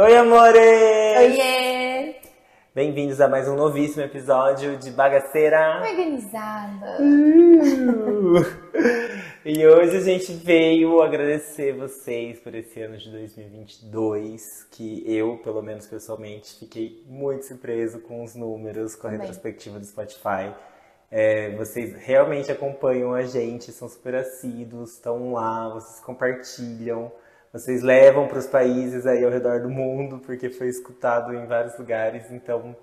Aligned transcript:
Oi, 0.00 0.16
amores! 0.16 0.60
Oiê! 1.18 2.14
Bem-vindos 2.72 3.20
a 3.20 3.26
mais 3.26 3.48
um 3.48 3.56
novíssimo 3.56 4.04
episódio 4.04 4.76
de 4.76 4.92
Bagaceira. 4.92 5.80
Organizada. 5.80 6.98
Uh! 7.02 8.68
E 9.44 9.66
hoje 9.66 9.96
a 9.96 10.00
gente 10.00 10.32
veio 10.34 11.00
agradecer 11.02 11.72
vocês 11.72 12.38
por 12.38 12.54
esse 12.54 12.80
ano 12.80 12.96
de 12.96 13.10
2022, 13.10 14.68
que 14.70 15.02
eu, 15.06 15.38
pelo 15.38 15.62
menos 15.62 15.86
pessoalmente, 15.86 16.58
fiquei 16.60 17.02
muito 17.08 17.46
surpreso 17.46 17.98
com 18.00 18.22
os 18.22 18.36
números, 18.36 18.94
com 18.94 19.08
a 19.08 19.10
retrospectiva 19.10 19.80
do 19.80 19.86
Spotify. 19.86 20.54
É, 21.10 21.56
vocês 21.56 21.94
realmente 21.96 22.52
acompanham 22.52 23.14
a 23.14 23.22
gente, 23.22 23.72
são 23.72 23.88
super 23.88 24.14
assíduos, 24.14 24.92
estão 24.92 25.32
lá, 25.32 25.70
vocês 25.70 25.98
compartilham, 26.00 27.10
vocês 27.52 27.82
levam 27.82 28.28
para 28.28 28.38
os 28.38 28.46
países 28.46 29.06
aí 29.06 29.24
ao 29.24 29.30
redor 29.30 29.60
do 29.60 29.70
mundo, 29.70 30.18
porque 30.18 30.50
foi 30.50 30.68
escutado 30.68 31.34
em 31.34 31.46
vários 31.46 31.78
lugares. 31.78 32.30
Então, 32.30 32.76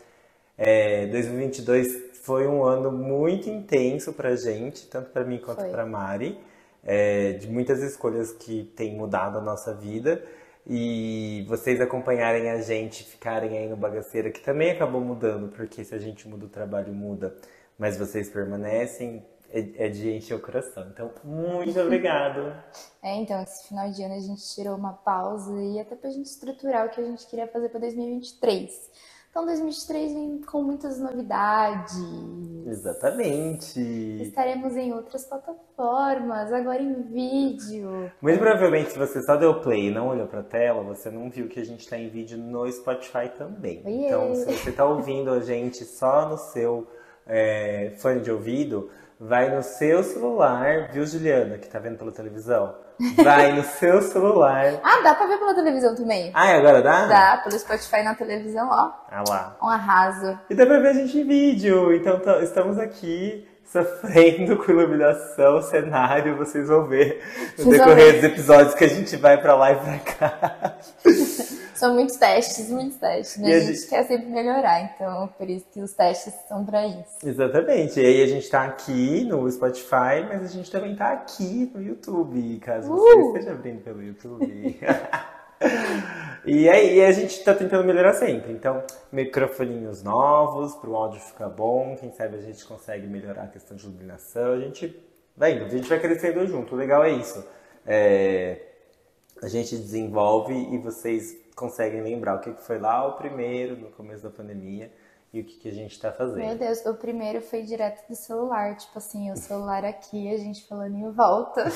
é, 0.57 1.05
2022 1.07 2.17
foi 2.23 2.47
um 2.47 2.63
ano 2.63 2.91
muito 2.91 3.49
intenso 3.49 4.11
pra 4.13 4.35
gente, 4.35 4.87
tanto 4.87 5.11
pra 5.11 5.23
mim 5.23 5.37
quanto 5.37 5.63
pra 5.69 5.85
Mari, 5.85 6.39
é, 6.83 7.33
de 7.33 7.47
muitas 7.47 7.83
escolhas 7.83 8.31
que 8.31 8.63
têm 8.75 8.95
mudado 8.95 9.37
a 9.37 9.41
nossa 9.41 9.73
vida. 9.73 10.23
E 10.67 11.45
vocês 11.47 11.79
acompanharem 11.79 12.49
a 12.49 12.59
gente, 12.59 13.03
ficarem 13.03 13.55
aí 13.55 13.69
no 13.69 13.77
Bagaceira, 13.77 14.31
que 14.31 14.41
também 14.41 14.71
acabou 14.71 14.99
mudando, 14.99 15.49
porque 15.49 15.83
se 15.83 15.93
a 15.93 15.99
gente 15.99 16.27
muda, 16.27 16.45
o 16.45 16.49
trabalho 16.49 16.91
muda, 16.91 17.35
mas 17.77 17.97
vocês 17.97 18.29
permanecem, 18.29 19.23
é, 19.51 19.85
é 19.85 19.89
de 19.89 20.11
encher 20.11 20.35
o 20.35 20.39
coração. 20.39 20.87
Então, 20.91 21.11
muito 21.23 21.79
obrigado. 21.79 22.53
É, 23.05 23.17
então, 23.17 23.39
esse 23.43 23.67
final 23.67 23.87
de 23.91 24.01
ano 24.01 24.15
a 24.15 24.19
gente 24.19 24.41
tirou 24.55 24.75
uma 24.75 24.93
pausa 24.93 25.53
e 25.61 25.79
até 25.79 25.95
pra 25.95 26.09
gente 26.09 26.25
estruturar 26.25 26.87
o 26.87 26.89
que 26.89 26.99
a 26.99 27.03
gente 27.03 27.27
queria 27.27 27.47
fazer 27.47 27.69
pra 27.69 27.79
2023. 27.79 28.71
Então, 29.35 29.45
2023 29.45 30.13
vem 30.13 30.41
com 30.41 30.63
muitas 30.63 30.97
novidades. 30.97 31.93
Exatamente. 32.65 33.81
Estaremos 34.21 34.77
em 34.77 34.93
outras 34.93 35.25
plataformas, 35.25 36.53
agora 36.53 36.81
em 36.81 37.01
vídeo. 37.01 38.09
Muito 38.21 38.39
provavelmente, 38.39 38.91
se 38.91 38.97
você 38.97 39.21
só 39.23 39.35
deu 39.35 39.59
play 39.59 39.89
e 39.89 39.91
não 39.91 40.07
olhou 40.07 40.25
pra 40.25 40.41
tela, 40.41 40.81
você 40.83 41.11
não 41.11 41.29
viu 41.29 41.49
que 41.49 41.59
a 41.59 41.65
gente 41.65 41.85
tá 41.85 41.97
em 41.97 42.07
vídeo 42.07 42.37
no 42.37 42.65
Spotify 42.71 43.29
também. 43.37 43.83
Oiê! 43.85 44.05
Então, 44.05 44.33
se 44.35 44.45
você 44.45 44.71
tá 44.71 44.85
ouvindo 44.85 45.29
a 45.29 45.41
gente 45.41 45.83
só 45.83 46.29
no 46.29 46.37
seu 46.37 46.87
é, 47.27 47.93
fone 47.97 48.21
de 48.21 48.31
ouvido, 48.31 48.89
vai 49.19 49.49
no 49.53 49.63
seu 49.63 50.03
celular, 50.03 50.89
viu, 50.91 51.05
Juliana, 51.05 51.57
que 51.57 51.67
tá 51.67 51.79
vendo 51.79 51.97
pela 51.97 52.11
televisão? 52.11 52.75
Vai 53.23 53.51
no 53.51 53.63
seu 53.63 54.01
celular. 54.01 54.73
Ah, 54.83 55.01
dá 55.03 55.15
pra 55.15 55.27
ver 55.27 55.37
pela 55.37 55.53
televisão 55.53 55.95
também. 55.95 56.31
Ah, 56.33 56.55
agora 56.55 56.81
dá? 56.81 57.05
Dá, 57.07 57.37
pelo 57.43 57.57
Spotify 57.59 58.03
na 58.03 58.15
televisão, 58.15 58.67
ó. 58.69 58.91
Ah 59.11 59.23
lá. 59.27 59.57
Um 59.61 59.67
arraso. 59.67 60.39
E 60.49 60.55
dá 60.55 60.65
pra 60.65 60.79
ver 60.79 60.89
a 60.89 60.93
gente 60.93 61.17
em 61.19 61.27
vídeo. 61.27 61.93
Então 61.93 62.21
estamos 62.41 62.77
aqui 62.77 63.47
sofrendo 63.65 64.57
com 64.57 64.71
iluminação, 64.71 65.61
cenário, 65.61 66.37
vocês 66.37 66.67
vão 66.69 66.85
ver 66.87 67.21
no 67.57 67.71
decorrer 67.71 67.95
ver. 67.95 68.13
dos 68.13 68.23
episódios 68.23 68.75
que 68.75 68.83
a 68.83 68.89
gente 68.89 69.17
vai 69.17 69.41
pra 69.41 69.55
lá 69.55 69.71
e 69.71 69.75
pra 69.75 69.99
cá. 69.99 70.75
São 71.85 71.93
muitos 71.93 72.15
testes, 72.15 72.69
muitos 72.71 72.97
testes. 72.97 73.37
Né? 73.37 73.53
A 73.53 73.57
a 73.57 73.59
gente 73.59 73.75
gente- 73.75 73.89
quer 73.89 74.03
sempre 74.07 74.25
melhorar, 74.25 74.81
então 74.81 75.27
por 75.37 75.47
isso 75.47 75.67
que 75.71 75.79
os 75.79 75.93
testes 75.93 76.33
são 76.47 76.65
pra 76.65 76.87
isso. 76.87 77.19
Exatamente. 77.23 77.99
E 77.99 78.03
aí 78.05 78.23
a 78.23 78.27
gente 78.27 78.49
tá 78.49 78.63
aqui 78.63 79.23
no 79.25 79.49
Spotify, 79.51 80.25
mas 80.27 80.41
a 80.43 80.47
gente 80.47 80.71
também 80.71 80.95
tá 80.95 81.11
aqui 81.11 81.71
no 81.75 81.83
YouTube, 81.83 82.57
caso 82.57 82.89
você 82.89 83.13
Uh! 83.13 83.27
esteja 83.27 83.51
abrindo 83.51 83.83
pelo 83.83 84.01
YouTube. 84.01 84.79
e 86.43 86.67
aí 86.67 87.05
a 87.05 87.11
gente 87.11 87.43
tá 87.43 87.53
tentando 87.53 87.83
melhorar 87.83 88.13
sempre. 88.13 88.51
Então, 88.51 88.83
microfoninhos 89.11 90.01
novos 90.01 90.73
pro 90.77 90.95
áudio 90.95 91.19
ficar 91.21 91.49
bom. 91.49 91.95
Quem 91.99 92.11
sabe 92.11 92.37
a 92.37 92.41
gente 92.41 92.65
consegue 92.65 93.05
melhorar 93.05 93.43
a 93.43 93.47
questão 93.47 93.77
de 93.77 93.85
iluminação. 93.85 94.53
A 94.53 94.59
gente 94.59 94.99
vai 95.37 95.53
indo, 95.53 95.65
a 95.65 95.69
gente 95.69 95.87
vai 95.87 95.99
crescendo 95.99 96.47
junto. 96.47 96.73
O 96.73 96.77
legal 96.79 97.03
é 97.03 97.11
isso. 97.11 97.45
É, 97.85 98.59
a 99.43 99.47
gente 99.47 99.77
desenvolve 99.77 100.51
e 100.73 100.79
vocês 100.79 101.44
conseguem 101.55 102.01
lembrar 102.01 102.35
o 102.35 102.39
que 102.39 102.51
foi 102.61 102.77
lá 102.79 103.07
o 103.07 103.13
primeiro, 103.13 103.75
no 103.77 103.89
começo 103.91 104.23
da 104.23 104.29
pandemia, 104.29 104.91
e 105.33 105.41
o 105.41 105.43
que, 105.43 105.57
que 105.57 105.69
a 105.69 105.71
gente 105.73 105.99
tá 105.99 106.11
fazendo. 106.11 106.37
Meu 106.45 106.55
Deus, 106.57 106.85
o 106.85 106.93
primeiro 106.95 107.41
foi 107.41 107.61
direto 107.63 108.07
do 108.07 108.15
celular, 108.15 108.75
tipo 108.77 108.97
assim, 108.97 109.31
o 109.31 109.35
celular 109.37 109.83
aqui, 109.83 110.33
a 110.33 110.37
gente 110.37 110.67
falando 110.67 110.95
em 110.95 111.11
volta. 111.11 111.65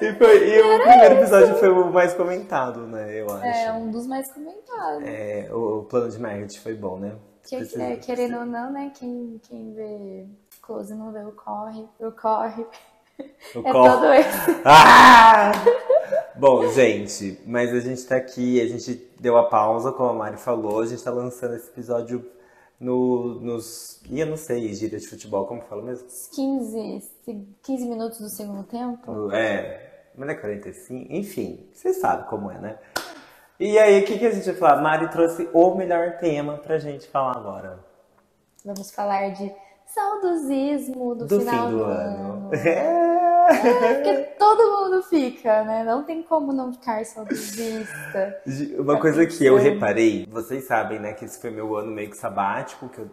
E, 0.00 0.12
foi- 0.14 0.48
e 0.48 0.60
o 0.62 0.80
primeiro 0.82 1.14
episódio 1.16 1.56
foi 1.56 1.68
o 1.68 1.90
mais 1.90 2.14
comentado, 2.14 2.86
né? 2.86 3.20
Eu 3.20 3.30
acho. 3.30 3.44
É 3.46 3.72
um 3.72 3.90
dos 3.90 4.06
mais 4.06 4.30
comentados. 4.32 5.02
É, 5.06 5.48
o, 5.50 5.80
o 5.80 5.84
plano 5.84 6.10
de 6.10 6.18
marketing 6.18 6.58
foi 6.60 6.74
bom, 6.74 6.98
né? 6.98 7.16
Que, 7.42 7.56
é, 7.56 7.96
querendo 7.96 8.38
ou 8.38 8.46
não, 8.46 8.70
né? 8.70 8.92
Quem, 8.94 9.40
quem 9.48 9.72
vê 9.74 10.26
close 10.62 10.94
não 10.94 11.12
vê 11.12 11.20
o 11.24 11.32
corre, 11.32 11.86
o 12.00 12.10
corre. 12.12 12.62
O 13.54 13.58
É 13.60 13.72
cor- 13.72 13.90
todo 13.90 14.12
esse. 14.14 14.60
Ah! 14.64 15.52
Bom, 16.44 16.68
gente, 16.68 17.40
mas 17.46 17.72
a 17.72 17.80
gente 17.80 18.04
tá 18.04 18.16
aqui, 18.16 18.60
a 18.60 18.66
gente 18.66 18.96
deu 19.18 19.38
a 19.38 19.48
pausa, 19.48 19.90
como 19.90 20.10
a 20.10 20.12
Mari 20.12 20.36
falou, 20.36 20.82
a 20.82 20.86
gente 20.86 21.02
tá 21.02 21.10
lançando 21.10 21.54
esse 21.54 21.70
episódio 21.70 22.22
no, 22.78 23.40
nos. 23.40 24.02
E 24.10 24.20
eu 24.20 24.26
não 24.26 24.36
sei, 24.36 24.74
gíria 24.74 24.98
de 24.98 25.08
futebol, 25.08 25.46
como 25.46 25.62
fala 25.62 25.80
mesmo? 25.80 26.06
15, 26.34 27.02
15 27.62 27.88
minutos 27.88 28.18
do 28.20 28.28
segundo 28.28 28.62
tempo. 28.64 29.32
É, 29.32 30.10
mas 30.14 30.26
não 30.26 30.34
é 30.34 30.36
45, 30.36 31.10
enfim, 31.14 31.66
vocês 31.72 31.96
sabem 31.96 32.26
como 32.26 32.50
é, 32.50 32.58
né? 32.58 32.78
E 33.58 33.78
aí, 33.78 34.02
o 34.02 34.04
que, 34.04 34.18
que 34.18 34.26
a 34.26 34.30
gente 34.30 34.44
vai 34.44 34.54
falar? 34.54 34.82
Mari 34.82 35.10
trouxe 35.10 35.48
o 35.50 35.74
melhor 35.74 36.18
tema 36.18 36.58
pra 36.58 36.78
gente 36.78 37.08
falar 37.08 37.38
agora. 37.38 37.78
Vamos 38.62 38.90
falar 38.90 39.30
de 39.30 39.50
saudosismo 39.86 41.14
do, 41.14 41.26
Do 41.26 41.40
final 41.40 41.68
fim 41.68 41.74
do 41.74 41.84
ano. 41.84 42.26
ano. 42.28 42.50
É, 42.54 43.03
porque 43.48 44.12
todo 44.38 44.70
mundo 44.90 45.02
fica, 45.02 45.64
né? 45.64 45.84
Não 45.84 46.04
tem 46.04 46.22
como 46.22 46.52
não 46.52 46.72
ficar 46.72 47.04
saudosista. 47.04 48.40
Uma 48.78 48.98
coisa 48.98 49.26
que 49.26 49.44
eu 49.44 49.56
reparei, 49.56 50.26
vocês 50.30 50.64
sabem, 50.64 50.98
né, 50.98 51.12
que 51.12 51.24
esse 51.24 51.38
foi 51.40 51.50
meu 51.50 51.76
ano 51.76 51.90
meio 51.90 52.10
que 52.10 52.16
sabático, 52.16 52.88
que 52.88 52.98
eu 52.98 53.10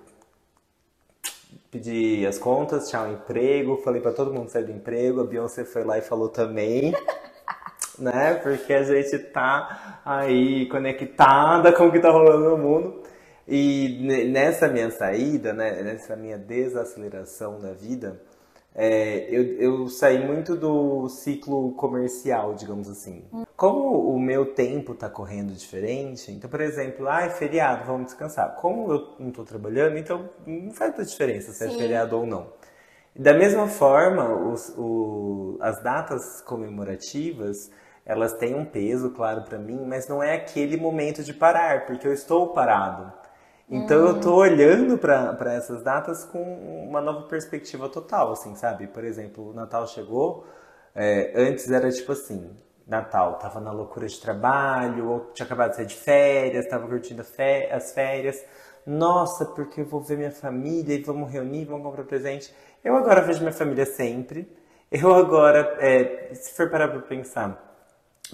pedi 1.69 2.25
as 2.25 2.37
contas, 2.37 2.89
tchau 2.89 3.09
emprego, 3.11 3.77
falei 3.77 4.01
pra 4.01 4.11
todo 4.11 4.33
mundo 4.33 4.49
sair 4.49 4.65
do 4.65 4.71
emprego, 4.71 5.21
a 5.21 5.25
Beyoncé 5.25 5.63
foi 5.63 5.83
lá 5.83 5.97
e 5.97 6.01
falou 6.01 6.29
também, 6.29 6.93
né, 7.97 8.35
porque 8.35 8.73
a 8.73 8.83
gente 8.83 9.17
tá 9.19 10.01
aí 10.05 10.67
conectada 10.67 11.71
com 11.71 11.87
o 11.87 11.91
que 11.91 11.99
tá 11.99 12.09
rolando 12.11 12.49
no 12.49 12.57
mundo. 12.57 13.01
E 13.47 13.97
ne- 14.01 14.25
nessa 14.25 14.67
minha 14.67 14.91
saída, 14.91 15.51
né, 15.51 15.81
nessa 15.81 16.15
minha 16.15 16.37
desaceleração 16.37 17.59
da 17.59 17.73
vida, 17.73 18.21
é, 18.73 19.27
eu, 19.29 19.43
eu 19.59 19.87
saí 19.89 20.25
muito 20.25 20.55
do 20.55 21.09
ciclo 21.09 21.73
comercial, 21.73 22.53
digamos 22.55 22.89
assim. 22.89 23.23
Como 23.55 24.09
o 24.11 24.19
meu 24.19 24.53
tempo 24.55 24.95
tá 24.95 25.09
correndo 25.09 25.53
diferente, 25.53 26.31
então, 26.31 26.49
por 26.49 26.61
exemplo, 26.61 27.07
ah, 27.07 27.23
é 27.23 27.29
feriado, 27.29 27.85
vamos 27.85 28.07
descansar. 28.07 28.55
Como 28.55 28.91
eu 28.91 29.07
não 29.19 29.31
tô 29.31 29.43
trabalhando, 29.43 29.97
então 29.97 30.29
não 30.47 30.71
faz 30.71 30.91
muita 30.91 31.05
diferença 31.05 31.51
se 31.51 31.63
é 31.63 31.69
Sim. 31.69 31.77
feriado 31.77 32.17
ou 32.17 32.25
não. 32.25 32.47
Da 33.15 33.33
mesma 33.33 33.67
forma, 33.67 34.29
os, 34.33 34.73
o- 34.77 35.57
as 35.61 35.81
datas 35.83 36.41
comemorativas, 36.41 37.69
elas 38.05 38.33
têm 38.33 38.55
um 38.55 38.65
peso, 38.65 39.11
claro, 39.11 39.43
para 39.43 39.57
mim, 39.59 39.85
mas 39.85 40.07
não 40.07 40.23
é 40.23 40.35
aquele 40.35 40.77
momento 40.77 41.23
de 41.23 41.33
parar, 41.33 41.85
porque 41.85 42.07
eu 42.07 42.13
estou 42.13 42.47
parado. 42.53 43.11
Então 43.71 44.05
eu 44.05 44.19
tô 44.19 44.35
olhando 44.35 44.97
para 44.97 45.53
essas 45.53 45.81
datas 45.81 46.25
com 46.25 46.41
uma 46.89 46.99
nova 46.99 47.21
perspectiva 47.27 47.87
total, 47.87 48.33
assim, 48.33 48.53
sabe? 48.53 48.85
Por 48.87 49.05
exemplo, 49.05 49.51
o 49.51 49.53
Natal 49.53 49.87
chegou, 49.87 50.45
é, 50.93 51.31
antes 51.35 51.71
era 51.71 51.89
tipo 51.89 52.11
assim, 52.11 52.51
Natal, 52.85 53.39
tava 53.39 53.61
na 53.61 53.71
loucura 53.71 54.07
de 54.07 54.19
trabalho, 54.19 55.09
ou 55.09 55.19
tinha 55.33 55.45
acabado 55.45 55.69
de 55.69 55.77
sair 55.77 55.85
de 55.85 55.95
férias, 55.95 56.67
tava 56.67 56.85
curtindo 56.85 57.21
as 57.71 57.93
férias. 57.93 58.43
Nossa, 58.85 59.45
porque 59.45 59.79
eu 59.79 59.85
vou 59.85 60.01
ver 60.01 60.17
minha 60.17 60.31
família 60.31 60.93
e 60.95 61.01
vamos 61.01 61.31
reunir, 61.31 61.63
vamos 61.63 61.85
comprar 61.85 62.03
presente. 62.03 62.53
Eu 62.83 62.97
agora 62.97 63.21
vejo 63.21 63.39
minha 63.39 63.53
família 63.53 63.85
sempre. 63.85 64.51
Eu 64.91 65.15
agora, 65.15 65.77
é, 65.79 66.33
se 66.33 66.53
for 66.57 66.69
parar 66.69 66.89
pra 66.89 66.99
pensar, 66.99 67.79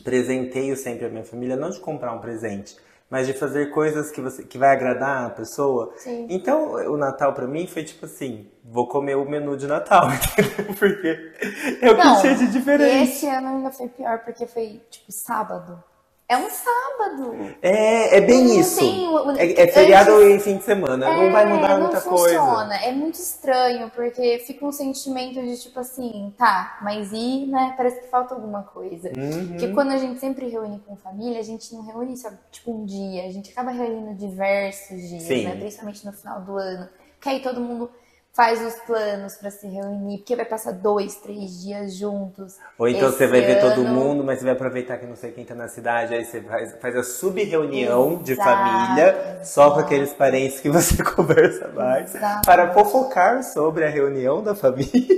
presenteio 0.04 0.75
sempre 0.75 1.06
a 1.06 1.10
minha 1.10 1.24
família, 1.24 1.56
não 1.56 1.69
de 1.69 1.80
comprar 1.80 2.12
um 2.13 2.19
presente, 2.19 2.75
mas 3.09 3.25
de 3.25 3.33
fazer 3.33 3.71
coisas 3.71 4.12
que, 4.12 4.19
você, 4.19 4.44
que 4.44 4.57
vai 4.57 4.71
agradar 4.71 5.25
a 5.25 5.30
pessoa. 5.30 5.94
Sim. 5.98 6.27
Então, 6.30 6.74
o 6.74 6.98
Natal 6.98 7.33
pra 7.33 7.48
mim 7.48 7.65
foi 7.65 7.83
tipo 7.83 8.06
assim, 8.06 8.51
vou 8.63 8.88
comer 8.88 9.15
o 9.15 9.27
menu 9.27 9.56
de 9.56 9.68
Natal, 9.68 10.09
entendeu? 10.12 10.75
Porque 10.77 11.33
é 11.81 11.92
o 11.92 11.95
que 11.95 12.21
tinha 12.21 12.36
de 12.36 12.48
diferente. 12.51 13.12
Esse 13.12 13.27
ano 13.27 13.48
ainda 13.48 13.71
foi 13.71 13.88
pior, 13.88 14.19
porque 14.19 14.45
foi, 14.45 14.81
tipo, 14.89 15.12
sábado. 15.12 15.81
É 16.29 16.35
um 16.35 16.50
sábado. 16.50 17.56
É, 17.62 18.18
é 18.18 18.21
bem 18.21 18.44
Não 18.44 18.59
isso. 18.59 18.79
tem 18.79 19.07
É, 19.38 19.62
é 19.63 19.68
feriado 19.68 20.12
antes- 20.15 20.27
em 20.35 20.39
fim 20.39 20.57
de 20.57 20.63
semana. 20.65 20.97
não 20.97 21.31
vai 21.31 21.45
mudar 21.45 21.69
não 21.75 21.83
muita 21.83 22.01
funciona. 22.01 22.53
coisa. 22.68 22.74
É 22.85 22.91
muito 22.91 23.15
estranho, 23.15 23.89
porque 23.95 24.39
fica 24.45 24.65
um 24.65 24.71
sentimento 24.74 25.41
de 25.41 25.57
tipo 25.57 25.79
assim, 25.79 26.33
tá, 26.38 26.79
mas 26.81 27.13
e, 27.13 27.45
né? 27.45 27.74
Parece 27.77 28.01
que 28.01 28.07
falta 28.07 28.33
alguma 28.35 28.63
coisa. 28.63 29.07
Uhum. 29.18 29.47
Porque 29.47 29.69
quando 29.69 29.91
a 29.91 29.97
gente 29.97 30.19
sempre 30.19 30.50
reúne 30.50 30.83
com 30.85 30.97
família, 30.97 31.39
a 31.39 31.44
gente 31.44 31.74
não 31.74 31.81
reúne 31.85 32.18
só 32.18 32.30
tipo 32.51 32.71
um 32.71 32.83
dia, 32.83 33.23
a 33.25 33.31
gente 33.31 33.50
acaba 33.51 33.71
reunindo 33.71 34.13
diversos 34.15 35.01
dias, 35.07 35.27
né? 35.45 35.56
Principalmente 35.56 36.06
no 36.06 36.12
final 36.12 36.41
do 36.41 36.57
ano. 36.57 36.89
Que 37.21 37.30
aí 37.30 37.39
todo 37.39 37.62
mundo 37.62 37.89
faz 38.38 38.62
os 38.63 38.75
planos 38.81 39.34
pra 39.34 39.50
se 39.50 39.66
reunir, 39.68 40.19
porque 40.19 40.36
vai 40.36 40.45
passar 40.45 40.72
dois, 40.74 41.16
três 41.16 41.60
dias 41.60 41.95
juntos. 41.95 42.56
Ou 42.78 42.88
então 42.88 43.12
você 43.12 43.25
vai 43.25 43.42
ver 43.42 43.60
todo 43.60 43.81
ano- 43.81 43.89
mundo, 43.95 44.24
mas 44.24 44.38
você 44.38 44.45
vai 44.45 44.54
aproveitar 44.54 44.98
que 45.00 45.07
não 45.07 45.16
sei 45.16 45.31
quem 45.31 45.44
tá 45.44 45.56
na 45.56 45.68
cidade, 45.68 46.13
aí 46.13 46.24
você 46.24 46.39
faz, 46.42 46.75
faz 46.80 46.95
a 46.95 47.01
sub-reunião 47.04 48.22
de 48.22 48.36
família, 48.36 49.39
só 49.44 49.72
com 49.72 49.80
aqueles 49.80 50.13
parentes 50.13 50.60
que 50.60 50.69
você 50.69 51.01
conversa 51.04 51.68
mais, 51.69 52.13
Exato. 52.13 52.45
para 52.45 52.72
fofocar 52.75 53.44
sobre 53.44 53.84
a 53.86 53.89
reunião 53.89 54.44
da 54.44 54.54
família. 54.54 55.18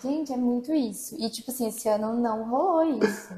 Gente, 0.00 0.32
é 0.32 0.36
muito 0.36 0.72
isso. 0.72 1.16
E 1.18 1.28
tipo 1.28 1.50
assim, 1.50 1.66
esse 1.66 1.88
ano 1.88 2.14
não 2.14 2.44
rolou 2.48 2.84
isso. 3.02 3.34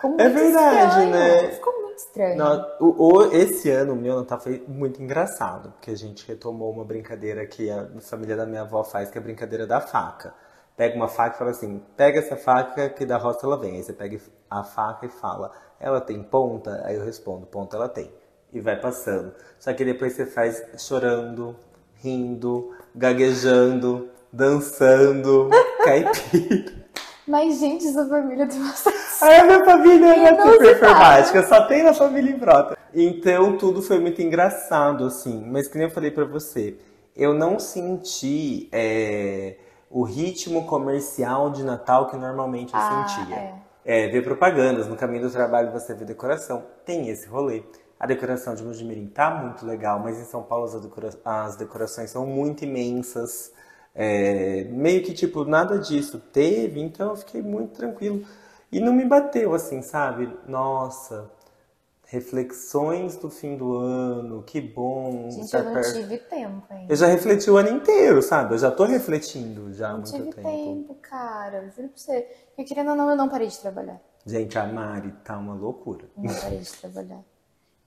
Ficou 0.00 0.10
É 0.18 0.28
muito 0.28 0.34
verdade, 0.34 1.04
estranho. 1.04 1.10
né? 1.10 1.50
Ficou 1.52 1.82
muito 1.82 1.98
estranho. 1.98 2.36
Não, 2.38 2.66
o, 2.80 3.04
o- 3.18 3.32
esse 3.34 3.70
ano, 3.70 3.92
o 3.92 3.96
meu 3.96 4.16
Natal 4.18 4.40
foi 4.40 4.64
muito 4.66 5.02
engraçado, 5.02 5.70
porque 5.72 5.90
a 5.90 5.96
gente 5.96 6.26
retomou 6.26 6.72
uma 6.72 6.84
brincadeira 6.84 7.46
que 7.46 7.70
a 7.70 7.86
família 8.00 8.36
da 8.36 8.46
minha 8.46 8.62
avó 8.62 8.82
faz, 8.82 9.10
que 9.10 9.18
é 9.18 9.20
a 9.20 9.24
brincadeira 9.24 9.66
da 9.66 9.80
faca. 9.80 10.32
Pega 10.76 10.96
uma 10.96 11.08
faca 11.08 11.34
e 11.34 11.38
fala 11.38 11.50
assim, 11.50 11.82
pega 11.96 12.18
essa 12.18 12.36
faca 12.36 12.88
que 12.88 13.04
da 13.04 13.18
roça 13.18 13.44
ela 13.46 13.58
vem. 13.58 13.76
Aí 13.76 13.82
você 13.82 13.92
pega 13.92 14.18
a 14.48 14.64
faca 14.64 15.04
e 15.04 15.10
fala, 15.10 15.52
ela 15.78 16.00
tem 16.00 16.22
ponta? 16.22 16.80
Aí 16.86 16.96
eu 16.96 17.04
respondo, 17.04 17.46
ponta 17.46 17.76
ela 17.76 17.88
tem. 17.88 18.10
E 18.52 18.60
vai 18.60 18.80
passando. 18.80 19.34
Só 19.58 19.72
que 19.74 19.84
depois 19.84 20.14
você 20.14 20.24
faz 20.24 20.62
chorando, 20.78 21.54
rindo, 21.96 22.74
gaguejando, 22.94 24.08
dançando, 24.32 25.50
caipira. 25.84 26.80
Mas, 27.26 27.58
gente, 27.60 27.86
essa 27.86 28.08
família 28.08 28.46
tem 28.48 28.60
bastante. 28.62 28.96
Aí 29.22 29.36
a 29.40 29.44
minha 29.44 29.64
família 29.64 30.06
era 30.06 30.16
Inusitado. 30.16 30.52
super 30.52 30.58
performática, 30.78 31.42
só 31.46 31.66
tem 31.66 31.82
na 31.82 31.92
família 31.94 32.30
em 32.30 32.38
Brota. 32.38 32.76
Então 32.94 33.56
tudo 33.56 33.82
foi 33.82 33.98
muito 33.98 34.20
engraçado, 34.22 35.04
assim. 35.04 35.44
Mas 35.46 35.68
que 35.68 35.76
nem 35.78 35.86
eu 35.86 35.92
falei 35.92 36.10
pra 36.10 36.24
você, 36.24 36.76
eu 37.16 37.34
não 37.34 37.58
senti 37.58 38.68
é, 38.72 39.56
o 39.90 40.02
ritmo 40.02 40.66
comercial 40.66 41.50
de 41.50 41.62
Natal 41.62 42.08
que 42.08 42.16
normalmente 42.16 42.72
eu 42.74 42.80
Ah, 42.80 43.04
sentia. 43.06 43.36
é. 43.36 43.54
É, 43.82 44.08
ver 44.08 44.22
propagandas, 44.22 44.86
no 44.86 44.94
caminho 44.96 45.22
do 45.24 45.30
trabalho 45.30 45.72
você 45.72 45.94
vê 45.94 46.04
decoração, 46.04 46.64
tem 46.84 47.08
esse 47.08 47.26
rolê. 47.26 47.62
A 47.98 48.06
decoração 48.06 48.54
de 48.54 48.62
Mojimirim 48.62 49.06
tá 49.08 49.30
muito 49.30 49.66
legal, 49.66 49.98
mas 49.98 50.18
em 50.18 50.24
São 50.24 50.42
Paulo 50.42 50.64
as, 50.64 50.80
decora- 50.80 51.10
as 51.24 51.56
decorações 51.56 52.10
são 52.10 52.24
muito 52.26 52.64
imensas. 52.64 53.52
É, 53.94 54.64
meio 54.70 55.02
que, 55.02 55.12
tipo, 55.12 55.44
nada 55.44 55.78
disso 55.78 56.18
teve, 56.32 56.80
então 56.80 57.10
eu 57.10 57.16
fiquei 57.16 57.42
muito 57.42 57.72
tranquilo. 57.74 58.22
E 58.72 58.80
não 58.80 58.92
me 58.92 59.04
bateu 59.04 59.52
assim, 59.54 59.82
sabe? 59.82 60.32
Nossa, 60.46 61.30
reflexões 62.06 63.16
do 63.16 63.30
fim 63.30 63.56
do 63.56 63.76
ano, 63.76 64.42
que 64.42 64.60
bom 64.60 65.30
Gente, 65.30 65.54
eu 65.54 65.64
não 65.64 65.72
perto. 65.74 65.92
tive 65.94 66.18
tempo 66.18 66.66
ainda. 66.70 66.92
Eu 66.92 66.96
já 66.96 67.06
refleti 67.06 67.50
o 67.50 67.56
ano 67.56 67.68
inteiro, 67.70 68.22
sabe? 68.22 68.54
Eu 68.54 68.58
já 68.58 68.70
tô 68.70 68.84
refletindo 68.84 69.72
já 69.72 69.88
há 69.90 69.92
Não 69.92 69.98
muito 69.98 70.12
tive 70.12 70.32
tempo. 70.32 70.48
tempo, 70.48 70.94
cara. 70.96 71.68
Juro 71.70 71.88
pra 71.88 71.96
você. 71.96 72.22
Porque 72.48 72.64
querendo 72.64 72.90
ou 72.90 72.96
não, 72.96 73.10
eu 73.10 73.16
não 73.16 73.28
parei 73.28 73.48
de 73.48 73.58
trabalhar. 73.58 74.00
Gente, 74.26 74.58
a 74.58 74.66
Mari 74.66 75.12
tá 75.24 75.38
uma 75.38 75.54
loucura. 75.54 76.04
Não 76.16 76.34
parei 76.34 76.58
de 76.58 76.72
trabalhar. 76.72 77.22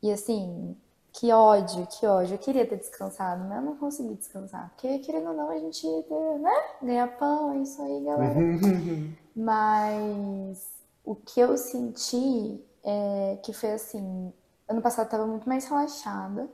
E 0.02 0.12
assim, 0.12 0.76
que 1.12 1.32
ódio, 1.32 1.86
que 1.88 2.06
ódio. 2.06 2.36
Eu 2.36 2.40
queria 2.40 2.66
ter 2.66 2.78
descansado, 2.78 3.44
mas 3.44 3.58
eu 3.58 3.64
não 3.64 3.78
consegui 3.78 4.16
descansar. 4.16 4.70
Porque, 4.72 5.00
querendo 5.00 5.30
ou 5.30 5.34
não, 5.36 5.50
a 5.50 5.58
gente 5.60 5.86
ia 5.86 6.04
ter, 6.04 6.40
né? 6.40 6.52
Ganhar 6.82 7.08
pão, 7.18 7.54
é 7.54 7.58
isso 7.58 7.82
aí, 7.82 8.04
galera. 8.04 8.36
Mas 9.36 10.73
o 11.04 11.16
que 11.16 11.40
eu 11.40 11.58
senti 11.58 12.64
é 12.84 13.38
que 13.44 13.54
foi 13.54 13.72
assim, 13.72 14.34
ano 14.68 14.82
passado 14.82 15.06
eu 15.08 15.12
tava 15.12 15.28
muito 15.28 15.48
mais 15.48 15.66
relaxada. 15.66 16.50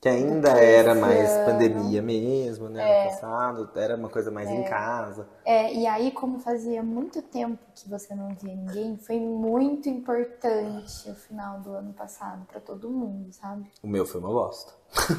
Que 0.00 0.08
ainda 0.08 0.48
Depois 0.48 0.64
era 0.64 0.94
mais 0.94 1.30
ano. 1.30 1.44
pandemia 1.44 2.00
mesmo, 2.00 2.70
né? 2.70 3.02
Ano 3.02 3.10
passado, 3.10 3.70
era 3.76 3.96
uma 3.96 4.08
coisa 4.08 4.30
mais 4.30 4.48
em 4.48 4.64
casa. 4.64 5.28
É, 5.44 5.74
e 5.74 5.86
aí, 5.86 6.10
como 6.10 6.38
fazia 6.38 6.82
muito 6.82 7.20
tempo 7.20 7.58
que 7.74 7.86
você 7.86 8.14
não 8.14 8.34
via 8.34 8.54
ninguém, 8.54 8.96
foi 8.96 9.20
muito 9.20 9.90
importante 9.90 11.10
o 11.10 11.14
final 11.14 11.60
do 11.60 11.74
ano 11.74 11.92
passado 11.92 12.46
pra 12.46 12.60
todo 12.60 12.88
mundo, 12.88 13.30
sabe? 13.30 13.70
O 13.82 13.86
meu 13.86 14.06
foi 14.06 14.22
uma 14.22 14.30
bosta. 14.30 14.72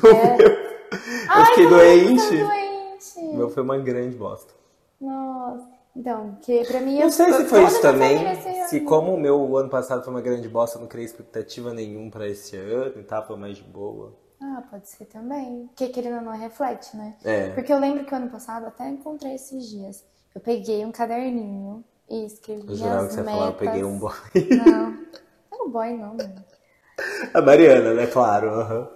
É. 0.04 0.72
Eu 0.92 1.46
fiquei 1.46 1.69
doente. 1.69 2.40
Tô 2.40 2.46
doente. 2.48 3.19
O 3.19 3.38
meu 3.38 3.50
foi 3.52 3.64
uma 3.64 3.78
grande 3.78 4.18
bosta. 4.18 4.52
Nossa. 5.00 5.70
Então, 5.96 6.38
que 6.42 6.64
pra 6.66 6.80
mim... 6.80 6.96
Não 6.96 7.02
eu- 7.04 7.12
sei 7.12 7.34
se 7.34 7.46
foi 7.46 7.64
isso 7.66 7.82
também. 7.82 8.18
Se 8.68 8.78
ano- 8.78 8.86
como 8.86 9.14
o 9.14 9.20
meu 9.20 9.58
ano 9.58 9.70
passado 9.70 10.04
foi 10.04 10.14
uma 10.14 10.22
grande 10.22 10.48
bosta, 10.48 10.78
eu 10.78 10.82
não 10.82 10.88
criei 10.88 11.06
expectativa 11.06 11.74
nenhuma 11.74 12.10
pra 12.10 12.28
esse 12.28 12.56
ano 12.56 13.00
e 13.00 13.04
tava 13.04 13.36
mais 13.36 13.58
de 13.58 13.64
boa. 13.64 14.14
Ah, 14.42 14.64
pode 14.72 14.88
ser 14.88 15.06
também. 15.06 15.68
Porque 15.68 15.90
querendo 15.90 16.16
ou 16.18 16.22
não 16.22 16.32
reflete, 16.32 16.96
né? 16.96 17.16
É. 17.24 17.50
Porque 17.50 17.72
eu 17.72 17.78
lembro 17.80 18.06
que 18.06 18.14
o 18.14 18.18
ano 18.18 18.30
passado, 18.30 18.66
até 18.68 18.88
encontrei 18.90 19.36
esses 19.36 19.68
dias, 19.70 20.04
eu 20.34 20.42
peguei 20.42 20.84
um 20.86 20.92
caderninho 20.92 21.84
e 22.10 22.26
escrevi 22.26 22.64
Eu 22.68 22.74
as 22.74 22.80
que 23.08 23.14
você 23.14 23.20
ia 23.20 23.24
metas. 23.24 23.26
falar, 23.26 23.48
eu 23.48 23.54
peguei 23.54 23.84
um 23.84 24.00
boy. 24.00 24.14
Não, 24.50 24.92
não 24.92 25.60
é 25.60 25.64
um 25.64 25.70
boy 25.70 25.94
não, 25.98 26.16
mano. 26.16 26.46
A 27.34 27.42
Mariana, 27.42 27.94
né? 27.94 28.08
Claro. 28.08 28.50
aham. 28.50 28.90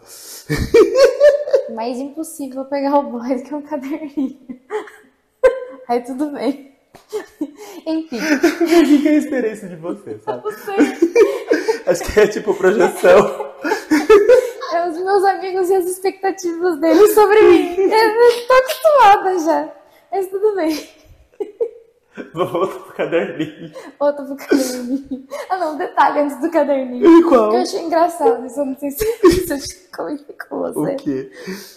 Mais 1.75 1.97
impossível 1.97 2.65
pegar 2.65 2.97
o 2.99 3.03
boy 3.11 3.35
do 3.35 3.43
que 3.43 3.53
um 3.53 3.61
caderninho. 3.61 4.39
Aí 5.87 6.01
tudo 6.01 6.31
bem. 6.31 6.74
Enfim, 7.85 8.17
O 8.19 8.39
que 8.85 9.01
que 9.01 9.07
eu 9.07 9.17
esperei 9.17 9.51
isso 9.53 9.67
de 9.67 9.75
você, 9.75 10.17
sabe? 10.19 10.43
Acho 11.87 12.03
que 12.03 12.19
é 12.19 12.27
tipo 12.27 12.53
projeção. 12.55 13.53
é 14.73 14.87
os 14.89 14.97
meus 14.97 15.23
amigos 15.25 15.69
e 15.69 15.75
as 15.75 15.85
expectativas 15.85 16.79
deles 16.79 17.13
sobre 17.13 17.41
mim. 17.43 17.75
Eu 17.77 18.47
tô 18.47 18.53
acostumada 18.53 19.39
já. 19.39 19.73
Mas 20.11 20.27
tudo 20.27 20.55
bem. 20.55 20.89
Vou 22.33 22.47
voltar 22.47 22.79
pro 22.79 22.93
caderninho. 22.93 23.71
Outro 23.99 24.25
pro 24.25 24.35
caderninho. 24.35 25.27
Ah, 25.49 25.57
não, 25.57 25.77
detalhe 25.77 26.19
antes 26.21 26.39
do 26.39 26.49
caderninho. 26.49 27.05
E 27.05 27.23
qual? 27.23 27.49
Que 27.49 27.55
eu 27.55 27.61
achei 27.61 27.81
engraçado, 27.81 28.45
isso 28.45 28.59
eu 28.59 28.65
não 28.65 28.77
sei 28.77 28.91
se, 28.91 29.05
se 29.05 29.53
eu 29.53 29.59
te 29.59 29.91
comentei 29.95 30.35
com 30.49 30.59
você. 30.59 30.79
O 30.79 30.95
quê? 30.95 31.31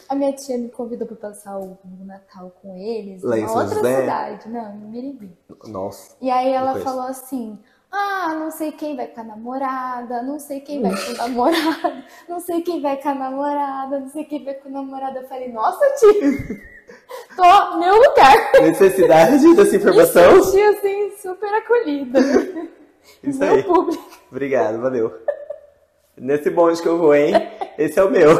A 0.08 0.14
minha 0.14 0.32
tia 0.32 0.58
me 0.58 0.68
convidou 0.68 1.06
pra 1.06 1.16
passar 1.16 1.58
o, 1.58 1.78
Natal 2.04 2.52
com 2.62 2.76
eles 2.76 3.22
Lá 3.22 3.38
em 3.38 3.46
São 3.46 3.58
outra 3.58 3.74
José? 3.74 4.00
cidade, 4.00 4.48
não, 4.48 4.74
em 4.74 4.90
Mirim. 4.90 5.36
Nossa. 5.66 6.16
E 6.20 6.30
aí 6.30 6.52
ela 6.52 6.78
falou 6.80 7.02
assim: 7.02 7.58
Ah, 7.90 8.34
não 8.38 8.50
sei 8.50 8.72
quem 8.72 8.96
vai 8.96 9.08
com 9.08 9.20
a 9.20 9.24
namorada, 9.24 10.22
não 10.22 10.38
sei 10.38 10.60
quem 10.60 10.82
vai 10.82 10.92
com 10.92 11.12
o 11.12 11.16
namorado, 11.16 12.04
não 12.28 12.40
sei 12.40 12.62
quem 12.62 12.80
vai 12.80 12.96
com 12.96 13.08
a 13.08 13.14
namorada, 13.14 14.00
não 14.00 14.08
sei 14.08 14.24
quem 14.24 14.44
vai 14.44 14.54
com 14.54 14.68
o 14.68 14.72
namorado. 14.72 15.18
Eu 15.18 15.28
falei, 15.28 15.52
nossa, 15.52 15.84
tia, 15.98 16.60
tô 17.36 17.70
no 17.70 17.80
meu 17.80 17.94
lugar. 17.94 18.52
Necessidade 18.62 19.54
dessa 19.54 19.70
Me 19.72 19.76
informação? 19.76 20.42
senti 20.42 20.62
assim, 20.62 21.12
super 21.20 21.54
acolhida. 21.54 22.20
Isso 23.22 23.38
meu 23.38 23.54
aí. 23.54 23.62
público. 23.62 24.08
Obrigado, 24.30 24.80
valeu. 24.80 25.12
Nesse 26.16 26.50
bonde 26.50 26.82
que 26.82 26.88
eu 26.88 26.98
vou, 26.98 27.14
hein? 27.14 27.32
Esse 27.78 27.98
é 27.98 28.04
o 28.04 28.10
meu. 28.10 28.30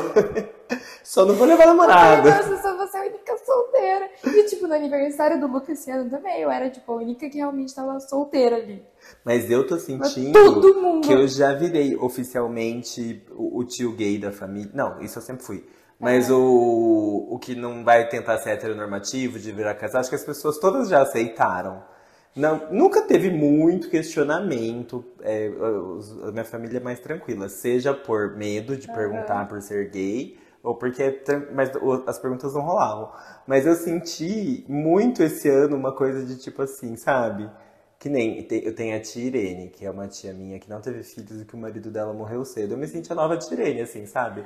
Só 1.03 1.25
não 1.25 1.35
vou 1.35 1.47
levar 1.47 1.65
namorado. 1.67 2.29
Nossa, 2.29 2.61
só 2.61 2.77
você 2.77 2.99
é 2.99 3.01
a 3.01 3.05
única 3.05 3.37
solteira. 3.39 4.11
E, 4.27 4.43
tipo, 4.45 4.67
no 4.67 4.75
aniversário 4.75 5.41
do 5.41 5.47
Lucas 5.47 5.87
ano 5.89 6.11
também, 6.11 6.43
eu 6.43 6.51
era, 6.51 6.69
tipo, 6.69 6.93
a 6.93 6.97
única 6.97 7.31
que 7.31 7.39
realmente 7.39 7.75
tava 7.75 7.99
solteira 8.01 8.57
ali. 8.57 8.85
Mas 9.25 9.51
eu 9.51 9.67
tô 9.67 9.79
sentindo 9.79 11.01
que 11.01 11.13
eu 11.13 11.27
já 11.27 11.55
virei 11.55 11.97
oficialmente 11.97 13.25
o, 13.31 13.61
o 13.61 13.65
tio 13.65 13.93
gay 13.93 14.19
da 14.19 14.31
família. 14.33 14.71
Não, 14.75 15.01
isso 15.01 15.19
eu 15.19 15.23
sempre 15.23 15.45
fui. 15.45 15.65
Mas 15.99 16.31
o, 16.31 17.27
o 17.31 17.39
que 17.39 17.55
não 17.57 17.83
vai 17.85 18.09
tentar 18.09 18.39
ser 18.39 18.51
heteronormativo, 18.51 19.39
de 19.39 19.51
virar 19.51 19.75
casal, 19.75 20.01
acho 20.01 20.09
que 20.11 20.17
as 20.17 20.25
pessoas 20.25 20.59
todas 20.59 20.89
já 20.89 21.03
aceitaram. 21.03 21.83
Não, 22.37 22.71
nunca 22.71 23.03
teve 23.03 23.31
muito 23.31 23.91
questionamento. 23.91 25.05
é, 25.23 25.51
a 26.29 26.31
minha 26.31 26.45
família 26.45 26.79
é 26.79 26.81
mais 26.81 27.01
tranquila, 27.01 27.49
seja 27.49 27.93
por 27.93 28.37
medo 28.37 28.77
de 28.77 28.87
perguntar 28.87 29.49
por 29.49 29.61
ser 29.61 29.91
gay, 29.91 30.39
ou 30.63 30.77
porque 30.77 31.03
é 31.03 31.23
mas 31.53 31.71
as 32.07 32.19
perguntas 32.19 32.55
não 32.55 32.63
rolavam. 32.63 33.11
Mas 33.47 33.67
eu 33.67 33.75
senti 33.75 34.65
muito 34.69 35.23
esse 35.23 35.49
ano 35.49 35.77
uma 35.77 35.93
coisa 35.93 36.25
de 36.25 36.37
tipo 36.37 36.63
assim, 36.63 36.97
sabe? 36.97 37.51
Que 37.99 38.09
nem 38.09 38.47
eu 38.53 38.75
tenho 38.75 38.97
a 38.97 39.01
tia 39.01 39.25
Irene, 39.27 39.71
que 39.71 39.85
é 39.85 39.91
uma 39.91 40.07
tia 40.07 40.33
minha 40.33 40.61
que 40.61 40.71
não 40.71 40.81
teve 40.81 41.03
filhos 41.03 41.43
e 41.43 41.45
que 41.45 41.55
o 41.57 41.59
marido 41.59 41.91
dela 41.91 42.13
morreu 42.13 42.45
cedo. 42.45 42.75
Eu 42.75 42.79
me 42.79 42.87
senti 42.87 43.11
a 43.13 43.17
nova 43.17 43.37
tia 43.37 43.55
Irene, 43.55 43.81
assim, 43.81 44.07
sabe? 44.07 44.45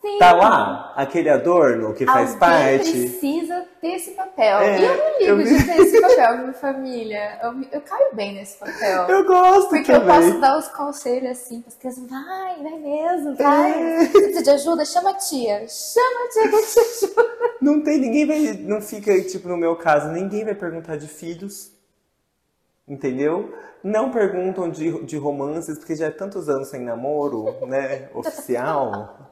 Sim. 0.00 0.18
Tá 0.20 0.32
lá, 0.32 0.92
aquele 0.96 1.28
adorno 1.28 1.92
que 1.92 2.06
faz 2.06 2.34
Alguém 2.34 2.38
parte. 2.38 2.90
precisa 2.92 3.66
ter 3.80 3.94
esse 3.96 4.12
papel. 4.12 4.58
É, 4.60 4.78
e 4.80 4.84
eu 4.84 4.96
não 4.96 5.04
eu 5.20 5.36
ligo 5.38 5.58
de 5.58 5.64
ter 5.64 5.80
esse 5.80 6.00
papel, 6.00 6.38
minha 6.38 6.52
família. 6.52 7.38
Eu, 7.42 7.54
eu 7.72 7.80
caio 7.80 8.14
bem 8.14 8.32
nesse 8.34 8.56
papel. 8.58 9.08
Eu 9.08 9.24
gosto 9.26 9.70
Porque 9.70 9.90
eu 9.90 9.98
também. 10.00 10.30
posso 10.30 10.40
dar 10.40 10.56
os 10.56 10.68
conselhos 10.68 11.30
assim 11.32 11.60
para 11.62 11.68
as 11.70 11.74
crianças. 11.74 12.08
Vai, 12.08 12.62
vai 12.62 12.78
mesmo, 12.78 13.34
vai. 13.34 13.72
É. 14.02 14.06
Precisa 14.06 14.42
de 14.44 14.50
ajuda? 14.50 14.84
Chama 14.84 15.10
a 15.10 15.14
tia. 15.14 15.66
Chama 15.68 16.24
a 16.24 16.28
tia 16.28 16.48
que 16.48 16.54
eu 16.54 16.66
te 16.66 16.78
ajudo. 16.80 17.30
Não 17.60 17.82
tem, 17.82 17.98
ninguém 17.98 18.24
vai. 18.24 18.38
Não 18.52 18.80
fica, 18.80 19.20
tipo, 19.22 19.48
no 19.48 19.56
meu 19.56 19.74
caso, 19.74 20.08
ninguém 20.12 20.44
vai 20.44 20.54
perguntar 20.54 20.94
de 20.96 21.08
filhos. 21.08 21.72
Entendeu? 22.86 23.52
Não 23.82 24.10
perguntam 24.10 24.68
de, 24.70 25.04
de 25.04 25.16
romances, 25.16 25.78
porque 25.78 25.94
já 25.94 26.06
é 26.06 26.10
tantos 26.10 26.48
anos 26.48 26.68
sem 26.68 26.80
namoro, 26.82 27.44
né? 27.66 28.08
Oficial. 28.14 29.30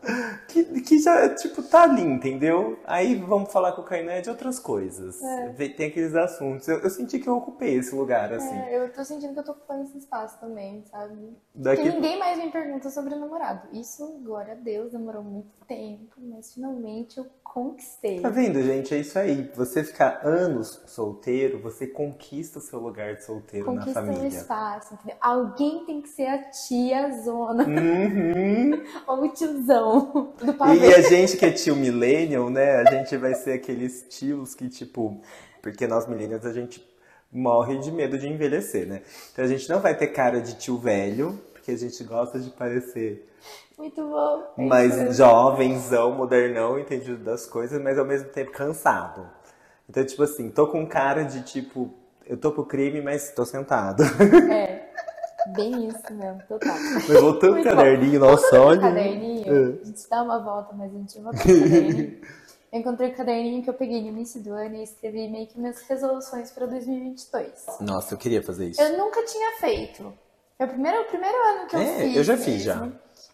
Que, 0.48 0.80
que 0.82 0.98
já, 1.00 1.28
tipo, 1.34 1.62
tá 1.62 1.82
ali, 1.82 2.02
entendeu? 2.02 2.78
Aí 2.86 3.16
vamos 3.16 3.52
falar 3.52 3.72
com 3.72 3.82
o 3.82 3.84
Kainé 3.84 4.20
de 4.20 4.30
outras 4.30 4.58
coisas. 4.58 5.20
Vê- 5.54 5.68
Tem 5.68 5.88
aqueles 5.88 6.14
assuntos. 6.14 6.68
Eu, 6.68 6.78
eu 6.78 6.90
senti 6.90 7.18
que 7.18 7.28
eu 7.28 7.36
ocupei 7.36 7.74
esse 7.74 7.94
lugar, 7.94 8.32
assim. 8.32 8.54
É, 8.56 8.78
eu 8.78 8.92
tô 8.92 9.04
sentindo 9.04 9.32
que 9.34 9.40
eu 9.40 9.44
tô 9.44 9.52
ocupando 9.52 9.82
esse 9.84 9.98
espaço 9.98 10.38
também, 10.38 10.84
sabe? 10.90 11.36
Daqui- 11.54 11.82
Porque 11.82 11.96
ninguém 11.96 12.18
mais 12.18 12.38
me 12.38 12.50
pergunta 12.50 12.88
sobre 12.90 13.14
namorado. 13.16 13.62
Isso, 13.72 14.06
glória 14.22 14.52
a 14.52 14.56
Deus, 14.56 14.92
demorou 14.92 15.22
muito 15.24 15.50
tempo, 15.66 16.14
mas 16.18 16.54
finalmente 16.54 17.18
eu 17.18 17.26
conquistei. 17.42 18.20
Tá 18.20 18.28
vendo, 18.28 18.62
gente? 18.62 18.94
É 18.94 18.98
isso 18.98 19.18
aí. 19.18 19.50
Você 19.56 19.82
ficar 19.82 20.20
anos 20.24 20.82
solteiro, 20.86 21.58
você 21.60 21.86
conquista 21.86 22.58
o 22.58 22.62
seu 22.62 22.78
lugar 22.78 23.16
de 23.16 23.24
solteiro 23.24 23.66
na 23.72 23.78
Conquista 23.80 24.02
um 24.02 24.06
família. 24.06 24.30
Espaço, 24.40 24.94
entendeu? 24.94 25.16
Alguém 25.20 25.84
tem 25.84 26.00
que 26.02 26.08
ser 26.08 26.26
a 26.26 26.38
tia 26.50 27.10
zona 27.22 27.64
Uhum. 27.64 28.82
ou 29.06 29.24
o 29.24 29.28
tiozão 29.28 30.32
do 30.38 30.50
E 30.50 30.54
pavê. 30.54 30.94
a 30.94 31.00
gente 31.02 31.36
que 31.36 31.44
é 31.46 31.50
tio 31.52 31.76
millennial, 31.76 32.50
né? 32.50 32.76
A 32.76 32.90
gente 32.90 33.16
vai 33.16 33.34
ser 33.34 33.52
aqueles 33.52 34.06
tios 34.08 34.54
que, 34.54 34.68
tipo, 34.68 35.20
porque 35.62 35.86
nós 35.86 36.06
millennials 36.06 36.44
a 36.46 36.52
gente 36.52 36.84
morre 37.32 37.78
de 37.78 37.90
medo 37.90 38.18
de 38.18 38.28
envelhecer, 38.28 38.86
né? 38.86 39.02
Então 39.32 39.44
a 39.44 39.48
gente 39.48 39.68
não 39.68 39.80
vai 39.80 39.96
ter 39.96 40.08
cara 40.08 40.40
de 40.40 40.54
tio 40.54 40.78
velho, 40.78 41.38
porque 41.52 41.70
a 41.72 41.76
gente 41.76 42.02
gosta 42.04 42.38
de 42.38 42.50
parecer 42.50 43.28
Muito 43.76 44.00
bom. 44.02 44.44
É 44.56 44.62
mesmo. 44.88 45.12
jovenzão, 45.12 46.12
modernão, 46.12 46.78
entendido 46.78 47.22
das 47.22 47.44
coisas, 47.46 47.80
mas 47.82 47.98
ao 47.98 48.04
mesmo 48.04 48.28
tempo 48.30 48.52
cansado. 48.52 49.28
Então, 49.88 50.04
tipo 50.04 50.22
assim, 50.22 50.50
tô 50.50 50.66
com 50.68 50.86
cara 50.86 51.22
de 51.24 51.42
tipo, 51.42 51.92
eu 52.26 52.36
tô 52.36 52.52
pro 52.52 52.64
crime, 52.66 53.00
mas 53.00 53.30
tô 53.32 53.44
sentado. 53.44 54.02
É, 54.52 54.88
bem 55.54 55.88
isso 55.88 56.12
mesmo, 56.12 56.42
total. 56.48 56.74
Mas 57.08 57.20
voltando 57.20 57.56
bom. 57.56 57.62
caderninho, 57.64 58.20
nossa, 58.20 58.42
Voltando 58.42 58.60
pro 58.60 58.68
olha. 58.68 58.80
caderninho, 58.80 59.46
É. 59.46 59.82
a 59.82 59.84
gente 59.84 60.08
dá 60.10 60.22
uma 60.22 60.38
volta, 60.42 60.74
mas 60.74 60.92
a 60.94 60.98
gente 60.98 61.20
volta 61.20 61.38
pro 61.38 61.46
caderninho. 61.48 62.20
Eu 62.72 62.80
encontrei 62.80 63.10
o 63.10 63.16
caderninho 63.16 63.62
que 63.62 63.70
eu 63.70 63.74
peguei 63.74 64.02
no 64.02 64.08
início 64.08 64.42
do 64.42 64.52
ano 64.52 64.74
e 64.74 64.82
escrevi 64.82 65.28
meio 65.28 65.46
que 65.46 65.58
minhas 65.58 65.80
resoluções 65.82 66.50
para 66.50 66.66
2022. 66.66 67.48
Nossa, 67.80 68.12
eu 68.12 68.18
queria 68.18 68.42
fazer 68.42 68.66
isso. 68.66 68.82
Eu 68.82 68.98
nunca 68.98 69.24
tinha 69.24 69.52
feito. 69.52 70.12
É 70.58 70.64
o 70.64 70.68
primeiro, 70.68 71.00
o 71.02 71.04
primeiro 71.04 71.36
ano 71.36 71.68
que 71.68 71.76
eu 71.76 71.80
É, 71.80 71.96
fiz. 72.00 72.16
eu 72.16 72.24
já 72.24 72.36
fiz, 72.36 72.62
já. 72.62 72.88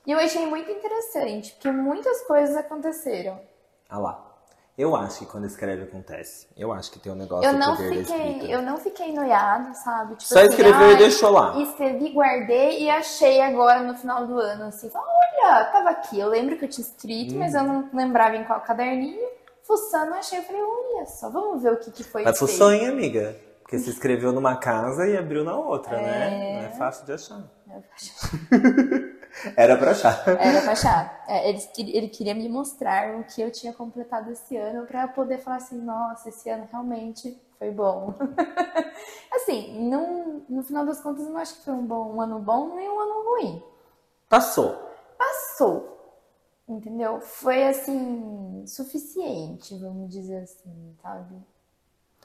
E 0.06 0.12
eu 0.12 0.18
achei 0.18 0.46
muito 0.46 0.70
interessante, 0.70 1.52
porque 1.54 1.72
muitas 1.72 2.20
coisas 2.26 2.54
aconteceram. 2.56 3.40
Ah 3.88 3.99
lá. 3.99 4.31
Eu 4.76 4.97
acho 4.97 5.19
que 5.21 5.26
quando 5.26 5.47
escreve 5.47 5.83
acontece. 5.83 6.49
Eu 6.57 6.73
acho 6.73 6.91
que 6.91 6.99
tem 6.99 7.12
um 7.12 7.14
negócio 7.14 7.47
Eu 7.47 7.52
não 7.59 7.76
fiquei, 7.76 8.55
eu 8.55 8.62
não 8.62 8.79
fiquei 8.79 9.12
noiada, 9.12 9.75
sabe? 9.75 10.17
Tipo 10.17 10.25
Só 10.33 10.38
assim, 10.38 10.49
escreveu 10.49 10.88
e 10.88 10.93
ai, 10.93 10.97
deixou 10.97 11.31
lá. 11.31 11.61
Escrevi, 11.62 12.09
guardei 12.11 12.83
e 12.83 12.88
achei 12.91 13.43
agora 13.43 13.83
no 13.83 13.95
final 13.95 14.26
do 14.26 14.38
ano, 14.38 14.64
assim, 14.64 14.91
olha, 14.95 15.64
tava 15.67 15.91
aqui. 15.91 16.19
Eu 16.19 16.29
lembro 16.29 16.57
que 16.57 16.64
eu 16.64 16.69
tinha 16.69 16.87
escrito, 16.87 17.35
mas 17.35 17.52
Uhum. 17.52 17.61
eu 17.61 17.64
não 17.64 17.91
lembrava 17.93 18.35
em 18.37 18.45
qual 18.45 18.61
caderninho. 18.62 19.29
Fuçando, 19.62 20.14
achei, 20.14 20.38
eu 20.38 20.43
falei, 20.43 20.62
olha 20.62 21.07
só, 21.07 21.29
vamos 21.31 21.62
ver 21.62 21.73
o 21.73 21.76
que, 21.76 21.91
que 21.91 22.02
foi 22.02 22.25
Mas 22.25 22.38
feito. 22.38 22.52
sonho, 22.52 22.91
amiga. 22.91 23.37
Porque 23.62 23.79
se 23.79 23.91
inscreveu 23.91 24.33
numa 24.33 24.57
casa 24.57 25.07
e 25.07 25.17
abriu 25.17 25.45
na 25.45 25.55
outra, 25.57 25.97
né? 25.97 26.55
Não 26.61 26.67
é 26.67 26.71
fácil 26.71 27.07
de 27.07 27.12
achar. 27.12 27.43
Era 29.56 29.76
pra 29.76 29.92
achar. 29.92 30.22
Era 30.28 30.60
pra 30.62 30.72
achar. 30.72 31.24
É, 31.26 31.48
ele, 31.48 31.58
queria- 31.74 31.96
ele 31.96 32.08
queria 32.08 32.34
me 32.34 32.48
mostrar 32.48 33.16
o 33.18 33.24
que 33.24 33.40
eu 33.40 33.50
tinha 33.50 33.72
completado 33.72 34.30
esse 34.30 34.56
ano 34.56 34.86
pra 34.86 35.08
poder 35.08 35.38
falar 35.38 35.56
assim, 35.56 35.78
nossa, 35.80 36.28
esse 36.28 36.48
ano 36.50 36.68
realmente 36.70 37.40
foi 37.58 37.70
bom. 37.70 38.14
assim, 39.32 39.88
não, 39.88 40.42
no 40.48 40.62
final 40.62 40.84
das 40.84 41.00
contas, 41.00 41.24
eu 41.24 41.30
não 41.30 41.38
acho 41.38 41.56
que 41.56 41.64
foi 41.64 41.74
um, 41.74 41.86
bom, 41.86 42.14
um 42.14 42.20
ano 42.20 42.38
bom 42.38 42.74
nem 42.74 42.88
um 42.88 43.00
ano 43.00 43.30
ruim. 43.30 43.62
Passou. 44.28 44.76
Passou. 45.18 45.90
Entendeu? 46.68 47.20
Foi 47.20 47.66
assim, 47.66 48.64
suficiente, 48.66 49.76
vamos 49.78 50.10
dizer 50.10 50.42
assim, 50.42 50.94
sabe? 51.02 51.34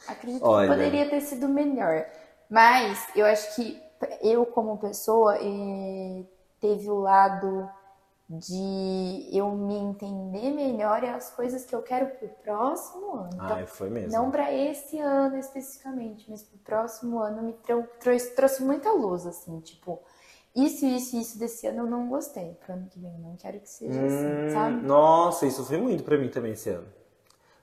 Acredito 0.08 0.46
Olha. 0.46 0.68
que 0.68 0.74
poderia 0.76 1.10
ter 1.10 1.22
sido 1.22 1.48
melhor. 1.50 2.06
Mas 2.50 3.08
eu 3.16 3.26
acho 3.26 3.56
que 3.56 3.82
eu, 4.22 4.46
como 4.46 4.78
pessoa, 4.78 5.38
eh, 5.42 6.24
teve 6.60 6.90
o 6.90 7.00
lado 7.00 7.70
de 8.30 9.30
eu 9.32 9.52
me 9.56 9.76
entender 9.76 10.52
melhor 10.52 11.04
e 11.04 11.08
as 11.08 11.32
coisas 11.32 11.66
que 11.66 11.74
eu 11.76 11.82
quero 11.82 12.08
pro 12.18 12.28
próximo 12.44 13.14
ano. 13.16 13.42
Então, 13.44 13.58
Ai, 13.58 13.66
foi 13.66 13.90
mesmo. 13.90 14.24
não 14.24 14.32
para 14.32 14.52
esse 14.54 15.00
ano 15.00 15.38
especificamente, 15.38 16.30
mas 16.30 16.44
pro 16.44 16.58
próximo 16.60 17.20
ano 17.20 17.42
me 17.44 17.54
trou- 17.54 17.88
trouxe, 18.00 18.36
trouxe 18.36 18.64
muita 18.64 18.92
luz, 18.92 19.26
assim, 19.26 19.60
tipo, 19.62 20.02
isso, 20.56 20.86
isso, 20.86 21.18
isso 21.18 21.40
desse 21.40 21.68
ano 21.68 21.82
eu 21.82 21.88
não 21.88 22.10
gostei. 22.10 22.56
Pro 22.56 22.74
ano 22.74 22.88
que 22.90 23.00
vem 23.00 23.14
eu 23.14 23.20
não 23.20 23.36
quero 23.38 23.60
que 23.62 23.70
seja 23.70 24.06
assim, 24.06 24.42
Hum, 24.42 24.46
sabe? 24.48 24.86
Nossa, 24.86 25.46
isso 25.46 25.64
foi 25.66 25.78
muito 25.78 26.04
pra 26.04 26.18
mim 26.18 26.30
também 26.30 26.52
esse 26.54 26.70
ano. 26.70 26.88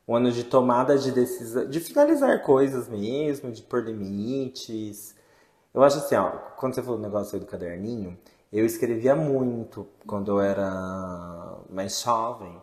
Um 0.09 0.17
ano 0.17 0.33
de 0.33 0.45
tomada 0.45 0.99
de 0.99 1.13
decisão, 1.13 1.69
de 1.69 1.81
finalizar 1.81 2.43
coisas 2.43 2.89
mesmo, 2.89 3.53
de 3.53 3.63
pôr 3.63 3.85
limites. 3.85 5.15
Eu 5.75 5.83
acho 5.85 5.99
assim, 5.99 6.17
ó, 6.17 6.31
quando 6.59 6.75
você 6.75 6.83
falou 6.83 6.99
o 6.99 7.03
negócio 7.03 7.35
aí 7.37 7.41
do 7.41 7.47
caderninho, 7.47 8.19
eu 8.55 8.65
escrevia 8.65 9.17
muito 9.17 9.87
quando 10.07 10.31
eu 10.31 10.41
era 10.41 11.59
mais 11.69 12.01
jovem. 12.01 12.57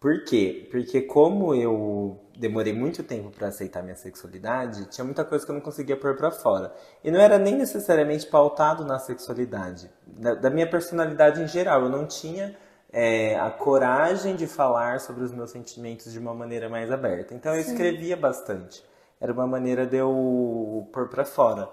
Por 0.00 0.24
quê? 0.24 0.66
Porque 0.70 1.02
como 1.02 1.54
eu 1.54 2.18
demorei 2.36 2.72
muito 2.72 3.02
tempo 3.04 3.30
pra 3.30 3.48
aceitar 3.48 3.82
minha 3.82 3.94
sexualidade, 3.94 4.86
tinha 4.86 5.04
muita 5.04 5.24
coisa 5.24 5.44
que 5.44 5.50
eu 5.50 5.54
não 5.54 5.60
conseguia 5.60 5.96
pôr 5.96 6.16
pra 6.16 6.32
fora. 6.32 6.74
E 7.04 7.10
não 7.10 7.20
era 7.20 7.38
nem 7.38 7.54
necessariamente 7.54 8.26
pautado 8.26 8.84
na 8.84 8.98
sexualidade, 8.98 9.88
da, 10.04 10.34
da 10.34 10.50
minha 10.50 10.68
personalidade 10.68 11.40
em 11.40 11.46
geral. 11.46 11.82
Eu 11.82 11.90
não 11.90 12.06
tinha 12.06 12.56
é, 12.92 13.38
a 13.38 13.50
coragem 13.50 14.34
de 14.34 14.48
falar 14.48 14.98
sobre 14.98 15.22
os 15.22 15.32
meus 15.32 15.50
sentimentos 15.50 16.10
de 16.12 16.18
uma 16.18 16.34
maneira 16.34 16.68
mais 16.68 16.90
aberta. 16.90 17.34
Então 17.34 17.54
eu 17.54 17.60
escrevia 17.60 18.16
bastante. 18.16 18.82
Era 19.20 19.32
uma 19.32 19.46
maneira 19.46 19.86
de 19.86 19.98
eu 19.98 20.88
pôr 20.92 21.08
pra 21.08 21.24
fora. 21.24 21.68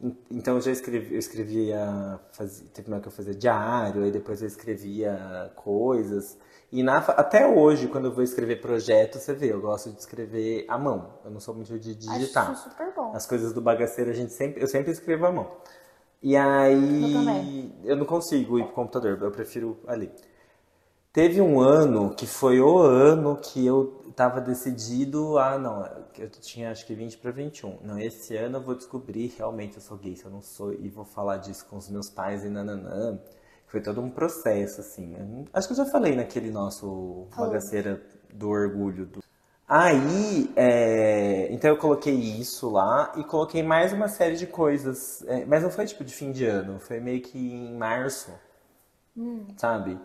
En- 0.00 0.14
Então 0.30 0.56
eu 0.56 0.60
já 0.60 0.70
escrevi, 0.70 1.14
eu 1.14 1.18
escrevia, 1.18 2.20
fazia, 2.32 2.66
teve 2.72 2.88
uma 2.88 3.00
que 3.00 3.08
eu 3.08 3.12
fazia 3.12 3.34
diário, 3.34 4.04
aí 4.04 4.10
depois 4.10 4.42
eu 4.42 4.48
escrevia 4.48 5.50
coisas. 5.56 6.38
E 6.72 6.82
na, 6.82 6.98
até 6.98 7.46
hoje, 7.46 7.88
quando 7.88 8.06
eu 8.06 8.12
vou 8.12 8.24
escrever 8.24 8.60
projeto, 8.60 9.18
você 9.18 9.32
vê, 9.32 9.52
eu 9.52 9.60
gosto 9.60 9.90
de 9.90 9.98
escrever 10.00 10.66
à 10.68 10.76
mão. 10.76 11.14
Eu 11.24 11.30
não 11.30 11.40
sou 11.40 11.54
muito 11.54 11.78
de 11.78 11.94
digitar. 11.94 12.50
Acho 12.50 12.70
super 12.70 12.92
bom. 12.94 13.12
As 13.14 13.26
coisas 13.26 13.52
do 13.52 13.60
bagaceiro 13.62 14.10
a 14.10 14.14
gente 14.14 14.32
sempre, 14.32 14.62
eu 14.62 14.66
sempre 14.68 14.90
escrevo 14.92 15.26
à 15.26 15.32
mão. 15.32 15.50
E 16.22 16.34
Eu 16.34 16.40
aí 16.42 17.12
também. 17.12 17.72
eu 17.84 17.96
não 17.96 18.04
consigo 18.04 18.58
ir 18.58 18.64
pro 18.64 18.72
computador, 18.74 19.18
eu 19.22 19.30
prefiro 19.30 19.78
ali. 19.86 20.10
Teve 21.16 21.40
um 21.40 21.58
ano 21.60 22.14
que 22.14 22.26
foi 22.26 22.60
o 22.60 22.76
ano 22.78 23.36
que 23.36 23.64
eu 23.64 24.04
tava 24.14 24.38
decidido 24.38 25.38
a, 25.38 25.58
não, 25.58 25.82
eu 26.18 26.28
tinha 26.28 26.70
acho 26.70 26.84
que 26.86 26.94
20 26.94 27.16
para 27.16 27.30
21. 27.30 27.78
Não, 27.82 27.98
esse 27.98 28.36
ano 28.36 28.58
eu 28.58 28.62
vou 28.62 28.74
descobrir 28.74 29.34
realmente 29.38 29.76
eu 29.76 29.80
sou 29.80 29.96
gay, 29.96 30.14
se 30.14 30.26
eu 30.26 30.30
não 30.30 30.42
sou, 30.42 30.74
e 30.74 30.90
vou 30.90 31.06
falar 31.06 31.38
disso 31.38 31.64
com 31.70 31.78
os 31.78 31.88
meus 31.88 32.10
pais 32.10 32.44
e 32.44 32.50
nananã. 32.50 33.18
Foi 33.66 33.80
todo 33.80 33.98
um 34.02 34.10
processo, 34.10 34.82
assim. 34.82 35.06
Não- 35.06 35.46
Acho 35.54 35.68
que 35.68 35.72
eu 35.72 35.78
já 35.78 35.86
falei 35.86 36.14
naquele 36.14 36.50
nosso 36.50 37.26
bagaceira 37.34 37.98
do 38.34 38.50
orgulho. 38.50 39.06
Do... 39.06 39.22
Aí, 39.66 40.52
é, 40.54 41.48
então 41.50 41.70
eu 41.70 41.78
coloquei 41.78 42.12
isso 42.14 42.68
lá 42.68 43.14
e 43.16 43.24
coloquei 43.24 43.62
mais 43.62 43.90
uma 43.90 44.08
série 44.08 44.36
de 44.36 44.46
coisas. 44.46 45.24
é, 45.26 45.46
mas 45.46 45.62
não 45.62 45.70
foi 45.70 45.86
tipo 45.86 46.04
de 46.04 46.12
fim 46.12 46.30
de 46.30 46.44
ano, 46.44 46.78
foi 46.78 47.00
meio 47.00 47.22
que 47.22 47.38
em 47.38 47.74
março, 47.74 48.30
sabe? 49.56 49.98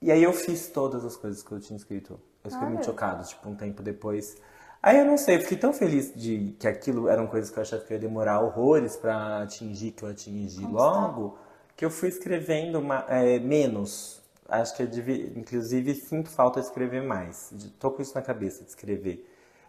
E 0.00 0.10
aí 0.10 0.22
eu 0.22 0.32
fiz 0.32 0.68
todas 0.68 1.04
as 1.04 1.16
coisas 1.16 1.42
que 1.42 1.52
eu 1.52 1.60
tinha 1.60 1.76
escrito. 1.76 2.18
Eu 2.42 2.50
fiquei 2.50 2.66
Olha. 2.66 2.74
muito 2.74 2.86
chocado, 2.86 3.26
tipo, 3.26 3.48
um 3.48 3.54
tempo 3.54 3.82
depois. 3.82 4.36
Aí 4.82 4.98
eu 4.98 5.04
não 5.04 5.18
sei, 5.18 5.36
eu 5.36 5.40
fiquei 5.42 5.58
tão 5.58 5.72
feliz 5.74 6.12
de 6.14 6.56
que 6.58 6.66
aquilo 6.66 7.08
eram 7.08 7.26
coisas 7.26 7.50
que 7.50 7.58
eu 7.58 7.62
achava 7.62 7.82
que 7.84 7.92
eu 7.92 7.96
ia 7.96 8.00
demorar 8.00 8.40
horrores 8.40 8.96
pra 8.96 9.42
atingir, 9.42 9.90
que 9.92 10.02
eu 10.02 10.08
atingi 10.08 10.64
logo, 10.64 11.36
que 11.76 11.84
eu 11.84 11.90
fui 11.90 12.08
escrevendo 12.08 12.80
ma- 12.80 13.04
é, 13.08 13.38
menos. 13.38 14.22
Acho 14.48 14.74
que 14.76 14.86
devia, 14.86 15.38
inclusive, 15.38 15.94
sinto 15.94 16.30
falta 16.30 16.60
de 16.60 16.66
escrever 16.66 17.02
mais. 17.02 17.50
De- 17.52 17.68
Tô 17.70 17.90
com 17.90 18.00
isso 18.00 18.14
na 18.14 18.22
cabeça, 18.22 18.64
de 18.64 18.70
escrever. 18.70 19.26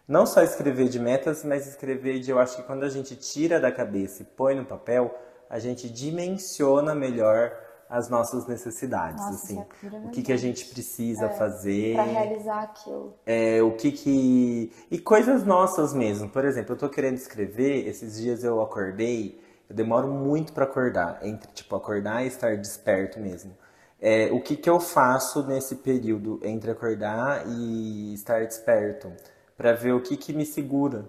Não 0.08 0.26
só 0.26 0.42
escrever 0.42 0.88
de 0.88 0.98
metas, 0.98 1.44
mas 1.44 1.66
escrever 1.66 2.20
de. 2.20 2.30
Eu 2.30 2.38
acho 2.38 2.56
que 2.56 2.62
quando 2.62 2.82
a 2.84 2.88
gente 2.88 3.14
tira 3.14 3.60
da 3.60 3.70
cabeça 3.70 4.22
e 4.22 4.24
põe 4.24 4.54
no 4.54 4.64
papel, 4.64 5.14
a 5.48 5.58
gente 5.58 5.88
dimensiona 5.90 6.94
melhor 6.94 7.52
as 7.92 8.08
nossas 8.08 8.46
necessidades, 8.46 9.22
Nossa, 9.22 9.34
assim. 9.34 9.58
é 9.60 10.06
O 10.06 10.08
que, 10.08 10.22
que 10.22 10.32
a 10.32 10.36
gente 10.36 10.64
precisa 10.64 11.28
fazer. 11.28 11.94
Pra 11.94 12.04
realizar 12.04 12.62
aquilo. 12.62 13.14
É, 13.26 13.62
o 13.62 13.72
que 13.72 13.92
que. 13.92 14.72
E 14.90 14.98
coisas 14.98 15.44
nossas 15.44 15.92
mesmo. 15.92 16.30
Por 16.30 16.46
exemplo, 16.46 16.72
eu 16.72 16.78
tô 16.78 16.88
querendo 16.88 17.16
escrever, 17.16 17.86
esses 17.86 18.18
dias 18.18 18.42
eu 18.42 18.62
acordei, 18.62 19.38
eu 19.68 19.76
demoro 19.76 20.08
muito 20.08 20.54
pra 20.54 20.64
acordar, 20.64 21.18
entre 21.22 21.52
tipo 21.52 21.76
acordar 21.76 22.24
e 22.24 22.28
estar 22.28 22.56
desperto 22.56 23.20
mesmo. 23.20 23.52
É, 24.00 24.32
o 24.32 24.40
que 24.40 24.56
que 24.56 24.70
eu 24.70 24.80
faço 24.80 25.46
nesse 25.46 25.76
período 25.76 26.40
entre 26.42 26.70
acordar 26.70 27.46
e 27.46 28.14
estar 28.14 28.44
desperto? 28.46 29.12
Pra 29.54 29.74
ver 29.74 29.92
o 29.92 30.00
que 30.00 30.16
que 30.16 30.32
me 30.32 30.46
segura. 30.46 31.04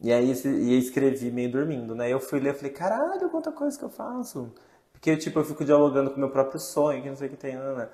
E 0.00 0.12
aí 0.12 0.32
e 0.32 0.76
escrevi 0.76 1.30
meio 1.30 1.52
dormindo, 1.52 1.94
né? 1.94 2.12
Eu 2.12 2.18
fui 2.18 2.40
ler 2.40 2.54
e 2.54 2.56
falei, 2.56 2.72
caralho, 2.72 3.30
quanta 3.30 3.52
coisa 3.52 3.78
que 3.78 3.84
eu 3.84 3.88
faço. 3.88 4.52
Porque, 5.02 5.16
tipo, 5.16 5.40
eu 5.40 5.44
fico 5.44 5.64
dialogando 5.64 6.10
com 6.10 6.16
o 6.16 6.20
meu 6.20 6.30
próprio 6.30 6.60
sonho, 6.60 7.02
que 7.02 7.08
não 7.08 7.16
sei 7.16 7.26
o 7.26 7.30
que 7.32 7.36
tem, 7.36 7.56
né? 7.56 7.88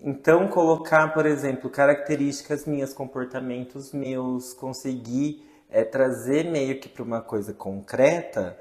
Então, 0.00 0.48
colocar, 0.48 1.12
por 1.12 1.26
exemplo, 1.26 1.68
características 1.68 2.64
minhas, 2.64 2.94
comportamentos 2.94 3.92
meus, 3.92 4.54
conseguir 4.54 5.46
é, 5.68 5.84
trazer 5.84 6.50
meio 6.50 6.80
que 6.80 6.88
para 6.88 7.02
uma 7.02 7.20
coisa 7.20 7.52
concreta 7.52 8.58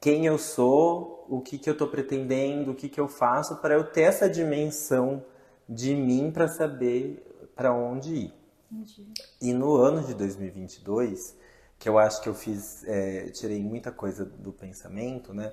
quem 0.00 0.26
eu 0.26 0.36
sou, 0.36 1.24
o 1.28 1.40
que 1.40 1.56
que 1.56 1.70
eu 1.70 1.76
tô 1.76 1.86
pretendendo, 1.86 2.72
o 2.72 2.74
que 2.74 2.88
que 2.88 3.00
eu 3.00 3.06
faço, 3.06 3.58
para 3.58 3.74
eu 3.74 3.84
ter 3.84 4.02
essa 4.02 4.28
dimensão 4.28 5.24
de 5.68 5.94
mim 5.94 6.32
para 6.32 6.48
saber 6.48 7.24
para 7.54 7.72
onde 7.72 8.14
ir. 8.14 8.34
Entendi. 8.68 9.14
E 9.40 9.52
no 9.52 9.76
ano 9.76 10.02
de 10.02 10.12
2022, 10.12 11.36
que 11.78 11.88
eu 11.88 12.00
acho 12.00 12.20
que 12.20 12.28
eu 12.28 12.34
fiz, 12.34 12.82
é, 12.82 13.30
tirei 13.30 13.62
muita 13.62 13.92
coisa 13.92 14.24
do 14.24 14.52
pensamento, 14.52 15.32
né? 15.32 15.52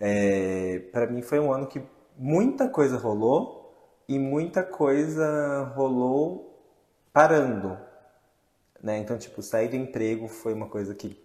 É, 0.00 0.78
para 0.92 1.06
mim 1.06 1.22
foi 1.22 1.38
um 1.38 1.52
ano 1.52 1.66
que 1.66 1.82
muita 2.16 2.68
coisa 2.68 2.96
rolou 2.96 3.60
e 4.08 4.18
muita 4.18 4.62
coisa 4.62 5.64
rolou 5.76 6.58
parando, 7.12 7.78
né? 8.82 8.98
Então, 8.98 9.18
tipo, 9.18 9.42
sair 9.42 9.68
do 9.68 9.76
emprego 9.76 10.28
foi 10.28 10.54
uma 10.54 10.68
coisa 10.68 10.94
que 10.94 11.22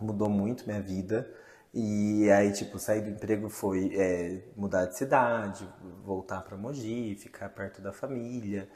mudou 0.00 0.28
muito 0.28 0.66
minha 0.66 0.80
vida. 0.82 1.30
E 1.74 2.30
aí, 2.30 2.52
tipo, 2.52 2.78
sair 2.78 3.00
do 3.02 3.10
emprego 3.10 3.48
foi 3.48 3.94
é, 3.96 4.42
mudar 4.56 4.86
de 4.86 4.96
cidade, 4.98 5.66
voltar 6.04 6.42
para 6.42 6.56
Mogi, 6.56 7.14
ficar 7.16 7.48
perto 7.50 7.80
da 7.80 7.92
família, 7.92 8.68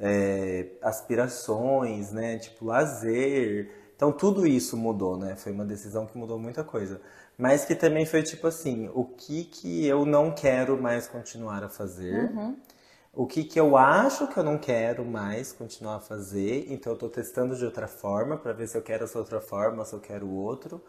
é, 0.00 0.70
aspirações, 0.82 2.12
né? 2.12 2.38
Tipo, 2.38 2.66
lazer. 2.66 3.70
Então, 3.96 4.12
tudo 4.12 4.46
isso 4.46 4.76
mudou, 4.76 5.18
né? 5.18 5.36
Foi 5.36 5.52
uma 5.52 5.64
decisão 5.64 6.06
que 6.06 6.16
mudou 6.16 6.38
muita 6.38 6.64
coisa. 6.64 7.00
Mas 7.38 7.64
que 7.64 7.74
também 7.76 8.04
foi 8.06 8.22
tipo 8.22 8.46
assim, 8.48 8.90
o 8.94 9.04
que 9.04 9.44
que 9.44 9.86
eu 9.86 10.04
não 10.04 10.32
quero 10.34 10.80
mais 10.80 11.06
continuar 11.08 11.62
a 11.64 11.68
fazer? 11.70 12.32
O 13.12 13.26
que 13.26 13.44
que 13.44 13.58
eu 13.60 13.76
acho 13.76 14.28
que 14.28 14.38
eu 14.38 14.44
não 14.44 14.58
quero 14.58 15.04
mais 15.04 15.52
continuar 15.52 15.96
a 15.96 16.00
fazer? 16.00 16.66
Então, 16.70 16.92
eu 16.92 16.98
tô 16.98 17.08
testando 17.08 17.56
de 17.56 17.64
outra 17.64 17.88
forma 17.88 18.36
para 18.38 18.52
ver 18.52 18.68
se 18.68 18.76
eu 18.78 18.82
quero 18.82 19.04
essa 19.04 19.18
outra 19.18 19.40
forma, 19.40 19.84
se 19.84 19.94
eu 19.94 20.00
quero 20.00 20.28
outro. 20.30 20.82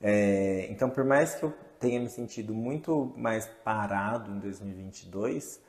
É, 0.00 0.66
então, 0.70 0.90
por 0.90 1.04
mais 1.04 1.34
que 1.34 1.44
eu 1.44 1.52
tenha 1.80 2.00
me 2.00 2.08
sentido 2.10 2.54
muito 2.54 3.12
mais 3.16 3.46
parado 3.64 4.30
em 4.32 4.38
2022, 4.40 5.60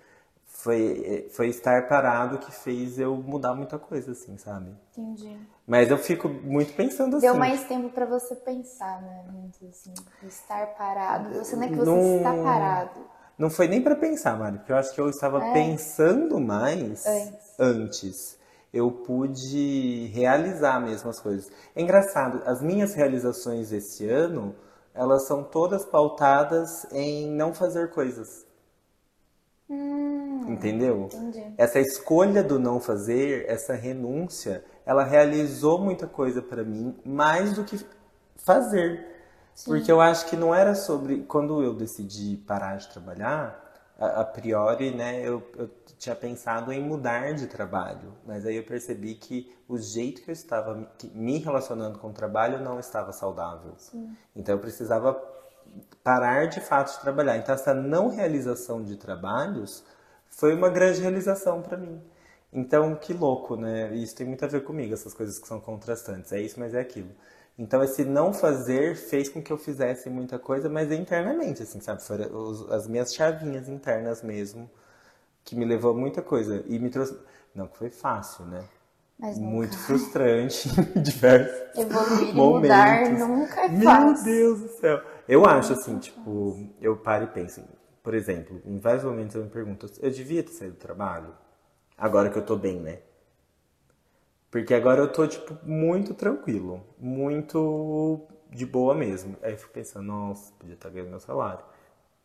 foi, 0.58 1.28
foi 1.32 1.50
estar 1.50 1.88
parado 1.88 2.38
que 2.40 2.52
fez 2.52 2.98
eu 2.98 3.16
mudar 3.18 3.54
muita 3.54 3.78
coisa, 3.78 4.12
assim, 4.14 4.38
sabe? 4.38 4.72
Entendi. 4.98 5.38
Mas 5.68 5.92
eu 5.92 5.98
fico 5.98 6.30
muito 6.30 6.74
pensando 6.74 7.18
assim. 7.18 7.26
Deu 7.26 7.36
mais 7.36 7.64
tempo 7.66 7.90
pra 7.90 8.06
você 8.06 8.36
pensar, 8.36 9.02
né? 9.02 9.26
Muito 9.32 9.66
assim, 9.68 9.94
estar 10.24 10.66
parado. 10.76 11.30
Você 11.34 11.56
não 11.56 11.64
é 11.64 11.68
que 11.68 11.76
você 11.76 11.92
Não- 11.92 12.18
está 12.18 12.34
parado. 12.44 13.00
Não 13.38 13.50
foi 13.50 13.68
nem 13.68 13.82
pra 13.82 13.96
pensar, 13.98 14.38
Mari, 14.40 14.60
porque 14.60 14.72
eu 14.72 14.78
acho 14.78 14.94
que 14.94 15.02
eu 15.02 15.10
estava 15.10 15.44
É. 15.44 15.54
pensando 15.54 16.40
mais 16.40 17.06
Antes. 17.06 17.60
antes. 17.60 18.40
Eu 18.74 18.90
pude 18.92 20.08
realizar 20.14 20.80
mesmo 20.80 21.10
as 21.10 21.20
coisas. 21.20 21.52
É 21.76 21.82
engraçado, 21.82 22.42
as 22.46 22.62
minhas 22.62 22.94
realizações 22.94 23.72
esse 23.74 24.08
ano, 24.08 24.56
elas 24.94 25.28
são 25.28 25.44
todas 25.44 25.84
pautadas 25.86 26.86
em 26.94 27.30
não 27.30 27.54
fazer 27.54 27.90
coisas. 27.92 28.46
Hum, 29.70 30.05
Entendeu? 30.48 31.10
entendi. 31.12 31.54
Essa 31.58 31.80
escolha 31.80 32.44
do 32.44 32.60
não 32.60 32.80
fazer, 32.80 33.46
essa 33.48 33.74
renúncia, 33.74 34.64
ela 34.86 35.04
realizou 35.04 35.80
muita 35.80 36.08
coisa 36.08 36.42
pra 36.42 36.64
mim, 36.64 36.96
mais 37.06 37.54
do 37.54 37.64
que 37.64 37.80
fazer. 38.38 39.14
Porque 39.66 39.92
eu 39.92 40.02
acho 40.02 40.26
que 40.28 40.36
não 40.36 40.54
era 40.54 40.76
sobre. 40.76 41.24
Quando 41.24 41.64
eu 41.64 41.74
decidi 41.74 42.36
parar 42.38 42.76
de 42.78 42.90
trabalhar, 42.90 43.64
a, 43.98 44.22
a 44.22 44.26
priori, 44.26 44.92
né, 44.94 45.22
eu, 45.22 45.42
eu 45.58 45.70
tinha 45.98 46.16
pensado 46.16 46.74
em 46.74 46.84
mudar 46.84 47.34
de 47.34 47.48
trabalho. 47.48 48.14
Mas 48.26 48.46
aí 48.46 48.58
eu 48.58 48.64
percebi 48.66 49.16
que 49.16 49.56
o 49.68 49.78
jeito 49.78 50.22
que 50.22 50.30
eu 50.30 50.34
estava 50.34 50.88
me- 51.14 51.38
relacionando 51.40 52.00
com 52.00 52.10
o 52.10 52.14
trabalho 52.14 52.60
não 52.62 52.80
estava 52.80 53.14
saudável. 53.14 53.74
Então 54.36 54.56
eu 54.56 54.60
precisava 54.60 55.18
parar 56.04 56.48
de 56.48 56.60
fato 56.60 56.94
de 56.94 57.02
trabalhar. 57.02 57.38
Então 57.38 57.56
essa 57.56 57.74
não 57.74 58.10
realização 58.10 58.84
de 58.84 58.98
trabalhos 58.98 59.84
foi 60.36 60.54
uma 60.54 60.70
grande 60.70 61.02
realização 61.02 61.62
para 61.62 61.78
mim. 61.78 62.02
Então, 62.52 62.96
que 62.96 63.14
louco, 63.14 63.56
né? 63.56 63.94
Isso 63.96 64.16
tem 64.16 64.28
muito 64.28 64.44
a 64.46 64.48
ver 64.48 64.64
comigo, 64.64 64.94
essas 64.94 65.14
coisas 65.14 65.40
que 65.40 65.48
são 65.48 65.60
contrastantes. 65.60 66.32
É 66.32 66.42
isso, 66.42 66.60
mas 66.60 66.74
é 66.74 66.80
aquilo. 66.80 67.10
Então, 67.58 67.82
esse 67.84 68.04
não 68.04 68.34
fazer 68.34 68.96
fez 68.98 69.30
com 69.30 69.42
que 69.42 69.52
eu 69.52 69.58
fizesse 69.58 70.10
muita 70.10 70.38
coisa, 70.38 70.70
mas 70.70 70.92
internamente, 70.92 71.64
assim, 71.64 71.80
sabe? 71.80 72.04
Foram 72.04 72.72
as 72.72 72.88
minhas 72.88 73.14
chavinhas 73.14 73.70
internas 73.70 74.22
mesmo, 74.22 74.70
que 75.44 75.56
me 75.56 75.66
levou 75.66 75.92
a 75.92 75.94
muita 75.98 76.22
coisa. 76.22 76.64
E 76.68 76.80
me 76.80 76.90
trouxe. 76.90 77.18
Não 77.54 77.68
que 77.68 77.78
foi 77.78 77.90
fácil, 77.90 78.46
né? 78.46 78.64
Mas 79.18 79.38
nunca. 79.38 79.52
Muito 79.52 79.78
frustrante 79.78 80.70
em 80.96 81.00
diversos 81.02 81.78
Evoluir 81.78 82.30
e 82.30 82.34
momentos. 82.34 83.20
mudar 83.20 83.28
nunca 83.28 83.62
é 83.66 83.70
Meu 83.70 83.84
fácil. 83.84 84.26
Deus 84.26 84.60
do 84.62 84.68
céu. 84.70 85.02
Eu 85.28 85.46
acho 85.46 85.74
assim, 85.74 85.98
tipo, 86.00 86.60
eu 86.82 86.98
paro 86.98 87.24
e 87.26 87.28
penso. 87.28 87.64
Por 88.06 88.14
exemplo, 88.14 88.62
em 88.64 88.78
vários 88.78 89.04
momentos 89.04 89.36
eu 89.36 89.44
me 89.44 89.50
pergunto, 89.50 89.90
eu 90.00 90.12
devia 90.12 90.44
ter 90.44 90.52
saído 90.52 90.76
do 90.76 90.80
trabalho? 90.80 91.34
Agora 91.98 92.30
que 92.30 92.38
eu 92.38 92.46
tô 92.46 92.56
bem, 92.56 92.80
né? 92.80 93.00
Porque 94.52 94.76
agora 94.76 95.02
eu 95.02 95.12
tô, 95.12 95.26
tipo, 95.26 95.58
muito 95.64 96.14
tranquilo. 96.14 96.86
Muito 97.00 98.22
de 98.52 98.64
boa 98.64 98.94
mesmo. 98.94 99.36
Aí 99.42 99.54
eu 99.54 99.58
fico 99.58 99.74
pensando, 99.74 100.06
nossa, 100.06 100.54
podia 100.54 100.76
estar 100.76 100.92
ganhando 100.92 101.10
meu 101.10 101.20
salário. 101.20 101.66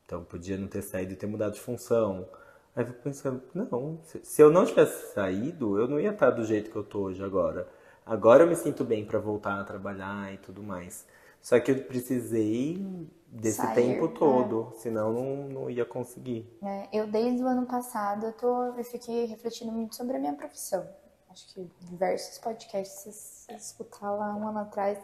Então 0.05 0.23
podia 0.23 0.59
não 0.59 0.69
ter 0.69 0.83
saído 0.83 1.15
e 1.15 1.17
ter 1.17 1.27
mudado 1.27 1.55
de 1.55 1.61
função. 1.61 2.29
Aí 2.77 2.83
eu 2.83 2.89
fico 2.89 3.03
pensando, 3.03 3.43
não, 3.55 3.99
se, 4.03 4.43
eu 4.43 4.51
não 4.51 4.67
tivesse 4.67 5.15
saído, 5.15 5.79
eu 5.79 5.89
não 5.89 5.99
ia 5.99 6.11
estar 6.11 6.29
do 6.29 6.45
jeito 6.45 6.71
que 6.71 6.77
eu 6.77 6.85
tô 6.85 7.05
hoje 7.05 7.25
agora. 7.25 7.67
Agora 8.05 8.43
eu 8.43 8.47
me 8.47 8.55
sinto 8.55 8.85
bem 8.85 9.07
pra 9.07 9.19
voltar 9.19 9.59
a 9.59 9.65
trabalhar 9.65 10.31
e 10.35 10.37
tudo 10.37 10.63
mais. 10.63 11.07
Só 11.41 11.59
que 11.59 11.71
eu 11.71 11.85
precisei 11.85 12.85
desse 13.33 13.57
Sair, 13.57 13.75
tempo 13.75 14.07
é. 14.07 14.19
todo, 14.19 14.73
senão 14.77 15.13
não, 15.13 15.37
não 15.49 15.71
ia 15.71 15.85
conseguir. 15.85 16.47
É, 16.63 16.89
eu 16.93 17.07
desde 17.07 17.43
o 17.43 17.47
ano 17.47 17.67
passado 17.67 18.27
eu, 18.27 18.33
tô, 18.33 18.65
eu 18.77 18.85
fiquei 18.85 19.25
refletindo 19.25 19.73
muito 19.73 19.97
sobre 19.97 20.17
a 20.17 20.21
minha 20.21 20.35
profissão. 20.35 20.87
Acho 21.31 21.47
que 21.55 21.71
diversos 21.81 22.39
podcasts, 22.39 23.15
se 23.15 23.47
você 23.47 23.55
escutar 23.55 24.11
lá 24.11 24.35
um 24.35 24.49
ano 24.49 24.59
atrás, 24.61 24.99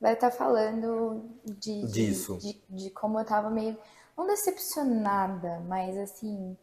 vai 0.00 0.14
estar 0.14 0.30
falando 0.30 1.22
de, 1.44 1.82
de- 1.84 1.92
Disso. 1.92 2.38
De, 2.38 2.62
de 2.70 2.90
como 2.90 3.18
eu 3.20 3.24
tava 3.24 3.50
meio, 3.50 3.76
não 4.16 4.26
decepcionada, 4.26 5.60
mas 5.68 5.96
assim, 5.98 6.56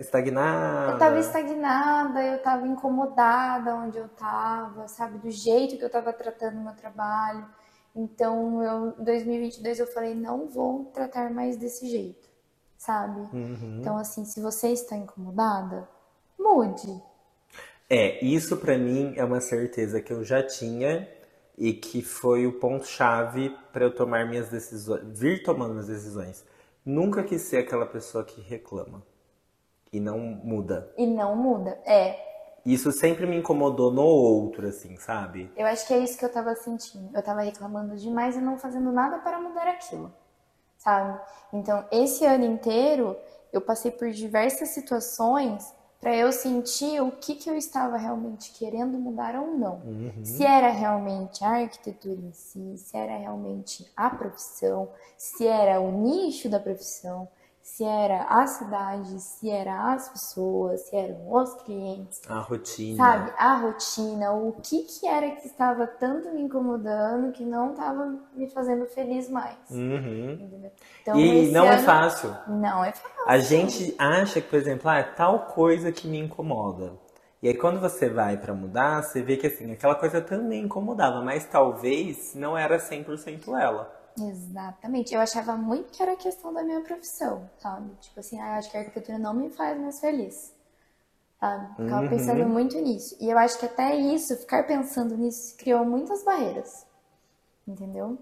Estagnada. 0.00 0.92
eu 0.92 0.98
tava 0.98 1.18
estagnada, 1.18 2.22
eu 2.22 2.42
tava 2.42 2.66
incomodada 2.66 3.74
onde 3.74 3.98
eu 3.98 4.08
tava, 4.10 4.86
sabe, 4.88 5.18
do 5.18 5.30
jeito 5.30 5.76
que 5.78 5.84
eu 5.84 5.90
tava 5.90 6.12
tratando 6.12 6.58
o 6.58 6.62
meu 6.64 6.74
trabalho. 6.74 7.46
Então, 7.94 8.62
eu, 8.62 8.94
em 8.98 9.04
2022 9.04 9.78
eu 9.78 9.86
falei, 9.86 10.14
não 10.14 10.48
vou 10.48 10.86
tratar 10.86 11.30
mais 11.30 11.56
desse 11.56 11.88
jeito, 11.88 12.28
sabe? 12.76 13.20
Uhum. 13.32 13.78
Então, 13.80 13.96
assim, 13.96 14.24
se 14.24 14.40
você 14.40 14.68
está 14.68 14.96
incomodada, 14.96 15.88
mude. 16.38 17.00
É, 17.88 18.24
isso 18.24 18.56
pra 18.56 18.76
mim 18.76 19.14
é 19.16 19.24
uma 19.24 19.40
certeza 19.40 20.00
que 20.00 20.12
eu 20.12 20.24
já 20.24 20.42
tinha 20.42 21.08
e 21.56 21.72
que 21.72 22.02
foi 22.02 22.46
o 22.46 22.58
ponto-chave 22.58 23.56
pra 23.72 23.84
eu 23.84 23.94
tomar 23.94 24.26
minhas 24.26 24.48
decisões, 24.48 25.02
vir 25.16 25.42
tomando 25.42 25.72
minhas 25.72 25.86
decisões. 25.86 26.44
Nunca 26.84 27.22
quis 27.22 27.42
ser 27.42 27.58
aquela 27.58 27.86
pessoa 27.86 28.24
que 28.24 28.40
reclama 28.40 29.02
e 29.92 30.00
não 30.00 30.18
muda. 30.18 30.92
E 30.98 31.06
não 31.06 31.36
muda. 31.36 31.78
É, 31.86 32.33
Isso 32.64 32.90
sempre 32.92 33.26
me 33.26 33.36
incomodou 33.36 33.92
no 33.92 34.02
outro, 34.02 34.66
assim, 34.66 34.96
sabe? 34.96 35.52
eu 35.56 35.66
acho 35.66 35.86
que 35.86 35.92
é 35.92 35.98
isso 35.98 36.18
que 36.18 36.24
eu 36.24 36.32
tava 36.32 36.54
sentindo. 36.54 37.10
Eu 37.14 37.22
tava 37.22 37.42
reclamando 37.42 37.96
demais 37.96 38.36
e 38.36 38.40
não 38.40 38.58
fazendo 38.58 38.90
nada 38.90 39.18
para 39.18 39.38
mudar 39.38 39.68
aquilo, 39.68 40.12
sabe? 40.78 41.20
Então, 41.52 41.84
esse 41.92 42.24
ano 42.24 42.44
inteiro, 42.44 43.16
eu 43.52 43.60
passei 43.60 43.90
por 43.90 44.10
diversas 44.10 44.70
situações 44.70 45.74
para 46.00 46.14
eu 46.14 46.30
sentir 46.32 47.00
o 47.00 47.10
que, 47.12 47.34
que 47.34 47.48
eu 47.48 47.56
estava 47.56 47.96
realmente 47.96 48.52
querendo 48.52 48.98
mudar 48.98 49.36
ou 49.36 49.56
não. 49.56 49.80
Se 50.22 50.44
era 50.44 50.68
realmente 50.68 51.42
a 51.42 51.62
arquitetura 51.62 52.20
em 52.20 52.32
si, 52.32 52.76
se 52.76 52.94
era 52.94 53.16
realmente 53.16 53.90
a 53.96 54.10
profissão, 54.10 54.90
se 55.16 55.46
era 55.46 55.80
o 55.80 55.90
nicho 55.90 56.50
da 56.50 56.60
profissão, 56.60 57.26
se 57.64 57.82
era 57.82 58.24
a 58.24 58.46
cidade, 58.46 59.18
se 59.18 59.48
era 59.48 59.94
as 59.94 60.10
pessoas, 60.10 60.82
se 60.82 60.94
eram 60.94 61.32
os 61.32 61.54
clientes. 61.62 62.20
A 62.28 62.38
rotina. 62.38 62.96
Sabe? 63.02 63.32
A 63.38 63.54
rotina, 63.54 64.32
o 64.32 64.52
que 64.52 64.82
que 64.82 65.06
era 65.06 65.30
que 65.30 65.46
estava 65.46 65.86
tanto 65.86 66.30
me 66.34 66.42
incomodando 66.42 67.32
que 67.32 67.42
não 67.42 67.70
estava 67.70 68.18
me 68.34 68.50
fazendo 68.50 68.84
feliz 68.84 69.30
mais. 69.30 69.56
Uhum. 69.70 70.70
Então, 71.00 71.18
e 71.18 71.50
não 71.52 71.64
é 71.64 71.70
ano... 71.70 71.80
é 71.80 71.84
fácil. 71.84 72.36
Não 72.46 72.84
é 72.84 72.92
fácil. 72.92 73.24
A 73.26 73.38
gente 73.38 73.94
acha 73.98 74.42
que, 74.42 74.48
por 74.50 74.58
exemplo, 74.58 74.90
ah, 74.90 74.98
é 74.98 75.02
tal 75.02 75.46
coisa 75.46 75.90
que 75.90 76.06
me 76.06 76.18
incomoda. 76.18 76.92
E 77.42 77.48
aí 77.48 77.54
quando 77.54 77.80
você 77.80 78.10
vai 78.10 78.36
para 78.36 78.52
mudar, 78.52 79.02
você 79.02 79.22
vê 79.22 79.38
que 79.38 79.46
assim, 79.46 79.72
aquela 79.72 79.94
coisa 79.94 80.20
também 80.20 80.64
incomodava, 80.64 81.22
mas 81.22 81.46
talvez 81.46 82.34
não 82.34 82.58
era 82.58 82.76
100% 82.76 83.58
ela. 83.58 84.03
Exatamente. 84.18 85.14
Eu 85.14 85.20
achava 85.20 85.56
muito 85.56 85.90
que 85.90 86.02
era 86.02 86.16
questão 86.16 86.52
da 86.52 86.62
minha 86.62 86.80
profissão, 86.80 87.48
sabe? 87.58 87.90
Tipo 88.00 88.20
assim, 88.20 88.40
ah, 88.40 88.56
acho 88.56 88.70
que 88.70 88.76
a 88.76 88.80
arquitetura 88.80 89.18
não 89.18 89.34
me 89.34 89.50
faz 89.50 89.78
mais 89.80 90.00
feliz. 90.00 90.54
Sabe? 91.40 91.76
Ficava 91.76 92.02
uhum. 92.02 92.08
pensando 92.08 92.48
muito 92.48 92.80
nisso. 92.80 93.16
E 93.20 93.28
eu 93.28 93.36
acho 93.36 93.58
que 93.58 93.66
até 93.66 93.94
isso, 93.96 94.36
ficar 94.36 94.66
pensando 94.66 95.16
nisso, 95.16 95.56
criou 95.56 95.84
muitas 95.84 96.24
barreiras. 96.24 96.86
Entendeu? 97.66 98.18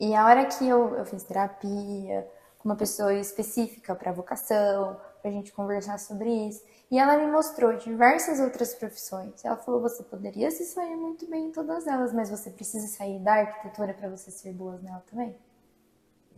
E 0.00 0.14
a 0.14 0.26
hora 0.26 0.44
que 0.46 0.66
eu, 0.66 0.94
eu 0.96 1.06
fiz 1.06 1.22
terapia, 1.22 2.28
com 2.58 2.68
uma 2.68 2.76
pessoa 2.76 3.14
específica 3.14 3.94
para 3.94 4.12
vocação, 4.12 5.00
pra 5.26 5.32
gente 5.32 5.52
conversar 5.52 5.98
sobre 5.98 6.30
isso, 6.30 6.62
e 6.88 7.00
ela 7.00 7.16
me 7.16 7.26
mostrou 7.26 7.76
diversas 7.76 8.38
outras 8.38 8.72
profissões. 8.74 9.44
Ela 9.44 9.56
falou: 9.56 9.80
você 9.80 10.04
poderia 10.04 10.52
se 10.52 10.64
sair 10.64 10.94
muito 10.94 11.28
bem 11.28 11.46
em 11.46 11.50
todas 11.50 11.84
elas, 11.88 12.12
mas 12.12 12.30
você 12.30 12.48
precisa 12.48 12.86
sair 12.86 13.18
da 13.18 13.34
arquitetura 13.34 13.92
para 13.92 14.08
você 14.08 14.30
ser 14.30 14.52
boa 14.52 14.78
nela 14.80 15.02
também. 15.10 15.36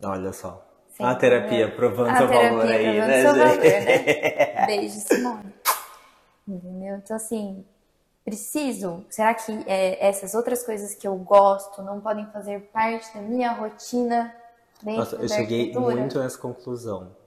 Olha 0.03 0.33
só. 0.33 0.65
A 0.99 1.13
terapia 1.13 1.67
né? 1.67 1.75
provando 1.75 2.09
a 2.09 2.17
seu 2.17 2.27
terapia 2.27 2.49
valor 2.49 2.65
aí, 2.65 2.99
né, 2.99 3.21
seu 3.21 3.35
valor, 3.35 3.57
né? 3.57 4.65
Beijo, 4.65 4.99
Simone. 4.99 5.53
Entendeu? 6.47 6.95
Então, 6.95 7.15
assim, 7.15 7.63
preciso. 8.25 9.05
Será 9.07 9.35
que 9.35 9.51
é, 9.67 10.07
essas 10.07 10.33
outras 10.33 10.65
coisas 10.65 10.95
que 10.95 11.07
eu 11.07 11.15
gosto 11.15 11.83
não 11.83 12.01
podem 12.01 12.25
fazer 12.31 12.71
parte 12.73 13.13
da 13.13 13.21
minha 13.21 13.51
rotina 13.53 14.33
Nossa, 14.83 15.15
eu 15.15 15.29
cheguei 15.29 15.71
muito 15.73 16.19
nessa 16.19 16.39
conclusão. 16.39 17.18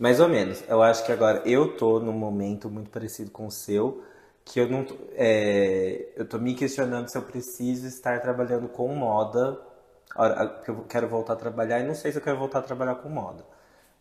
Mais 0.00 0.18
ou 0.18 0.28
menos. 0.28 0.64
Eu 0.68 0.82
acho 0.82 1.04
que 1.04 1.12
agora 1.12 1.42
eu 1.46 1.76
tô 1.76 2.00
num 2.00 2.12
momento 2.12 2.70
muito 2.70 2.90
parecido 2.90 3.30
com 3.30 3.46
o 3.46 3.50
seu, 3.50 4.02
que 4.46 4.58
eu 4.58 4.68
não 4.68 4.86
é, 5.12 6.08
eu 6.16 6.26
tô 6.26 6.38
me 6.38 6.54
questionando 6.54 7.08
se 7.08 7.18
eu 7.18 7.22
preciso 7.22 7.86
estar 7.86 8.20
trabalhando 8.22 8.68
com 8.68 8.88
moda, 8.94 9.60
porque 10.14 10.70
eu 10.70 10.84
quero 10.88 11.06
voltar 11.08 11.34
a 11.34 11.36
trabalhar 11.36 11.80
e 11.80 11.86
não 11.86 11.94
sei 11.94 12.12
se 12.12 12.18
eu 12.18 12.22
quero 12.22 12.38
voltar 12.38 12.60
a 12.60 12.62
trabalhar 12.62 12.94
com 12.96 13.10
moda. 13.10 13.44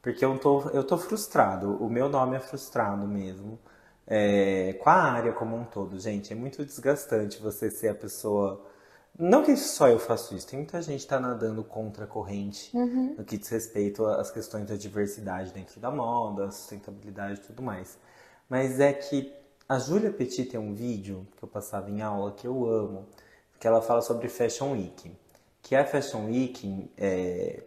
Porque 0.02 0.24
eu 0.26 0.40
tô, 0.40 0.70
eu 0.72 0.84
tô 0.86 0.98
frustrado, 0.98 1.76
o 1.84 1.90
meu 1.90 2.10
nome 2.10 2.38
é 2.38 2.40
frustrado 2.40 3.08
mesmo. 3.08 3.60
É, 4.08 4.74
com 4.82 4.90
a 4.90 4.94
área 4.94 5.34
como 5.34 5.58
um 5.58 5.66
todo, 5.66 6.00
gente, 6.00 6.34
é 6.34 6.36
muito 6.36 6.66
desgastante 6.66 7.42
você 7.42 7.70
ser 7.72 7.90
a 7.90 7.96
pessoa 7.96 8.66
não 9.20 9.44
que 9.44 9.58
só 9.58 9.90
eu 9.90 10.00
faço 10.00 10.34
isso, 10.34 10.48
tem 10.48 10.60
muita 10.60 10.82
gente 10.82 11.02
que 11.02 11.08
tá 11.08 11.20
nadando 11.20 11.62
contra 11.62 12.06
a 12.06 12.08
corrente 12.08 12.72
uhum. 12.74 13.16
no 13.18 13.26
que 13.26 13.38
diz 13.38 13.50
respeito 13.50 14.06
às 14.06 14.32
questões 14.32 14.66
da 14.66 14.78
diversidade 14.78 15.52
dentro 15.52 15.78
da 15.78 15.92
moda, 15.92 16.50
sustentabilidade 16.50 17.42
e 17.42 17.44
tudo 17.44 17.62
mais. 17.62 18.00
Mas 18.48 18.80
é 18.80 18.94
que 18.94 19.34
a 19.68 19.78
Júlia 19.78 20.10
Petit 20.10 20.46
tem 20.46 20.58
um 20.58 20.74
vídeo 20.74 21.28
que 21.36 21.44
eu 21.44 21.50
passava 21.50 21.90
em 21.90 22.02
aula 22.02 22.32
que 22.32 22.48
eu 22.48 22.66
amo, 22.66 23.10
que 23.60 23.68
ela 23.68 23.82
fala 23.82 24.02
sobre 24.02 24.30
Fashion 24.30 24.72
Week. 24.72 25.12
Que 25.62 25.76
a 25.76 25.86
Fashion 25.86 26.28
Week, 26.28 26.90
é, 26.98 27.62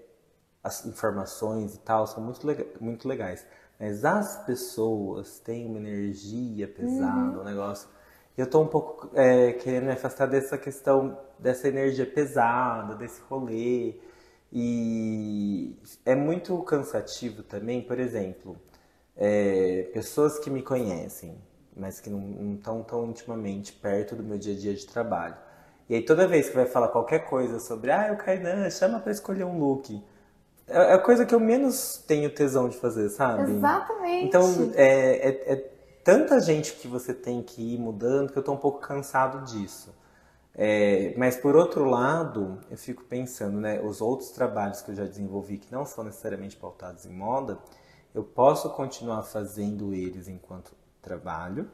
as 0.65 0.87
informações 0.87 1.75
e 1.75 1.79
tal 1.81 2.07
são 2.07 2.25
muito, 2.25 2.47
lega 2.47 2.67
muito 2.81 3.07
legais. 3.07 3.45
Mas 3.79 4.07
as 4.07 4.43
pessoas 4.47 5.38
têm 5.38 5.67
uma 5.67 5.79
energia 5.79 6.67
pesada, 6.67 7.37
uhum. 7.37 7.41
um 7.43 7.45
negócio 7.45 7.88
eu 8.37 8.49
tô 8.49 8.62
um 8.62 8.67
pouco 8.67 9.11
é, 9.15 9.53
querendo 9.53 9.85
me 9.85 9.93
afastar 9.93 10.27
dessa 10.27 10.57
questão, 10.57 11.19
dessa 11.42 11.68
energia 11.68 12.07
pesada, 12.07 12.94
desse 12.94 13.20
rolê. 13.28 13.94
E 14.52 15.76
é 16.05 16.14
muito 16.14 16.57
cansativo 16.62 17.42
também, 17.42 17.83
por 17.83 17.98
exemplo, 17.98 18.57
é, 19.16 19.90
pessoas 19.92 20.38
que 20.38 20.50
me 20.50 20.62
conhecem, 20.62 21.37
mas 21.76 22.00
que 22.00 22.11
não 22.11 22.55
estão 22.55 22.83
tão 22.83 23.07
intimamente 23.07 23.72
perto 23.72 24.14
do 24.14 24.22
meu 24.22 24.38
dia 24.38 24.55
a 24.55 24.59
dia 24.59 24.74
de 24.74 24.87
trabalho. 24.87 25.37
E 25.88 25.94
aí 25.94 26.02
toda 26.02 26.28
vez 26.28 26.48
que 26.48 26.55
vai 26.55 26.66
falar 26.66 26.88
qualquer 26.88 27.26
coisa 27.26 27.59
sobre, 27.59 27.90
ah, 27.90 28.11
o 28.12 28.16
Kainan, 28.16 28.68
chama 28.70 29.00
para 29.00 29.12
escolher 29.12 29.44
um 29.44 29.59
look. 29.59 30.02
É, 30.66 30.76
é 30.76 30.92
a 30.92 30.98
coisa 30.98 31.26
que 31.26 31.35
eu 31.35 31.40
menos 31.40 32.02
tenho 32.07 32.31
tesão 32.31 32.68
de 32.68 32.76
fazer, 32.76 33.09
sabe? 33.09 33.52
Exatamente. 33.52 34.26
Então, 34.26 34.72
é, 34.74 35.28
é, 35.28 35.52
é 35.52 35.70
tanta 36.05 36.38
gente 36.40 36.74
que 36.74 36.87
você 36.87 37.14
tem 37.14 37.42
que 37.42 37.74
ir 37.74 37.78
mudando 37.78 38.33
que 38.33 38.38
eu 38.38 38.40
estou 38.40 38.55
um 38.55 38.59
pouco 38.59 38.81
cansado 38.81 39.44
disso. 39.44 39.94
É, 40.55 41.15
mas 41.17 41.37
por 41.37 41.57
outro 41.57 41.85
lado, 41.85 42.61
eu 42.71 42.77
fico 42.77 43.05
pensando, 43.05 43.59
né, 43.59 43.81
os 43.81 44.01
outros 44.01 44.31
trabalhos 44.31 44.83
que 44.83 44.91
eu 44.91 44.95
já 44.95 45.05
desenvolvi 45.05 45.59
que 45.59 45.73
não 45.73 45.87
são 45.87 46.05
necessariamente 46.05 46.57
pautados 46.57 47.07
em 47.07 47.12
moda, 47.12 47.59
eu 48.15 48.23
posso 48.23 48.69
continuar 48.71 49.23
fazendo 49.23 49.95
eles 49.95 50.29
enquanto 50.29 50.75
trabalho 51.01 51.71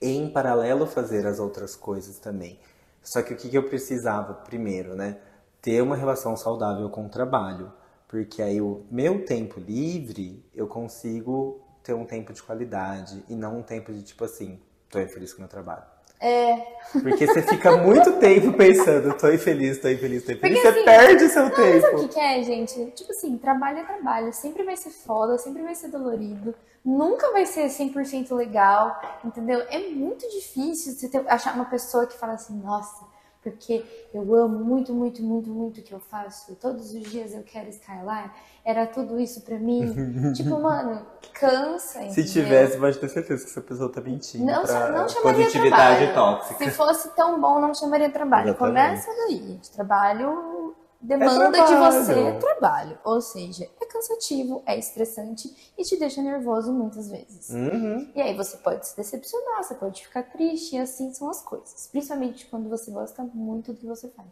em 0.00 0.28
paralelo 0.30 0.86
fazer 0.86 1.26
as 1.26 1.38
outras 1.38 1.76
coisas 1.76 2.18
também. 2.18 2.58
Só 3.02 3.22
que 3.22 3.34
o 3.34 3.36
que 3.36 3.54
eu 3.54 3.68
precisava 3.68 4.34
primeiro, 4.34 4.96
né, 4.96 5.18
ter 5.60 5.80
uma 5.82 5.96
relação 5.96 6.36
saudável 6.36 6.88
com 6.90 7.06
o 7.06 7.08
trabalho, 7.08 7.72
porque 8.08 8.42
aí 8.42 8.60
o 8.60 8.84
meu 8.90 9.24
tempo 9.24 9.60
livre 9.60 10.44
eu 10.54 10.66
consigo 10.66 11.60
ter 11.82 11.94
um 11.94 12.04
tempo 12.04 12.32
de 12.32 12.42
qualidade 12.42 13.24
e 13.28 13.34
não 13.34 13.58
um 13.58 13.62
tempo 13.62 13.92
de 13.92 14.02
tipo 14.02 14.24
assim, 14.24 14.60
tô 14.88 15.00
infeliz 15.00 15.32
com 15.32 15.38
o 15.38 15.42
meu 15.42 15.48
trabalho. 15.48 15.84
É. 16.22 16.56
Porque 16.92 17.26
você 17.26 17.42
fica 17.42 17.76
muito 17.78 18.12
tempo 18.12 18.52
pensando, 18.52 19.12
tô 19.14 19.28
infeliz, 19.32 19.78
tô 19.78 19.88
infeliz, 19.88 20.24
tô 20.24 20.32
infeliz. 20.32 20.60
Porque, 20.60 20.60
você 20.60 20.68
assim, 20.68 20.84
perde 20.84 21.24
o 21.24 21.28
seu 21.28 21.42
não, 21.44 21.50
tempo. 21.50 21.80
Sabe 21.80 22.04
o 22.04 22.08
que 22.08 22.20
é, 22.20 22.42
gente? 22.42 22.86
Tipo 22.92 23.10
assim, 23.10 23.36
trabalho 23.38 23.78
é 23.78 23.84
trabalho. 23.84 24.32
Sempre 24.32 24.62
vai 24.62 24.76
ser 24.76 24.90
foda, 24.90 25.36
sempre 25.38 25.62
vai 25.62 25.74
ser 25.74 25.88
dolorido. 25.88 26.54
Nunca 26.84 27.32
vai 27.32 27.46
ser 27.46 27.66
100% 27.66 28.34
legal, 28.34 29.00
entendeu? 29.24 29.60
É 29.68 29.78
muito 29.88 30.28
difícil 30.28 30.92
você 30.92 31.08
ter, 31.08 31.24
achar 31.28 31.54
uma 31.54 31.64
pessoa 31.64 32.06
que 32.06 32.16
fala 32.16 32.34
assim, 32.34 32.60
nossa, 32.60 33.04
porque 33.42 33.84
eu 34.14 34.34
amo 34.34 34.64
muito, 34.64 34.92
muito, 34.92 35.22
muito, 35.22 35.50
muito 35.50 35.80
o 35.80 35.82
que 35.82 35.92
eu 35.92 35.98
faço. 35.98 36.54
Todos 36.54 36.94
os 36.94 37.02
dias 37.10 37.34
eu 37.34 37.42
quero 37.42 37.68
estar 37.68 38.04
lá. 38.04 38.32
Era 38.64 38.86
tudo 38.86 39.18
isso 39.18 39.40
pra 39.42 39.58
mim. 39.58 39.92
tipo, 40.32 40.60
mano, 40.60 41.04
cansa. 41.34 42.04
Entendeu? 42.04 42.24
Se 42.24 42.32
tivesse, 42.32 42.78
pode 42.78 42.98
ter 42.98 43.08
certeza 43.08 43.44
que 43.44 43.50
essa 43.50 43.60
pessoa 43.60 43.90
tá 43.90 44.00
mentindo. 44.00 44.44
Não, 44.44 44.62
não 44.62 45.08
chamaria 45.08 45.44
positividade 45.46 46.12
trabalho. 46.12 46.38
tóxica. 46.38 46.64
Se 46.64 46.70
fosse 46.70 47.16
tão 47.16 47.40
bom, 47.40 47.60
não 47.60 47.74
chamaria 47.74 48.10
trabalho. 48.10 48.50
Exatamente. 48.50 49.04
Começa 49.04 49.10
daí. 49.26 49.60
Trabalho 49.74 50.61
demanda 51.02 51.58
é 51.58 51.64
de 51.64 51.74
você 51.74 52.38
trabalho. 52.38 52.98
Ou 53.04 53.20
seja, 53.20 53.68
é 53.80 53.84
cansativo, 53.86 54.62
é 54.64 54.78
estressante 54.78 55.72
e 55.76 55.82
te 55.82 55.98
deixa 55.98 56.22
nervoso 56.22 56.72
muitas 56.72 57.10
vezes. 57.10 57.50
Uhum. 57.50 58.10
E 58.14 58.20
aí 58.20 58.34
você 58.34 58.56
pode 58.58 58.86
se 58.86 58.96
decepcionar, 58.96 59.62
você 59.62 59.74
pode 59.74 60.02
ficar 60.02 60.22
triste, 60.22 60.76
e 60.76 60.78
assim 60.78 61.12
são 61.12 61.28
as 61.28 61.42
coisas. 61.42 61.88
Principalmente 61.90 62.46
quando 62.46 62.68
você 62.68 62.90
gosta 62.90 63.22
muito 63.34 63.72
do 63.72 63.78
que 63.78 63.86
você 63.86 64.08
faz. 64.08 64.28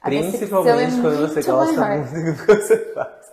A 0.00 0.08
Principalmente 0.08 0.98
é 0.98 1.00
quando 1.00 1.28
você 1.28 1.42
gosta 1.42 1.80
maior. 1.80 1.98
muito 1.98 2.32
do 2.32 2.36
que 2.36 2.46
você 2.46 2.92
faz. 2.92 3.30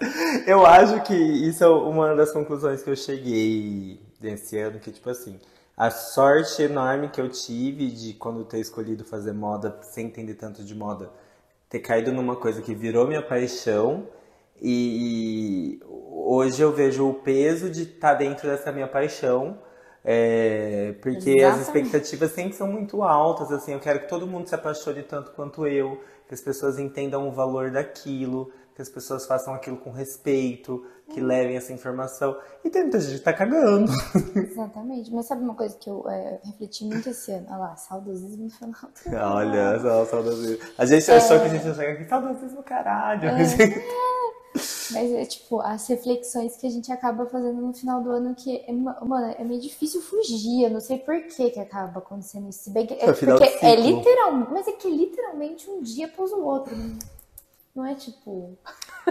Eu 0.47 0.65
acho 0.65 1.03
que 1.03 1.13
isso 1.13 1.63
é 1.63 1.67
uma 1.67 2.15
das 2.15 2.31
conclusões 2.31 2.81
que 2.81 2.89
eu 2.89 2.95
cheguei 2.95 4.01
desse 4.19 4.57
ano, 4.57 4.79
que 4.79 4.91
tipo 4.91 5.09
assim, 5.09 5.39
a 5.75 5.89
sorte 5.91 6.61
enorme 6.63 7.09
que 7.09 7.19
eu 7.19 7.29
tive 7.29 7.91
de 7.91 8.13
quando 8.13 8.43
ter 8.45 8.59
escolhido 8.59 9.03
fazer 9.03 9.33
moda 9.33 9.79
sem 9.81 10.07
entender 10.07 10.35
tanto 10.35 10.63
de 10.63 10.73
moda 10.75 11.11
ter 11.73 11.79
caído 11.79 12.11
numa 12.11 12.35
coisa 12.35 12.61
que 12.61 12.75
virou 12.75 13.07
minha 13.07 13.23
paixão 13.23 14.07
e 14.61 15.79
hoje 15.87 16.61
eu 16.61 16.71
vejo 16.71 17.09
o 17.09 17.15
peso 17.15 17.67
de 17.67 17.81
estar 17.81 18.11
tá 18.11 18.13
dentro 18.13 18.47
dessa 18.47 18.71
minha 18.71 18.87
paixão. 18.87 19.57
É, 20.05 20.93
porque 21.01 21.31
Exatamente. 21.31 21.43
as 21.43 21.61
expectativas 21.61 22.31
sempre 22.31 22.53
são 22.53 22.67
muito 22.67 23.01
altas, 23.01 23.51
assim, 23.51 23.73
eu 23.73 23.79
quero 23.79 24.01
que 24.01 24.07
todo 24.07 24.27
mundo 24.27 24.47
se 24.47 24.53
apaixone 24.53 25.01
tanto 25.01 25.31
quanto 25.31 25.65
eu, 25.65 25.99
que 26.27 26.35
as 26.35 26.41
pessoas 26.41 26.77
entendam 26.77 27.27
o 27.27 27.31
valor 27.31 27.71
daquilo, 27.71 28.51
que 28.75 28.81
as 28.81 28.89
pessoas 28.89 29.25
façam 29.25 29.53
aquilo 29.53 29.77
com 29.77 29.91
respeito, 29.91 30.85
que 31.11 31.21
levem 31.21 31.57
essa 31.57 31.73
informação. 31.73 32.37
E 32.63 32.69
tem 32.69 32.83
muita 32.83 32.99
gente 32.99 33.17
que 33.17 33.23
tá 33.23 33.33
cagando. 33.33 33.91
Exatamente. 34.35 35.13
Mas 35.13 35.25
sabe 35.25 35.43
uma 35.43 35.55
coisa 35.55 35.77
que 35.77 35.89
eu 35.89 36.07
é, 36.09 36.39
refleti 36.43 36.85
muito 36.85 37.09
esse 37.09 37.31
ano? 37.31 37.47
Olha 37.49 37.57
lá, 37.57 37.75
saudosismo 37.75 38.45
no 38.45 38.49
final 38.49 38.71
do 38.71 39.35
Olha 39.35 39.79
só, 39.79 40.05
saudosismo. 40.05 40.65
A 40.77 40.85
gente 40.85 41.11
é... 41.11 41.15
achou 41.17 41.39
que 41.39 41.45
a 41.45 41.49
gente 41.49 41.65
ia 41.65 41.73
chegar 41.73 41.93
aqui, 41.93 42.05
saudosismo 42.05 42.63
caralho. 42.63 43.29
É... 43.29 44.03
Mas 44.91 45.11
é 45.11 45.25
tipo, 45.25 45.59
as 45.61 45.87
reflexões 45.87 46.55
que 46.57 46.67
a 46.67 46.69
gente 46.69 46.91
acaba 46.91 47.25
fazendo 47.25 47.59
no 47.59 47.73
final 47.73 48.01
do 48.01 48.11
ano 48.11 48.35
que, 48.35 48.63
é, 48.67 48.71
mano, 48.71 49.35
é 49.37 49.43
meio 49.43 49.59
difícil 49.59 50.01
fugir. 50.01 50.63
Eu 50.63 50.69
não 50.69 50.79
sei 50.79 50.99
por 50.99 51.19
que 51.23 51.49
que 51.49 51.59
acaba 51.59 51.99
acontecendo 51.99 52.49
isso. 52.49 52.69
bem 52.69 52.85
que, 52.85 52.93
é, 52.93 53.09
é 53.09 53.13
porque 53.13 53.65
é 53.65 53.75
literalmente, 53.75 54.51
mas 54.51 54.67
é 54.67 54.71
que 54.73 54.87
é 54.87 54.91
literalmente 54.91 55.69
um 55.69 55.81
dia 55.81 56.05
após 56.05 56.31
o 56.31 56.43
outro. 56.43 56.75
Né? 56.75 56.99
Não 57.75 57.85
é 57.85 57.95
tipo. 57.95 58.55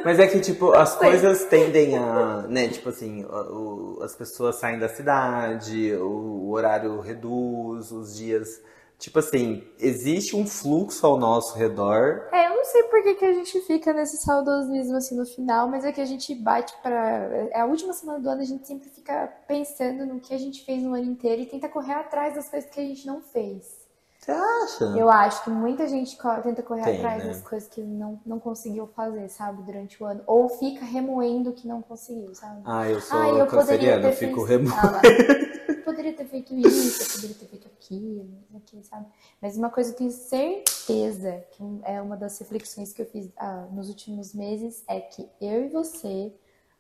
Mas 0.05 0.19
é 0.19 0.27
que, 0.27 0.41
tipo, 0.41 0.73
as 0.73 0.97
coisas 0.97 1.45
tendem 1.45 1.97
a, 1.97 2.47
né, 2.49 2.69
tipo 2.69 2.89
assim, 2.89 3.25
o, 3.25 3.99
o, 3.99 4.03
as 4.03 4.15
pessoas 4.15 4.57
saem 4.57 4.79
da 4.79 4.89
cidade, 4.89 5.95
o, 5.95 6.07
o 6.07 6.51
horário 6.53 7.01
reduz, 7.01 7.93
os 7.93 8.17
dias 8.17 8.61
Tipo 9.03 9.19
assim, 9.19 9.65
existe 9.81 10.37
um 10.37 10.47
fluxo 10.47 11.05
ao 11.05 11.19
nosso 11.19 11.59
redor. 11.59 12.29
É, 12.33 12.47
eu 12.47 12.55
não 12.55 12.65
sei 12.65 12.85
por 12.85 13.03
que, 13.03 13.17
que 13.17 13.25
a 13.25 13.33
gente 13.33 13.61
fica 13.63 13.93
nesse 13.93 14.17
saudosismo 14.19 14.95
assim 14.97 15.17
no 15.17 15.27
final, 15.27 15.69
mas 15.69 15.85
é 15.85 15.91
que 15.91 16.01
a 16.01 16.05
gente 16.05 16.33
bate 16.37 16.73
para 16.85 17.49
É 17.51 17.63
a 17.63 17.67
última 17.67 17.93
semana 17.93 18.21
do 18.21 18.31
ano, 18.31 18.43
a 18.43 18.45
gente 18.45 18.65
sempre 18.65 18.89
fica 18.91 19.27
pensando 19.49 20.07
no 20.07 20.21
que 20.21 20.33
a 20.33 20.39
gente 20.39 20.65
fez 20.65 20.85
no 20.85 20.95
ano 20.95 21.05
inteiro 21.05 21.43
e 21.43 21.47
tenta 21.47 21.69
correr 21.69 21.95
atrás 21.95 22.37
das 22.37 22.49
coisas 22.49 22.71
que 22.71 22.79
a 22.79 22.85
gente 22.85 23.05
não 23.05 23.21
fez. 23.21 23.82
Você 24.23 24.31
acha? 24.31 24.85
Eu 24.97 25.11
acho 25.11 25.43
que 25.43 25.51
muita 25.51 25.89
gente 25.89 26.17
tenta 26.45 26.63
correr 26.63 26.85
Tem, 26.85 26.97
atrás 26.99 27.25
né? 27.25 27.31
das 27.31 27.43
coisas 27.43 27.69
que 27.69 27.81
não, 27.81 28.21
não 28.25 28.39
conseguiu 28.39 28.87
fazer, 28.87 29.29
sabe, 29.29 29.63
durante 29.65 30.01
o 30.01 30.07
ano. 30.07 30.23
Ou 30.29 30.49
fica 30.49 30.85
remoendo 30.85 31.51
o 31.51 31.53
que 31.53 31.67
não 31.67 31.83
conseguiu, 31.83 32.33
sabe? 32.33 32.63
Ah, 32.65 32.89
eu 32.89 33.01
sou 33.01 33.19
Ah, 33.19 33.29
eu 33.31 33.47
poderia 33.49 34.01
ter 34.01 34.13
fico 34.13 34.45
remoendo. 34.45 34.77
Ah. 34.77 35.03
Eu 35.69 35.83
poderia 35.83 36.13
ter 36.13 36.27
feito 36.27 36.55
isso, 36.55 37.03
eu 37.03 37.15
poderia 37.17 37.35
ter 37.35 37.47
feito 37.47 37.67
aquilo, 37.67 38.29
aquilo, 38.57 38.85
sabe? 38.85 39.07
Mas 39.41 39.57
uma 39.57 39.69
coisa 39.69 39.91
eu 39.91 39.97
tenho 39.97 40.13
certeza, 40.13 41.45
que 41.51 41.81
é 41.83 42.01
uma 42.01 42.17
das 42.17 42.39
reflexões 42.39 42.93
que 42.93 43.03
eu 43.03 43.07
fiz 43.07 43.29
ah, 43.37 43.67
nos 43.73 43.89
últimos 43.89 44.33
meses, 44.33 44.85
é 44.87 45.01
que 45.01 45.29
eu 45.41 45.65
e 45.65 45.69
você, 45.69 46.33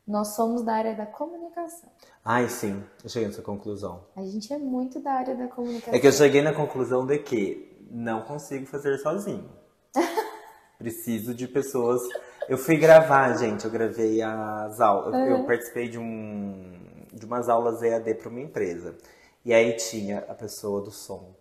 nós 0.07 0.29
somos 0.29 0.63
da 0.63 0.75
área 0.75 0.95
da 0.95 1.07
comunicação. 1.07 1.91
Ai, 2.25 2.49
sim, 2.49 2.85
eu 3.03 3.11
cheguei 3.11 3.29
nessa 3.29 3.43
conclusão. 3.43 4.05
A 4.15 4.23
gente 4.23 4.53
é 4.53 4.59
muito 4.59 5.01
da 5.01 5.13
área 5.13 5.35
da 5.35 5.49
comunicação. 5.49 5.93
É 5.93 5.99
que 5.99 6.07
eu 6.07 6.13
cheguei 6.13 6.41
na 6.41 6.53
conclusão 6.53 7.05
de 7.05 7.19
que 7.19 7.77
não 7.91 8.23
consigo 8.23 8.65
fazer 8.67 8.97
sozinho. 8.99 9.51
Preciso 10.79 11.35
de 11.35 11.49
pessoas. 11.49 12.01
Eu 12.49 12.57
fui 12.57 12.77
gravar, 12.77 13.37
gente, 13.37 13.65
eu 13.65 13.71
gravei 13.71 14.23
as 14.23 14.81
aulas. 14.81 15.15
Eu, 15.15 15.39
eu 15.39 15.45
participei 15.45 15.89
de, 15.89 15.99
um, 15.99 16.81
de 17.13 17.27
umas 17.27 17.49
aulas 17.49 17.83
EAD 17.83 18.15
para 18.15 18.29
uma 18.29 18.41
empresa. 18.41 18.97
E 19.45 19.53
aí 19.53 19.75
tinha 19.77 20.21
a 20.21 20.35
pessoa 20.35 20.81
do 20.81 20.93
som, 20.93 21.35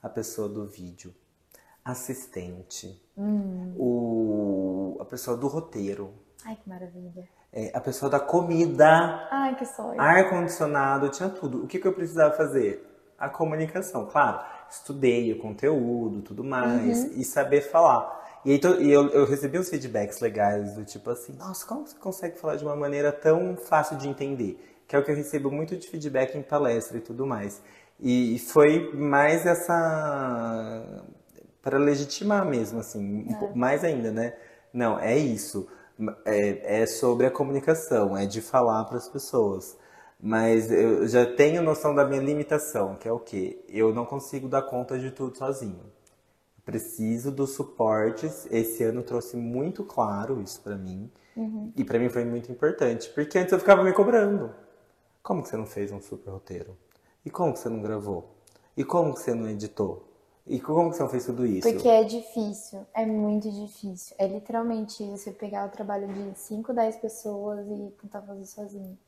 a 0.00 0.08
pessoa 0.08 0.48
do 0.48 0.64
vídeo, 0.64 1.12
assistente, 1.84 3.02
o, 3.76 4.96
a 5.00 5.04
pessoa 5.04 5.36
do 5.36 5.48
roteiro, 5.48 6.14
Ai, 6.44 6.56
que 6.56 6.68
maravilha. 6.68 7.28
É, 7.52 7.70
a 7.74 7.80
pessoa 7.80 8.10
da 8.10 8.20
comida, 8.20 9.26
Ai, 9.30 9.56
que 9.56 9.64
sonho. 9.64 10.00
ar-condicionado, 10.00 11.08
tinha 11.08 11.28
tudo. 11.28 11.64
O 11.64 11.66
que, 11.66 11.78
que 11.78 11.86
eu 11.86 11.92
precisava 11.92 12.34
fazer? 12.36 12.84
A 13.18 13.28
comunicação, 13.28 14.06
claro. 14.06 14.40
Estudei 14.70 15.32
o 15.32 15.38
conteúdo, 15.38 16.22
tudo 16.22 16.44
mais, 16.44 17.04
e 17.16 17.24
saber 17.24 17.62
falar. 17.62 18.18
E, 18.44 18.52
aí, 18.52 18.60
e 18.80 18.92
eu, 18.92 19.08
eu 19.08 19.26
recebi 19.26 19.58
uns 19.58 19.68
feedbacks 19.68 20.20
legais 20.20 20.74
do 20.74 20.84
tipo 20.84 21.10
assim, 21.10 21.32
nossa, 21.36 21.66
como 21.66 21.86
você 21.86 21.96
consegue 21.96 22.38
falar 22.38 22.56
de 22.56 22.64
uma 22.64 22.76
maneira 22.76 23.10
tão 23.10 23.56
fácil 23.56 23.96
de 23.96 24.08
entender? 24.08 24.62
Que 24.86 24.94
é 24.94 24.98
o 24.98 25.04
que 25.04 25.10
eu 25.10 25.16
recebo 25.16 25.50
muito 25.50 25.76
de 25.76 25.88
feedback 25.88 26.36
em 26.36 26.42
palestra 26.42 26.98
e 26.98 27.00
tudo 27.00 27.26
mais. 27.26 27.60
E, 27.98 28.38
foi 28.38 28.92
mais 28.94 29.44
essa. 29.44 31.04
para 31.60 31.78
legitimar 31.78 32.44
mesmo, 32.44 32.78
assim, 32.78 33.24
um 33.28 33.34
pouco 33.34 33.58
mais 33.58 33.82
ainda, 33.82 34.12
né? 34.12 34.34
Não, 34.72 34.98
é 35.00 35.16
isso. 35.16 35.68
É, 36.24 36.82
é 36.82 36.86
sobre 36.86 37.26
a 37.26 37.30
comunicação, 37.30 38.16
é 38.16 38.24
de 38.26 38.40
falar 38.40 38.84
para 38.84 38.96
as 38.98 39.08
pessoas. 39.08 39.76
Mas 40.20 40.70
eu 40.70 41.06
já 41.06 41.24
tenho 41.26 41.62
noção 41.62 41.94
da 41.94 42.04
minha 42.04 42.20
limitação, 42.20 42.96
que 42.96 43.08
é 43.08 43.12
o 43.12 43.20
quê? 43.20 43.64
Eu 43.68 43.94
não 43.94 44.04
consigo 44.04 44.48
dar 44.48 44.62
conta 44.62 44.98
de 44.98 45.10
tudo 45.10 45.36
sozinho. 45.36 45.80
Preciso 46.64 47.30
dos 47.30 47.54
suportes. 47.54 48.46
Esse 48.50 48.82
ano 48.84 49.02
trouxe 49.02 49.36
muito 49.36 49.84
claro 49.84 50.40
isso 50.42 50.60
pra 50.60 50.76
mim. 50.76 51.10
E 51.76 51.84
pra 51.84 51.98
mim 51.98 52.08
foi 52.08 52.24
muito 52.24 52.50
importante, 52.50 53.08
porque 53.10 53.38
antes 53.38 53.52
eu 53.52 53.58
ficava 53.60 53.84
me 53.84 53.92
cobrando. 53.92 54.52
Como 55.22 55.42
que 55.42 55.48
você 55.48 55.56
não 55.56 55.66
fez 55.66 55.92
um 55.92 56.00
super 56.00 56.30
roteiro? 56.30 56.76
E 57.24 57.30
como 57.30 57.52
que 57.52 57.60
você 57.60 57.68
não 57.68 57.80
gravou? 57.80 58.34
E 58.76 58.84
como 58.84 59.14
que 59.14 59.20
você 59.20 59.34
não 59.34 59.48
editou? 59.48 60.07
E 60.48 60.60
como 60.60 60.90
que 60.90 60.96
você 60.96 61.08
fez 61.08 61.26
tudo 61.26 61.46
isso? 61.46 61.68
Porque 61.68 61.88
é 61.88 62.04
difícil, 62.04 62.86
é 62.94 63.04
muito 63.04 63.50
difícil. 63.50 64.14
É 64.18 64.26
literalmente 64.26 65.04
você 65.04 65.32
pegar 65.32 65.66
o 65.66 65.70
trabalho 65.70 66.08
de 66.08 66.38
5, 66.38 66.72
10 66.72 66.96
pessoas 66.96 67.66
e 67.68 67.90
tentar 68.00 68.22
fazer 68.22 68.46
sozinho. 68.46 68.98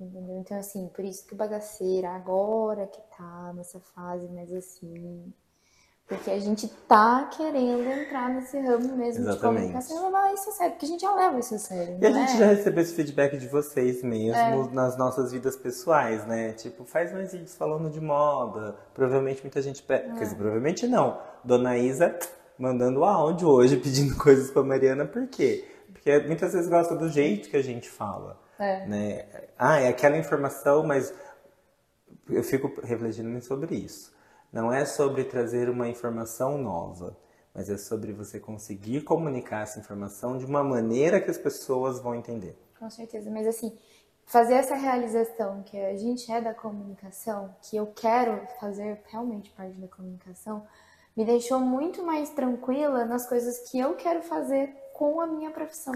Entendeu? 0.00 0.38
Então, 0.38 0.58
assim, 0.58 0.88
por 0.88 1.04
isso 1.04 1.26
que 1.26 1.34
o 1.34 1.36
bagaceira 1.36 2.10
agora 2.10 2.86
que 2.86 3.00
tá 3.16 3.52
nessa 3.54 3.80
fase 3.80 4.28
mais 4.28 4.52
assim. 4.52 5.32
Porque 6.16 6.30
a 6.30 6.38
gente 6.38 6.68
tá 6.86 7.30
querendo 7.36 7.88
entrar 7.88 8.28
nesse 8.30 8.58
ramo 8.58 8.96
mesmo 8.96 9.24
de 9.24 9.30
Exatamente. 9.30 9.40
comunicação 9.40 10.00
e 10.00 10.04
levar 10.04 10.34
isso 10.34 10.50
a 10.50 10.52
sério, 10.52 10.72
porque 10.72 10.86
a 10.86 10.88
gente 10.88 11.00
já 11.00 11.14
leva 11.14 11.38
isso 11.38 11.54
a 11.54 11.58
sério. 11.58 11.98
E 12.00 12.06
a 12.06 12.10
gente 12.10 12.32
é? 12.32 12.36
já 12.36 12.46
recebeu 12.46 12.82
esse 12.82 12.94
feedback 12.94 13.36
de 13.38 13.48
vocês 13.48 14.02
mesmo 14.02 14.36
É. 14.36 14.68
nas 14.72 14.96
nossas 14.96 15.32
vidas 15.32 15.56
pessoais, 15.56 16.26
né? 16.26 16.52
Tipo, 16.52 16.84
faz 16.84 17.12
mais 17.12 17.32
vídeos 17.32 17.54
falando 17.54 17.90
de 17.90 18.00
moda. 18.00 18.76
Provavelmente 18.94 19.42
muita 19.42 19.60
gente 19.62 19.82
pede. 19.82 20.10
É. 20.10 20.14
Quer 20.14 20.24
dizer, 20.24 20.36
provavelmente 20.36 20.86
não. 20.86 21.18
Dona 21.44 21.76
Isa 21.76 22.18
mandando 22.58 23.04
áudio 23.04 23.48
hoje 23.48 23.76
pedindo 23.80 24.16
coisas 24.16 24.50
pra 24.50 24.62
Mariana, 24.62 25.04
por 25.04 25.26
quê? 25.26 25.64
Porque 25.92 26.18
muitas 26.20 26.52
vezes 26.52 26.68
gosta 26.68 26.94
do 26.94 27.08
jeito 27.08 27.48
que 27.48 27.56
a 27.56 27.62
gente 27.62 27.88
fala. 27.88 28.38
É. 28.58 28.86
Né? 28.86 29.24
Ah, 29.58 29.80
é 29.80 29.88
aquela 29.88 30.16
informação, 30.16 30.84
mas 30.84 31.12
eu 32.28 32.42
fico 32.42 32.72
refletindo 32.82 33.40
sobre 33.42 33.74
isso. 33.74 34.12
Não 34.52 34.70
é 34.70 34.84
sobre 34.84 35.24
trazer 35.24 35.70
uma 35.70 35.88
informação 35.88 36.58
nova, 36.58 37.16
mas 37.54 37.70
é 37.70 37.78
sobre 37.78 38.12
você 38.12 38.38
conseguir 38.38 39.00
comunicar 39.00 39.62
essa 39.62 39.78
informação 39.78 40.36
de 40.36 40.44
uma 40.44 40.62
maneira 40.62 41.20
que 41.20 41.30
as 41.30 41.38
pessoas 41.38 42.00
vão 42.00 42.14
entender. 42.14 42.54
Com 42.78 42.90
certeza, 42.90 43.30
mas 43.30 43.46
assim, 43.46 43.78
fazer 44.26 44.54
essa 44.54 44.74
realização 44.74 45.62
que 45.62 45.78
a 45.78 45.96
gente 45.96 46.30
é 46.30 46.40
da 46.40 46.52
comunicação, 46.52 47.54
que 47.62 47.76
eu 47.76 47.86
quero 47.86 48.46
fazer 48.60 49.00
realmente 49.06 49.50
parte 49.50 49.78
da 49.78 49.88
comunicação, 49.88 50.66
me 51.16 51.24
deixou 51.24 51.58
muito 51.58 52.02
mais 52.04 52.28
tranquila 52.30 53.06
nas 53.06 53.26
coisas 53.26 53.70
que 53.70 53.78
eu 53.78 53.94
quero 53.94 54.22
fazer 54.22 54.68
com 54.92 55.18
a 55.20 55.26
minha 55.26 55.50
profissão. 55.50 55.94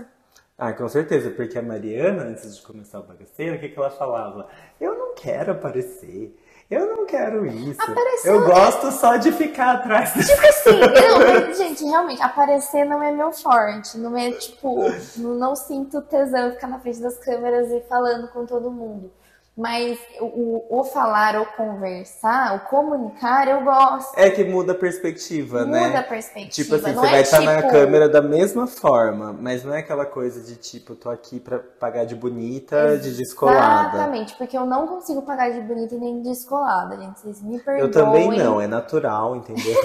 Ah, 0.59 0.73
com 0.73 0.89
certeza, 0.89 1.31
porque 1.31 1.59
a 1.59 1.63
Mariana, 1.63 2.23
antes 2.23 2.57
de 2.57 2.63
começar 2.63 3.01
o 3.01 3.03
bagaceiro, 3.03 3.57
o 3.57 3.61
que, 3.61 3.69
que 3.69 3.79
ela 3.79 3.91
falava? 3.91 4.49
Eu 4.81 4.97
não 4.97 5.15
quero 5.15 5.53
aparecer, 5.53 6.35
eu 6.71 6.97
não 6.97 7.07
quero 7.07 7.47
isso. 7.47 7.81
Aparecer 7.81 8.29
eu 8.29 8.45
gosto 8.45 8.91
só 8.91 9.17
de 9.17 9.31
ficar 9.31 9.77
atrás. 9.77 10.13
Tipo 10.13 10.47
assim, 10.47 10.81
não, 10.81 11.19
mas, 11.47 11.57
gente, 11.57 11.85
realmente, 11.85 12.23
aparecer 12.23 12.85
não 12.85 13.03
é 13.03 13.13
meu 13.13 13.33
forte. 13.33 13.97
Não 13.97 14.17
é 14.17 14.33
tipo, 14.33 14.77
não, 15.17 15.35
não 15.35 15.55
sinto 15.55 16.03
tesão 16.03 16.53
ficar 16.53 16.67
na 16.67 16.81
frente 16.81 17.01
das 17.01 17.19
câmeras 17.19 17.71
e 17.71 17.81
falando 17.89 18.29
com 18.29 18.45
todo 18.45 18.71
mundo. 18.71 19.13
Mas 19.57 19.99
o, 20.21 20.81
o 20.81 20.85
falar, 20.85 21.41
o 21.41 21.47
conversar, 21.57 22.57
o 22.57 22.69
comunicar, 22.69 23.49
eu 23.49 23.63
gosto. 23.65 24.13
É 24.15 24.29
que 24.29 24.45
muda 24.45 24.73
a 24.73 24.75
perspectiva, 24.75 25.65
né? 25.65 25.87
Muda 25.87 26.01
a 26.01 26.03
perspectiva. 26.03 26.51
Tipo 26.51 26.75
assim, 26.75 26.95
não 26.95 27.01
você 27.01 27.07
é 27.07 27.11
vai 27.11 27.21
estar 27.23 27.41
na 27.41 27.57
tipo- 27.63 27.71
câmera 27.71 28.07
da 28.07 28.21
mesma 28.21 28.67
forma, 28.67 29.33
mas 29.33 29.65
não 29.65 29.73
é 29.73 29.79
aquela 29.79 30.05
coisa 30.05 30.43
de 30.43 30.57
tipo, 30.57 30.95
tô 30.95 31.09
aqui 31.09 31.41
pra 31.41 31.59
pagar 31.59 32.05
de 32.05 32.15
bonita, 32.15 32.99
de 32.99 33.17
descolada. 33.17 33.97
Exatamente, 33.97 34.37
porque 34.37 34.59
eu 34.59 34.67
não 34.67 34.87
consigo 34.87 35.23
pagar 35.23 35.51
de 35.51 35.63
bonita 35.63 35.95
e 35.95 35.99
nem 35.99 36.21
de 36.21 36.29
descolada, 36.29 36.95
gente. 36.99 37.19
Vocês 37.19 37.43
me 37.43 37.59
perdoem. 37.59 37.81
Eu 37.81 37.91
também 37.91 38.37
não, 38.37 38.61
é 38.61 38.67
natural, 38.67 39.37
entendeu? 39.37 39.65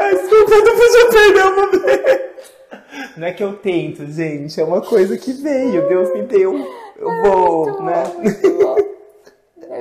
Ai, 0.00 0.14
desculpa, 0.16 0.50
eu 0.52 0.64
não 0.64 0.76
podia 0.76 1.10
perder 1.10 1.42
o 1.44 1.56
momento. 1.56 2.34
Não 3.16 3.26
é 3.26 3.32
que 3.32 3.42
eu 3.42 3.56
tento, 3.56 4.06
gente, 4.10 4.60
é 4.60 4.64
uma 4.64 4.80
coisa 4.80 5.16
que 5.16 5.32
veio, 5.32 5.88
Deus 5.88 6.12
me 6.12 6.22
deu. 6.22 6.54
Eu 6.96 7.22
vou, 7.22 7.82
né? 7.82 8.02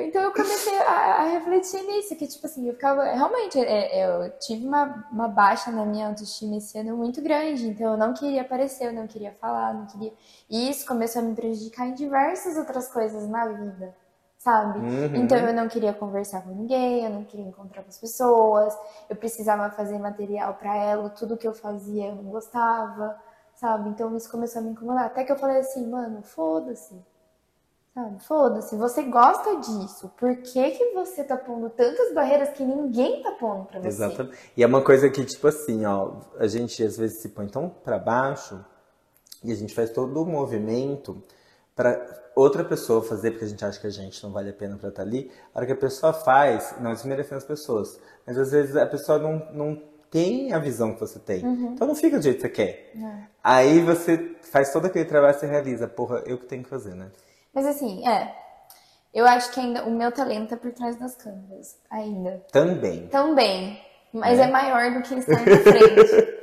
Então 0.01 0.23
eu 0.23 0.31
comecei 0.31 0.75
a, 0.79 1.21
a 1.21 1.23
refletir 1.25 1.83
nisso, 1.83 2.15
que 2.15 2.27
tipo 2.27 2.45
assim, 2.45 2.67
eu 2.67 2.73
ficava. 2.73 3.03
Realmente, 3.03 3.59
é, 3.59 4.05
eu 4.05 4.29
tive 4.39 4.65
uma, 4.65 5.07
uma 5.11 5.27
baixa 5.27 5.71
na 5.71 5.85
minha 5.85 6.07
autoestima 6.07 6.57
esse 6.57 6.77
ano 6.77 6.97
muito 6.97 7.21
grande, 7.21 7.67
então 7.67 7.91
eu 7.91 7.97
não 7.97 8.13
queria 8.13 8.41
aparecer, 8.41 8.87
eu 8.87 8.93
não 8.93 9.07
queria 9.07 9.31
falar, 9.31 9.73
não 9.73 9.85
queria. 9.85 10.13
E 10.49 10.69
isso 10.69 10.85
começou 10.85 11.21
a 11.21 11.25
me 11.25 11.35
prejudicar 11.35 11.87
em 11.87 11.93
diversas 11.93 12.57
outras 12.57 12.87
coisas 12.87 13.27
na 13.27 13.47
vida, 13.47 13.95
sabe? 14.43 14.79
Uhum. 14.79 15.15
Então 15.15 15.37
eu 15.37 15.53
não 15.53 15.69
queria 15.69 15.93
conversar 15.93 16.41
com 16.41 16.49
ninguém, 16.49 17.05
eu 17.05 17.09
não 17.09 17.23
queria 17.23 17.45
encontrar 17.45 17.81
com 17.81 17.87
as 17.87 17.97
pessoas, 17.97 18.77
eu 19.09 19.15
precisava 19.15 19.69
fazer 19.71 19.97
material 19.97 20.55
pra 20.55 20.75
ela, 20.75 21.09
tudo 21.09 21.37
que 21.37 21.47
eu 21.47 21.53
fazia 21.53 22.07
eu 22.07 22.15
não 22.15 22.25
gostava, 22.25 23.17
sabe? 23.55 23.89
Então 23.89 24.15
isso 24.17 24.29
começou 24.29 24.61
a 24.61 24.65
me 24.65 24.71
incomodar. 24.71 25.05
Até 25.05 25.23
que 25.23 25.31
eu 25.31 25.37
falei 25.37 25.59
assim, 25.59 25.89
mano, 25.89 26.21
foda-se. 26.21 26.93
Sabe? 27.93 28.23
Foda-se, 28.23 28.75
você 28.75 29.03
gosta 29.03 29.55
disso. 29.61 30.11
Por 30.17 30.35
que, 30.37 30.71
que 30.71 30.93
você 30.93 31.23
tá 31.23 31.37
pondo 31.37 31.69
tantas 31.69 32.13
barreiras 32.13 32.49
que 32.49 32.65
ninguém 32.65 33.21
tá 33.21 33.31
pondo 33.31 33.65
pra 33.65 33.79
você? 33.79 33.87
Exatamente. 33.87 34.37
E 34.57 34.63
é 34.63 34.67
uma 34.67 34.83
coisa 34.83 35.09
que, 35.09 35.23
tipo 35.23 35.47
assim, 35.47 35.85
ó, 35.85 36.15
a 36.37 36.47
gente 36.47 36.83
às 36.83 36.97
vezes 36.97 37.21
se 37.21 37.29
põe 37.29 37.47
tão 37.47 37.69
pra 37.69 37.97
baixo 37.97 38.65
e 39.43 39.53
a 39.53 39.55
gente 39.55 39.73
faz 39.73 39.91
todo 39.91 40.21
o 40.21 40.25
movimento 40.25 41.23
pra 41.75 42.05
outra 42.35 42.63
pessoa 42.63 43.01
fazer, 43.03 43.31
porque 43.31 43.45
a 43.45 43.47
gente 43.47 43.63
acha 43.63 43.79
que 43.79 43.87
a 43.87 43.91
gente 43.91 44.23
não 44.23 44.31
vale 44.31 44.49
a 44.49 44.53
pena 44.53 44.77
pra 44.77 44.89
estar 44.89 45.01
ali. 45.03 45.31
A 45.53 45.59
hora 45.59 45.65
que 45.65 45.73
a 45.73 45.77
pessoa 45.77 46.13
faz, 46.13 46.75
não 46.79 46.93
desmerecendo 46.93 47.37
as 47.37 47.43
pessoas, 47.43 47.99
mas 48.25 48.37
às 48.37 48.51
vezes 48.51 48.75
a 48.75 48.85
pessoa 48.85 49.17
não, 49.19 49.47
não 49.53 49.81
tem 50.09 50.53
a 50.53 50.59
visão 50.59 50.93
que 50.93 50.99
você 50.99 51.19
tem. 51.19 51.43
Então 51.43 51.87
não 51.87 51.95
fica 51.95 52.17
do 52.17 52.23
jeito 52.23 52.35
que 52.37 52.41
você 52.43 52.49
quer. 52.49 52.91
Aí 53.43 53.81
você 53.81 54.35
faz 54.43 54.71
todo 54.71 54.85
aquele 54.85 55.05
trabalho 55.05 55.35
e 55.35 55.39
você 55.39 55.47
realiza, 55.47 55.87
porra, 55.87 56.21
eu 56.25 56.37
que 56.37 56.45
tenho 56.45 56.63
que 56.63 56.69
fazer, 56.69 56.93
né? 56.95 57.09
Mas 57.53 57.65
assim, 57.65 58.07
é. 58.07 58.33
Eu 59.13 59.25
acho 59.27 59.51
que 59.51 59.59
ainda 59.59 59.83
o 59.83 59.91
meu 59.91 60.11
talento 60.11 60.53
é 60.55 60.57
por 60.57 60.71
trás 60.71 60.95
das 60.95 61.15
câmeras. 61.15 61.77
Ainda. 61.91 62.43
Também. 62.51 63.07
Também. 63.07 63.79
Mas 64.11 64.39
É? 64.39 64.43
é, 64.43 64.47
maior 64.51 64.91
do 64.93 65.01
que 65.03 65.13
estar 65.15 65.33
na 65.45 65.57
frente. 65.57 66.42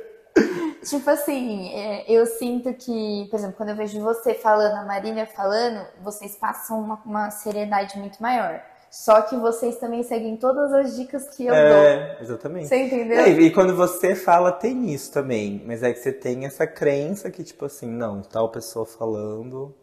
tipo 0.83 1.09
assim, 1.09 1.69
é, 1.73 2.11
eu 2.11 2.25
sinto 2.25 2.73
que, 2.73 3.27
por 3.29 3.37
exemplo, 3.37 3.55
quando 3.57 3.69
eu 3.69 3.75
vejo 3.75 3.99
você 4.01 4.33
falando, 4.33 4.75
a 4.75 4.85
Marília 4.85 5.25
falando, 5.25 5.85
vocês 6.01 6.35
passam 6.35 6.79
uma, 6.79 7.01
uma 7.05 7.31
seriedade 7.31 7.97
muito 7.97 8.21
maior. 8.21 8.61
Só 8.91 9.21
que 9.21 9.37
vocês 9.37 9.77
também 9.77 10.03
seguem 10.03 10.35
todas 10.35 10.73
as 10.73 10.97
dicas 10.97 11.29
que 11.29 11.45
eu 11.45 11.53
dou. 11.53 11.61
É, 11.61 12.17
exatamente. 12.19 12.67
Você 12.67 12.75
entendeu? 12.75 13.19
É, 13.19 13.29
e 13.29 13.49
quando 13.49 13.73
você 13.73 14.15
fala, 14.15 14.51
tem 14.51 14.93
isso 14.93 15.13
também. 15.13 15.63
Mas 15.65 15.81
é 15.81 15.93
que 15.93 15.99
você 15.99 16.11
tem 16.11 16.45
essa 16.45 16.67
crença 16.67 17.31
que, 17.31 17.41
tipo 17.41 17.63
assim, 17.63 17.87
não, 17.87 18.21
tal 18.21 18.49
pessoa 18.49 18.85
falando. 18.85 19.73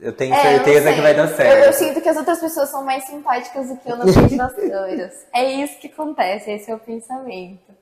Eu 0.00 0.12
tenho 0.16 0.34
É, 0.34 0.58
eu 0.58 0.64
certeza 0.64 0.92
que 0.94 1.00
sei. 1.00 1.02
vai 1.02 1.14
dar 1.14 1.28
Eu, 1.28 1.36
certo. 1.36 1.64
eu 1.66 1.72
sinto 1.72 2.00
que 2.00 2.08
as 2.08 2.16
outras 2.16 2.40
pessoas 2.40 2.68
são 2.70 2.84
mais 2.84 3.04
simpáticas 3.06 3.68
do 3.68 3.76
que 3.78 3.88
eu 3.90 3.96
na 3.96 4.08
frente 4.08 4.34
das 4.36 4.54
câmeras. 4.54 5.26
É 5.32 5.44
isso 5.62 5.78
que 5.80 5.88
acontece, 5.88 6.50
esse 6.52 6.70
é 6.70 6.74
o 6.74 6.80
pensamento. 6.80 7.72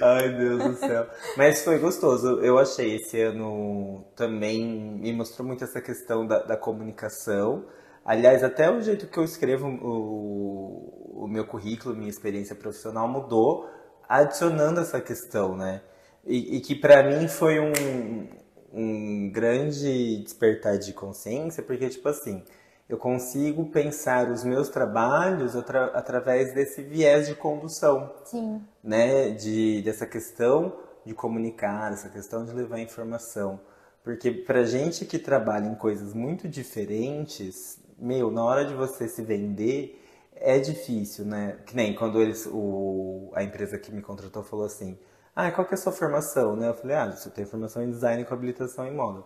Ai, 0.00 0.28
Deus 0.36 0.64
do 0.64 0.74
céu. 0.76 1.06
Mas 1.36 1.62
foi 1.64 1.78
gostoso. 1.78 2.40
Eu 2.40 2.58
achei 2.58 2.96
esse 2.96 3.20
ano 3.20 4.04
também 4.16 4.64
me 5.00 5.12
mostrou 5.12 5.46
muito 5.46 5.64
essa 5.64 5.80
questão 5.80 6.26
da, 6.26 6.42
da 6.42 6.56
comunicação. 6.56 7.64
Aliás, 8.04 8.44
até 8.44 8.70
o 8.70 8.80
jeito 8.82 9.06
que 9.06 9.18
eu 9.18 9.24
escrevo 9.24 9.66
o, 9.68 11.24
o 11.24 11.28
meu 11.28 11.46
currículo, 11.46 11.94
minha 11.96 12.10
experiência 12.10 12.54
profissional 12.54 13.08
mudou, 13.08 13.68
adicionando 14.08 14.80
essa 14.80 15.00
questão, 15.00 15.56
né? 15.56 15.80
E, 16.26 16.56
e 16.56 16.60
que 16.60 16.74
pra 16.74 17.02
mim 17.02 17.28
foi 17.28 17.60
um, 17.60 18.28
um 18.74 19.30
grande 19.30 20.18
despertar 20.22 20.78
de 20.78 20.92
consciência, 20.92 21.62
porque, 21.62 21.88
tipo 21.88 22.08
assim, 22.08 22.42
eu 22.88 22.98
consigo 22.98 23.66
pensar 23.70 24.30
os 24.30 24.44
meus 24.44 24.68
trabalhos 24.68 25.56
atra- 25.56 25.92
através 25.94 26.52
desse 26.54 26.82
viés 26.82 27.26
de 27.28 27.34
condução 27.34 28.12
Sim. 28.24 28.62
né, 28.82 29.30
de, 29.30 29.82
dessa 29.82 30.06
questão 30.06 30.76
de 31.04 31.14
comunicar, 31.14 31.92
essa 31.92 32.08
questão 32.08 32.44
de 32.44 32.52
levar 32.52 32.80
informação. 32.80 33.60
Porque 34.02 34.30
pra 34.30 34.64
gente 34.64 35.04
que 35.06 35.18
trabalha 35.18 35.66
em 35.66 35.74
coisas 35.74 36.12
muito 36.14 36.48
diferentes, 36.48 37.78
meu, 37.98 38.30
na 38.30 38.44
hora 38.44 38.64
de 38.64 38.74
você 38.74 39.08
se 39.08 39.22
vender, 39.22 40.00
é 40.34 40.58
difícil, 40.58 41.24
né? 41.24 41.58
Que 41.66 41.74
nem 41.76 41.94
quando 41.94 42.20
eles, 42.20 42.46
o, 42.50 43.30
a 43.34 43.42
empresa 43.42 43.78
que 43.78 43.92
me 43.92 44.02
contratou 44.02 44.42
falou 44.42 44.66
assim, 44.66 44.98
ah, 45.34 45.50
qual 45.50 45.66
que 45.66 45.74
é 45.74 45.76
a 45.76 45.80
sua 45.80 45.92
formação, 45.92 46.54
né? 46.56 46.68
Eu 46.68 46.74
falei, 46.74 46.96
ah, 46.96 47.14
eu 47.24 47.30
tenho 47.30 47.46
formação 47.46 47.82
em 47.82 47.90
design 47.90 48.24
com 48.24 48.34
habilitação 48.34 48.86
em 48.86 48.94
moda. 48.94 49.24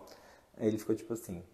Aí 0.57 0.69
ele 0.69 0.79
ficou 0.79 0.95
tipo 0.95 1.13
assim, 1.13 1.45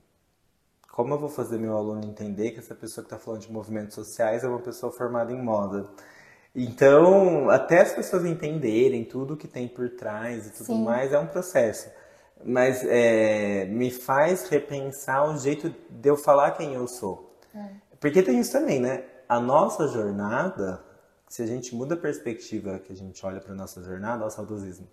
como 0.91 1.15
eu 1.15 1.19
vou 1.19 1.29
fazer 1.29 1.59
meu 1.59 1.77
aluno 1.77 2.05
entender 2.05 2.53
que 2.53 2.61
essa 2.61 2.75
pessoa 2.75 3.05
que 3.05 3.13
está 3.13 3.19
falando 3.19 3.41
de 3.41 3.53
movimentos 3.53 3.95
sociais 3.95 4.45
é 4.45 4.49
uma 4.49 4.61
pessoa 4.61 4.93
formada 4.93 5.33
em 5.33 5.43
moda? 5.43 5.89
Então, 6.55 7.51
até 7.51 7.81
as 7.81 7.93
pessoas 7.93 8.25
entenderem 8.25 9.05
tudo 9.05 9.37
que 9.37 9.49
tem 9.49 9.67
por 9.67 9.91
trás 9.91 10.47
e 10.47 10.51
tudo 10.51 10.67
Sim. 10.67 10.85
mais, 10.85 11.13
é 11.13 11.19
um 11.19 11.27
processo. 11.27 11.91
Mas 12.45 12.85
é, 12.85 13.65
me 13.65 13.91
faz 13.91 14.49
repensar 14.49 15.29
o 15.29 15.37
jeito 15.37 15.75
de 15.91 16.09
eu 16.09 16.17
falar 16.17 16.53
quem 16.53 16.75
eu 16.75 16.87
sou. 16.87 17.37
Porque 17.99 18.23
tem 18.23 18.39
isso 18.39 18.53
também, 18.53 18.81
né? 18.81 19.05
A 19.29 19.41
nossa 19.41 19.89
jornada, 19.89 20.81
se 21.35 21.43
a 21.43 21.47
gente 21.47 21.75
muda 21.75 21.95
a 21.95 21.99
perspectiva 21.99 22.79
que 22.79 22.93
a 22.93 22.97
gente 22.97 23.27
olha 23.27 23.41
para 23.41 23.53
nossa 23.57 23.83
jornada, 23.83 24.19
olha 24.23 24.29
o 24.29 24.31
saudosismo, 24.31 24.87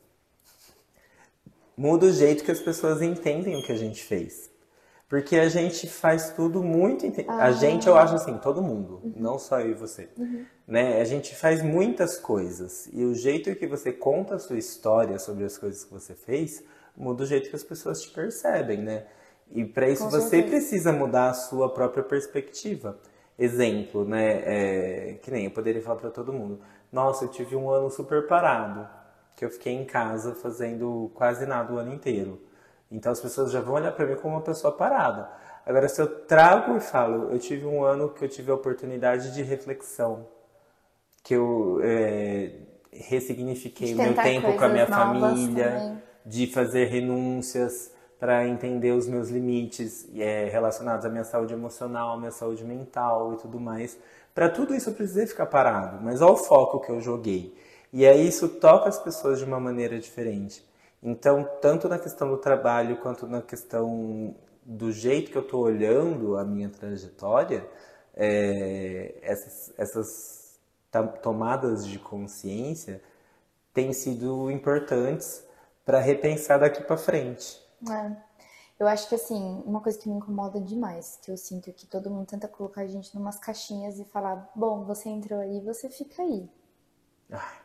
muda 1.78 2.08
o 2.08 2.12
jeito 2.12 2.44
que 2.44 2.50
as 2.50 2.60
pessoas 2.60 3.00
entendem 3.00 3.56
o 3.60 3.64
que 3.64 3.72
a 3.72 3.78
gente 3.78 4.04
fez. 4.04 4.50
Porque 5.08 5.36
a 5.38 5.48
gente 5.50 5.88
faz 5.88 6.32
tudo 6.32 6.64
muito. 6.64 7.06
inte- 7.06 7.24
A 7.28 7.52
gente, 7.52 7.88
eu 7.88 7.96
acho 7.96 8.16
assim, 8.16 8.40
todo 8.40 8.60
mundo, 8.60 9.02
não 9.16 9.38
só 9.38 9.60
eu 9.60 9.70
e 9.70 9.74
você. 9.76 10.10
Né? 10.68 11.00
A 11.00 11.04
gente 11.04 11.36
faz 11.36 11.62
muitas 11.62 12.18
coisas. 12.18 12.90
E 12.92 13.04
o 13.06 13.14
jeito 13.14 13.54
que 13.56 13.68
você 13.68 13.92
conta 13.92 14.34
a 14.34 14.40
sua 14.40 14.58
história 14.58 15.20
sobre 15.20 15.44
as 15.44 15.60
coisas 15.60 15.84
que 15.84 15.94
você 15.94 16.16
fez 16.16 16.64
muda 16.98 17.22
o 17.24 17.26
jeito 17.28 17.52
que 17.52 17.56
as 17.56 17.64
pessoas 17.64 18.02
te 18.02 18.10
percebem, 18.10 18.82
né? 18.82 19.06
E 19.52 19.64
para 19.64 19.88
isso 19.88 20.06
Com 20.06 20.10
você 20.10 20.28
certeza. 20.30 20.50
precisa 20.56 20.92
mudar 20.92 21.30
a 21.30 21.34
sua 21.36 21.72
própria 21.72 22.04
perspectiva. 22.04 22.98
Exemplo, 23.38 24.06
né? 24.06 24.42
É, 24.46 25.14
que 25.22 25.32
nem 25.32 25.46
eu 25.46 25.52
poderia 25.52 25.82
falar 25.82 25.98
para 25.98 26.10
todo 26.10 26.34
mundo: 26.34 26.60
Nossa, 26.92 27.26
eu 27.26 27.30
tive 27.30 27.56
um 27.56 27.70
ano 27.70 27.90
super 27.90 28.28
parado, 28.28 28.88
que 29.36 29.44
eu 29.44 29.50
fiquei 29.50 29.74
em 29.74 29.86
casa 29.86 30.36
fazendo 30.36 31.12
quase 31.16 31.46
nada 31.46 31.74
o 31.74 31.78
ano 31.78 31.94
inteiro. 31.94 32.42
Então 32.92 33.12
as 33.12 33.22
pessoas 33.22 33.52
já 33.52 33.62
vão 33.62 33.76
olhar 33.76 33.92
para 33.94 34.06
mim 34.06 34.16
como 34.16 34.36
uma 34.36 34.42
pessoa 34.42 34.74
parada. 34.74 35.30
Agora, 35.66 35.88
se 35.88 36.02
eu 36.02 36.08
trago 36.26 36.76
e 36.76 36.80
falo, 36.80 37.32
eu 37.32 37.40
tive 37.40 37.66
um 37.66 37.84
ano 37.84 38.10
que 38.10 38.26
eu 38.26 38.30
tive 38.30 38.52
a 38.52 38.56
oportunidade 38.56 39.34
de 39.34 39.44
reflexão, 39.44 40.28
que 41.24 41.36
eu 41.36 41.80
é, 41.84 42.52
ressignifiquei 42.92 43.94
o 43.94 43.98
meu 43.98 44.16
tempo 44.16 44.54
com 44.54 44.66
a 44.66 44.70
minha 44.70 44.88
família, 44.88 45.72
também. 45.72 46.02
de 46.26 46.48
fazer 46.48 46.86
renúncias 46.86 47.92
para 48.22 48.48
entender 48.48 48.92
os 48.92 49.08
meus 49.08 49.30
limites 49.30 50.08
é, 50.16 50.46
relacionados 50.46 51.04
à 51.04 51.10
minha 51.10 51.24
saúde 51.24 51.56
emocional, 51.56 52.20
minha 52.20 52.32
saúde 52.32 52.64
mental 52.64 53.34
e 53.34 53.38
tudo 53.38 53.60
mais. 53.60 53.98
Para 54.32 54.48
tudo 54.48 54.76
isso 54.76 54.92
eu 54.92 54.94
precisei 54.94 55.26
ficar 55.26 55.48
parado, 55.48 56.00
mas 56.04 56.22
olha 56.22 56.34
o 56.34 56.38
foco 56.38 56.80
que 56.80 56.92
eu 56.92 57.02
joguei. 57.02 57.52
E 57.92 58.06
aí 58.06 58.28
isso 58.28 58.48
toca 58.48 58.88
as 58.88 59.00
pessoas 59.00 59.40
de 59.40 59.46
uma 59.46 59.60
maneira 59.60 60.00
diferente. 60.00 60.64
Então, 61.02 61.50
tanto 61.60 61.90
na 61.90 61.98
questão 61.98 62.30
do 62.30 62.38
trabalho 62.38 62.98
quanto 62.98 63.26
na 63.26 63.42
questão 63.42 64.36
do 64.64 64.92
jeito 64.92 65.32
que 65.32 65.38
eu 65.40 65.42
estou 65.42 65.64
olhando 65.64 66.38
a 66.38 66.44
minha 66.46 66.70
trajetória, 66.70 67.68
é, 68.16 69.16
essas, 69.24 69.74
essas 69.80 70.60
tomadas 71.24 71.88
de 71.88 71.98
consciência 71.98 73.02
têm 73.74 73.92
sido 73.94 74.52
importantes 74.52 75.44
para 75.84 76.00
repensar 76.00 76.60
daqui 76.60 76.84
para 76.84 76.98
frente. 76.98 77.61
É. 77.90 78.12
Eu 78.80 78.88
acho 78.88 79.08
que 79.08 79.16
assim, 79.16 79.62
uma 79.66 79.80
coisa 79.80 79.98
que 80.00 80.10
me 80.10 80.16
incomoda 80.16 80.60
demais, 80.60 81.20
que 81.22 81.30
eu 81.32 81.38
sinto 81.38 81.72
que 81.72 81.86
todo 81.86 82.10
mundo 82.10 82.26
tenta 82.26 82.48
colocar 82.48 82.82
a 82.82 82.88
gente 82.88 83.14
numas 83.16 83.38
caixinhas 83.38 84.00
e 84.00 84.06
falar, 84.06 84.50
bom, 84.56 84.84
você 84.86 85.08
entrou 85.10 85.40
aí, 85.40 85.60
você 85.62 85.88
fica 85.90 86.24
aí. 86.24 86.50
Ai. 87.32 87.58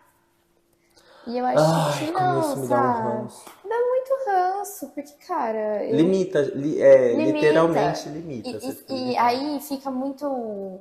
E 1.26 1.38
eu 1.38 1.44
acho 1.46 1.58
Ai, 1.64 1.98
que 2.06 2.10
não, 2.12 2.56
me 2.56 2.68
dá 2.68 2.76
sabe? 2.76 3.08
ranço. 3.08 3.44
Dá 3.64 3.76
muito 3.76 4.12
ranço, 4.28 4.88
porque, 4.90 5.12
cara, 5.26 5.84
eu- 5.86 5.96
Limita, 5.96 6.40
li- 6.54 6.80
é, 6.80 7.12
Limita. 7.14 7.32
literalmente 7.38 8.08
limita. 8.10 8.48
E, 8.48 8.52
e- 8.52 8.56
e 8.88 8.94
limitado. 8.94 9.26
aí 9.26 9.60
fica 9.60 9.90
muito 9.90 10.80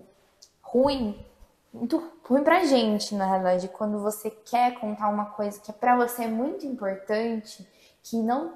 ruim, 0.62 1.26
muito 1.74 2.12
ruim 2.28 2.44
pra 2.44 2.64
gente, 2.66 3.16
na 3.16 3.26
realidade, 3.26 3.70
quando 3.70 4.00
você 4.00 4.30
quer 4.30 4.78
contar 4.80 5.08
uma 5.10 5.26
coisa 5.28 5.60
que 5.62 5.72
pra 5.74 5.96
você 5.96 6.26
é 6.26 6.28
muito 6.28 6.66
importante, 6.66 7.68
que 8.04 8.18
não 8.22 8.54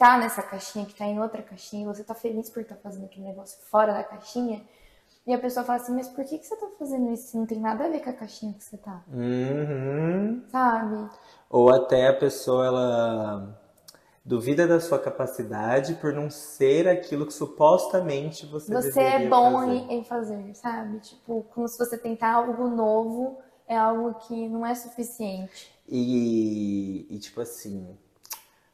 tá 0.00 0.16
nessa 0.16 0.40
caixinha, 0.42 0.86
que 0.86 0.94
tá 0.94 1.04
em 1.04 1.20
outra 1.20 1.42
caixinha, 1.42 1.82
e 1.82 1.86
você 1.86 2.02
tá 2.02 2.14
feliz 2.14 2.48
por 2.48 2.62
estar 2.62 2.76
fazendo 2.76 3.04
aquele 3.04 3.26
negócio 3.26 3.60
fora 3.70 3.92
da 3.92 4.02
caixinha, 4.02 4.64
e 5.26 5.34
a 5.34 5.38
pessoa 5.38 5.62
fala 5.62 5.78
assim, 5.78 5.94
mas 5.94 6.08
por 6.08 6.24
que, 6.24 6.38
que 6.38 6.46
você 6.46 6.56
tá 6.56 6.66
fazendo 6.78 7.12
isso 7.12 7.28
se 7.28 7.36
não 7.36 7.44
tem 7.44 7.60
nada 7.60 7.84
a 7.84 7.88
ver 7.90 8.00
com 8.02 8.08
a 8.08 8.14
caixinha 8.14 8.54
que 8.54 8.64
você 8.64 8.78
tá? 8.78 9.04
Uhum. 9.12 10.42
Sabe? 10.50 11.10
Ou 11.50 11.68
até 11.68 12.08
a 12.08 12.16
pessoa 12.16 12.66
ela 12.66 13.60
duvida 14.24 14.66
da 14.66 14.80
sua 14.80 14.98
capacidade 14.98 15.94
por 15.96 16.14
não 16.14 16.30
ser 16.30 16.88
aquilo 16.88 17.26
que 17.26 17.34
supostamente 17.34 18.46
você 18.46 18.72
Você 18.72 19.00
é 19.00 19.28
bom 19.28 19.52
fazer. 19.52 19.72
em, 19.72 19.98
em 19.98 20.04
fazer, 20.04 20.54
sabe? 20.54 20.98
Tipo, 21.00 21.44
como 21.54 21.68
se 21.68 21.76
você 21.76 21.98
tentar 21.98 22.32
algo 22.36 22.68
novo 22.68 23.38
é 23.68 23.76
algo 23.76 24.14
que 24.14 24.48
não 24.48 24.64
é 24.64 24.74
suficiente. 24.74 25.70
E, 25.86 27.06
e 27.10 27.18
tipo 27.18 27.42
assim, 27.42 27.98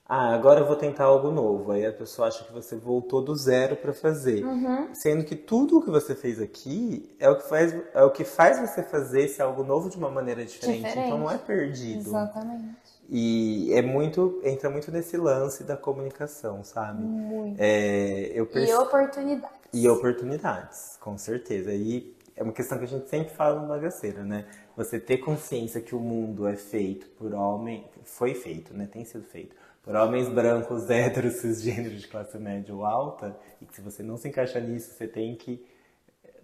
ah, 0.09 0.33
agora 0.35 0.61
eu 0.61 0.67
vou 0.67 0.77
tentar 0.77 1.05
algo 1.05 1.31
novo. 1.33 1.73
Aí 1.73 1.85
a 1.85 1.93
pessoa 1.93 2.29
acha 2.29 2.45
que 2.45 2.53
você 2.53 2.77
voltou 2.77 3.21
do 3.21 3.35
zero 3.35 3.75
para 3.77 3.93
fazer. 3.93 4.45
Uhum. 4.45 4.95
Sendo 4.95 5.25
que 5.25 5.35
tudo 5.35 5.79
o 5.79 5.83
que 5.83 5.91
você 5.91 6.15
fez 6.15 6.41
aqui 6.41 7.15
é 7.19 7.29
o 7.29 7.37
que 7.37 7.49
faz, 7.49 7.75
é 7.93 8.03
o 8.05 8.11
que 8.11 8.23
faz 8.25 8.61
você 8.61 8.83
fazer 8.85 9.23
esse 9.23 9.43
algo 9.43 9.65
novo 9.65 9.91
de 9.91 9.97
uma 9.97 10.09
maneira 10.11 10.45
diferente. 10.45 10.85
Diferente. 10.85 11.07
Então 11.09 11.19
não 11.19 11.31
é 11.31 11.37
perdido. 11.39 12.09
Exatamente. 12.09 12.77
E 13.11 13.73
é 13.73 13.83
muito, 13.83 14.41
entra 14.45 14.69
muito 14.71 14.91
nesse 14.93 15.17
lance 15.17 15.65
da 15.65 15.77
comunicação, 15.77 16.63
sabe? 16.65 17.03
Muito. 17.03 17.57
É, 17.61 18.31
eu 18.33 18.45
E 18.45 18.47
perce- 18.49 18.75
oportunidades. 18.75 19.57
e 19.73 19.89
oportunidades, 19.89 20.97
com 21.01 21.17
certeza. 21.19 21.73
E 21.73 22.15
é 22.37 22.43
uma 22.43 22.53
questão 22.53 22.79
que 22.79 22.85
a 22.85 22.89
gente 22.89 23.09
sempre 23.09 23.33
fala 23.35 23.61
no 23.61 23.69
Bagaceira, 23.69 24.23
né? 24.25 24.45
Você 24.77 24.99
ter 25.01 25.19
consciência 25.19 25.81
que 25.81 25.95
o 25.95 26.01
mundo 26.01 26.47
é 26.47 26.55
feito 26.57 27.07
por 27.19 27.33
homem, 27.33 27.85
foi 28.05 28.35
feito, 28.35 28.75
né? 28.75 28.89
Tem 28.91 29.05
sido 29.05 29.25
feito 29.25 29.55
por 29.87 29.95
homens 29.95 30.29
brancos, 30.29 30.91
héteros, 30.91 31.35
cisgêneros 31.35 32.01
de 32.03 32.09
classe 32.09 32.37
média 32.39 32.75
ou 32.75 32.85
alta, 32.85 33.39
e 33.63 33.65
que 33.65 33.77
se 33.77 33.81
você 33.81 34.03
não 34.03 34.17
se 34.17 34.29
encaixa 34.29 34.59
nisso, 34.59 34.93
você 34.93 35.07
tem 35.07 35.37
que 35.37 35.65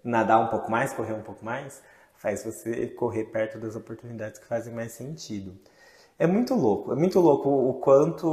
nadar 0.02 0.38
um 0.38 0.46
pouco 0.46 0.70
mais, 0.70 0.92
correr 0.92 1.12
um 1.12 1.22
pouco 1.22 1.44
mais, 1.44 1.82
faz 2.14 2.44
você 2.44 2.86
correr 2.86 3.24
perto 3.24 3.58
das 3.58 3.74
oportunidades 3.74 4.38
que 4.38 4.46
fazem 4.46 4.72
mais 4.72 4.92
sentido. 4.92 5.58
É 6.18 6.26
muito 6.26 6.54
louco, 6.54 6.92
é 6.92 6.94
muito 6.94 7.18
louco 7.18 7.48
o 7.48 7.74
quanto 7.74 8.28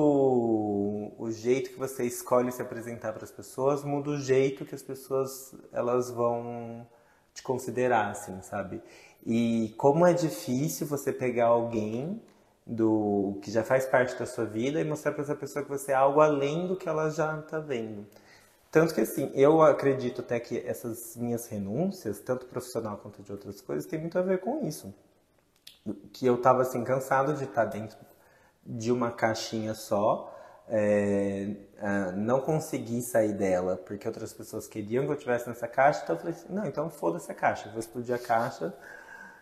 o 1.18 1.32
jeito 1.32 1.72
que 1.72 1.80
você 1.80 2.03
escolhe 2.03 2.51
se 2.51 2.62
apresentar 2.62 3.12
para 3.14 3.24
as 3.24 3.32
pessoas 3.32 3.84
muda 3.84 4.12
o 4.12 4.18
jeito 4.18 4.64
que 4.64 4.76
as 4.76 4.84
pessoas 4.84 5.55
elas 5.74 6.12
vão 6.12 6.86
te 7.34 7.41
considerar, 7.41 8.12
assim, 8.12 8.39
sabe? 8.43 8.80
E 9.26 9.74
como 9.76 10.05
é 10.05 10.14
difícil 10.14 10.86
você 10.86 11.12
pegar 11.12 11.47
alguém 11.47 12.22
do 12.70 13.39
que 13.41 13.49
já 13.49 13.63
faz 13.63 13.88
parte 13.88 14.17
da 14.17 14.28
sua 14.28 14.45
vida 14.45 14.80
e 14.80 14.84
mostrar 14.84 15.11
para 15.11 15.24
essa 15.24 15.34
pessoa 15.34 15.65
que 15.65 15.72
você 15.72 15.91
é 15.91 15.95
algo 15.95 16.22
além 16.22 16.67
do 16.67 16.76
que 16.76 16.88
ela 16.88 17.09
já 17.09 17.39
está 17.39 17.59
vendo. 17.59 18.05
Tanto 18.70 18.93
que 18.93 19.01
assim, 19.01 19.32
eu 19.34 19.63
acredito 19.63 20.22
até 20.22 20.39
que 20.39 20.59
essas 20.59 21.17
minhas 21.17 21.47
renúncias, 21.47 22.20
tanto 22.20 22.45
profissional 22.45 22.97
quanto 22.97 23.24
de 23.24 23.32
outras 23.32 23.59
coisas, 23.59 23.88
tem 23.88 23.99
muito 23.99 24.20
a 24.20 24.22
ver 24.22 24.39
com 24.39 24.67
isso. 24.67 24.93
Que 26.13 26.28
eu 26.28 26.36
estava 26.36 26.61
assim 26.61 26.84
cansado 26.84 27.34
de 27.34 27.45
estar 27.45 27.65
tá 27.65 27.72
dentro 27.72 27.97
de 28.63 28.91
uma 28.91 29.11
caixinha 29.11 29.74
só, 29.74 30.32
é, 30.67 31.55
não 32.15 32.39
consegui 32.39 33.01
sair 33.01 33.34
dela 33.34 33.78
porque 33.78 34.07
outras 34.07 34.32
pessoas 34.32 34.67
queriam 34.67 35.05
que 35.05 35.09
eu 35.09 35.15
estivesse 35.15 35.47
nessa 35.47 35.67
caixa, 35.67 36.01
então 36.03 36.15
eu 36.15 36.20
falei 36.20 36.36
assim, 36.36 36.53
não, 36.53 36.65
então 36.65 36.88
foda-se 36.91 37.32
a 37.32 37.34
caixa, 37.34 37.67
vou 37.70 37.80
explodir 37.80 38.13
a 38.13 38.20
caixa 38.20 38.72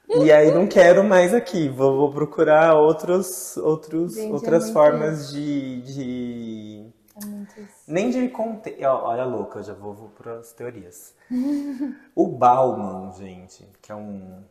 e 0.09 0.31
aí 0.31 0.53
não 0.53 0.67
quero 0.67 1.03
mais 1.03 1.33
aqui, 1.33 1.67
vou, 1.67 1.97
vou 1.97 2.11
procurar 2.11 2.75
outros, 2.75 3.57
outros, 3.57 4.15
Gente, 4.15 4.29
é 4.29 4.33
outras 4.33 4.69
é 4.69 4.73
formas 4.73 5.31
de, 5.31 5.81
de... 5.81 6.85
É 7.15 7.63
Nem 7.87 8.09
de 8.09 8.29
conter. 8.29 8.77
Olha, 8.85 9.25
louca, 9.25 9.59
eu 9.59 9.63
já 9.63 9.73
vou, 9.73 9.93
vou 9.93 10.09
para 10.09 10.39
as 10.39 10.53
teorias. 10.53 11.13
o 12.15 12.27
Bauman, 12.27 13.11
gente, 13.13 13.67
que 13.81 13.91
é 13.91 13.95
um 13.95 14.43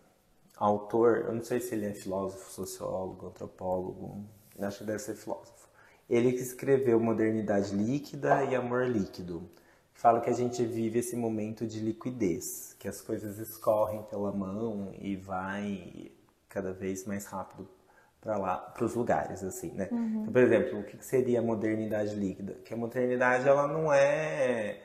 autor, 0.56 1.24
eu 1.26 1.32
não 1.32 1.42
sei 1.42 1.60
se 1.60 1.74
ele 1.74 1.86
é 1.86 1.94
filósofo, 1.94 2.50
sociólogo, 2.50 3.28
antropólogo, 3.28 4.24
acho 4.60 4.78
que 4.78 4.84
deve 4.84 4.98
ser 4.98 5.14
filósofo. 5.14 5.68
Ele 6.08 6.32
que 6.32 6.40
escreveu 6.40 7.00
Modernidade 7.00 7.74
Líquida 7.74 8.44
e 8.44 8.54
Amor 8.54 8.86
Líquido 8.86 9.48
fala 9.96 10.20
que 10.20 10.30
a 10.30 10.32
gente 10.32 10.64
vive 10.64 10.98
esse 10.98 11.16
momento 11.16 11.66
de 11.66 11.80
liquidez, 11.80 12.74
que 12.78 12.86
as 12.86 13.00
coisas 13.00 13.38
escorrem 13.38 14.02
pela 14.04 14.30
mão 14.30 14.92
e 14.98 15.16
vai 15.16 16.12
cada 16.48 16.72
vez 16.72 17.04
mais 17.06 17.26
rápido 17.26 17.68
para 18.20 18.36
lá, 18.36 18.56
para 18.56 18.84
os 18.84 18.94
lugares, 18.94 19.42
assim, 19.42 19.70
né? 19.72 19.88
Uhum. 19.90 20.20
Então, 20.20 20.32
por 20.32 20.42
exemplo, 20.42 20.80
o 20.80 20.84
que 20.84 21.02
seria 21.04 21.40
a 21.40 21.42
modernidade 21.42 22.14
líquida? 22.14 22.54
Que 22.64 22.74
a 22.74 22.76
modernidade 22.76 23.48
ela 23.48 23.66
não 23.66 23.92
é 23.92 24.82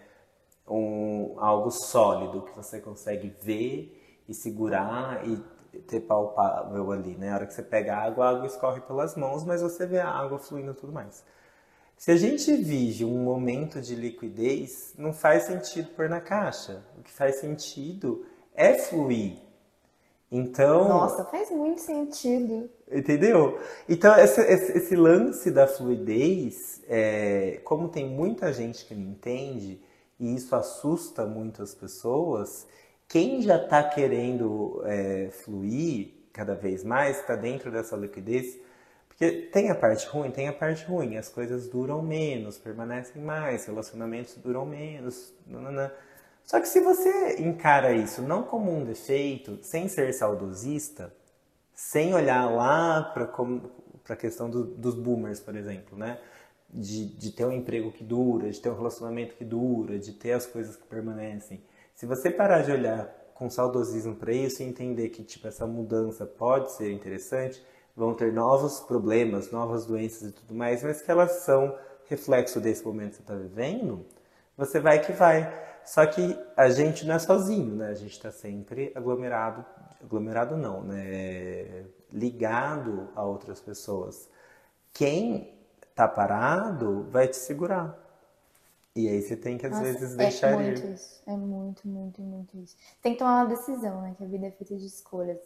um, 0.68 1.36
algo 1.40 1.72
sólido 1.72 2.44
que 2.44 2.56
você 2.56 2.80
consegue 2.80 3.36
ver 3.42 4.24
e 4.30 4.34
segurar 4.34 5.28
e 5.28 5.38
ter 5.82 6.02
palpável 6.02 6.92
ali, 6.92 7.16
né? 7.16 7.32
A 7.32 7.36
hora 7.36 7.48
que 7.48 7.54
você 7.54 7.64
pega 7.64 7.96
a 7.96 8.04
água, 8.04 8.26
a 8.26 8.30
água 8.30 8.46
escorre 8.46 8.82
pelas 8.82 9.16
mãos, 9.16 9.44
mas 9.44 9.62
você 9.62 9.86
vê 9.86 10.00
a 10.00 10.10
água 10.10 10.38
fluindo 10.40 10.72
e 10.72 10.76
tudo 10.76 10.94
mais. 10.94 11.24
Se 12.02 12.10
a 12.10 12.16
gente 12.16 12.52
vive 12.56 13.06
um 13.06 13.24
momento 13.24 13.80
de 13.80 13.94
liquidez, 13.94 14.92
não 14.98 15.14
faz 15.14 15.44
sentido 15.44 15.90
pôr 15.90 16.10
na 16.10 16.20
caixa. 16.20 16.84
O 16.98 17.04
que 17.04 17.12
faz 17.12 17.36
sentido 17.36 18.26
é 18.56 18.74
fluir. 18.74 19.36
Então. 20.32 20.90
Nossa, 20.90 21.24
faz 21.26 21.52
muito 21.52 21.80
sentido. 21.80 22.68
Entendeu? 22.92 23.60
Então, 23.88 24.18
esse, 24.18 24.42
esse, 24.42 24.78
esse 24.80 24.96
lance 24.96 25.52
da 25.52 25.68
fluidez, 25.68 26.82
é, 26.90 27.62
como 27.64 27.88
tem 27.88 28.10
muita 28.10 28.52
gente 28.52 28.84
que 28.84 28.96
não 28.96 29.12
entende, 29.12 29.80
e 30.20 30.34
isso 30.34 30.56
assusta 30.56 31.24
muito 31.24 31.62
as 31.62 31.76
pessoas, 31.76 32.66
quem 33.08 33.44
já 33.44 33.58
está 33.58 33.84
querendo 33.84 34.82
é, 34.86 35.30
fluir 35.30 36.14
cada 36.34 36.56
vez 36.56 36.84
mais, 36.84 37.20
está 37.20 37.36
dentro 37.36 37.72
dessa 37.72 37.96
liquidez, 37.96 38.58
porque 39.22 39.50
tem 39.52 39.70
a 39.70 39.76
parte 39.76 40.08
ruim, 40.08 40.32
tem 40.32 40.48
a 40.48 40.54
parte 40.54 40.84
ruim. 40.84 41.16
As 41.16 41.30
coisas 41.30 41.68
duram 41.68 42.02
menos, 42.02 42.58
permanecem 42.58 43.22
mais, 43.22 43.68
relacionamentos 43.68 44.36
duram 44.38 44.66
menos. 44.66 45.32
Nanana. 45.46 45.94
Só 46.44 46.60
que 46.60 46.68
se 46.68 46.80
você 46.80 47.40
encara 47.40 47.94
isso 47.94 48.24
não 48.24 48.42
como 48.42 48.76
um 48.76 48.84
defeito, 48.84 49.60
sem 49.62 49.88
ser 49.88 50.12
saudosista, 50.12 51.14
sem 51.72 52.16
olhar 52.16 52.50
lá 52.50 53.04
para 53.14 53.32
a 54.10 54.16
questão 54.16 54.50
do, 54.50 54.64
dos 54.64 54.96
boomers, 54.96 55.40
por 55.40 55.56
exemplo, 55.56 55.96
né? 55.96 56.20
De, 56.68 57.06
de 57.16 57.32
ter 57.32 57.46
um 57.46 57.52
emprego 57.52 57.92
que 57.92 58.04
dura, 58.04 58.50
de 58.50 58.60
ter 58.60 58.70
um 58.70 58.76
relacionamento 58.76 59.36
que 59.36 59.46
dura, 59.46 60.00
de 60.00 60.14
ter 60.14 60.32
as 60.32 60.48
coisas 60.48 60.76
que 60.76 60.88
permanecem. 60.88 61.64
Se 61.94 62.08
você 62.08 62.32
parar 62.32 62.64
de 62.64 62.72
olhar 62.72 63.06
com 63.36 63.52
saudosismo 63.52 64.16
para 64.16 64.34
isso 64.34 64.64
e 64.64 64.66
entender 64.66 65.10
que 65.10 65.24
tipo 65.24 65.48
essa 65.48 65.68
mudança 65.68 66.26
pode 66.26 66.72
ser 66.72 66.92
interessante, 66.92 67.64
vão 67.96 68.14
ter 68.14 68.32
novos 68.32 68.80
problemas, 68.80 69.52
novas 69.52 69.86
doenças 69.86 70.30
e 70.30 70.32
tudo 70.32 70.54
mais, 70.54 70.84
mas 70.84 71.02
que 71.02 71.12
elas 71.12 71.32
são 71.44 71.78
reflexo 72.06 72.60
desse 72.60 72.86
momento 72.86 73.12
que 73.12 73.16
você 73.18 73.22
está 73.22 73.36
vivendo, 73.36 74.06
você 74.58 74.80
vai 74.80 75.00
que 75.00 75.12
vai. 75.12 75.52
Só 75.86 76.06
que 76.06 76.38
a 76.56 76.70
gente 76.70 77.06
não 77.06 77.16
é 77.16 77.20
sozinho, 77.20 77.76
né? 77.76 77.88
A 77.88 77.96
gente 77.96 78.12
está 78.12 78.32
sempre 78.32 78.92
aglomerado, 78.96 79.66
aglomerado 80.02 80.56
não, 80.56 80.84
né? 80.84 81.86
Ligado 82.12 83.10
a 83.16 83.24
outras 83.24 83.60
pessoas. 83.60 84.30
Quem 84.94 85.54
tá 85.96 86.08
parado 86.08 87.04
vai 87.10 87.28
te 87.28 87.38
segurar. 87.38 87.98
E 88.96 89.08
aí 89.08 89.22
você 89.22 89.38
tem 89.38 89.58
que 89.58 89.66
às 89.66 89.72
Nossa, 89.72 89.84
vezes 89.84 90.16
deixar 90.16 90.52
é 90.52 90.56
muito 90.58 90.82
ir. 90.82 90.94
Isso. 90.94 91.22
É 91.26 91.36
muito, 91.36 91.88
muito, 91.88 92.22
muito 92.22 92.58
isso. 92.58 92.76
Tem 93.02 93.14
que 93.14 93.20
tomar 93.20 93.44
uma 93.44 93.56
decisão, 93.56 94.02
né? 94.02 94.14
Que 94.18 94.24
a 94.24 94.28
vida 94.28 94.48
é 94.48 94.52
feita 94.52 94.76
de 94.76 94.86
escolhas. 94.86 95.40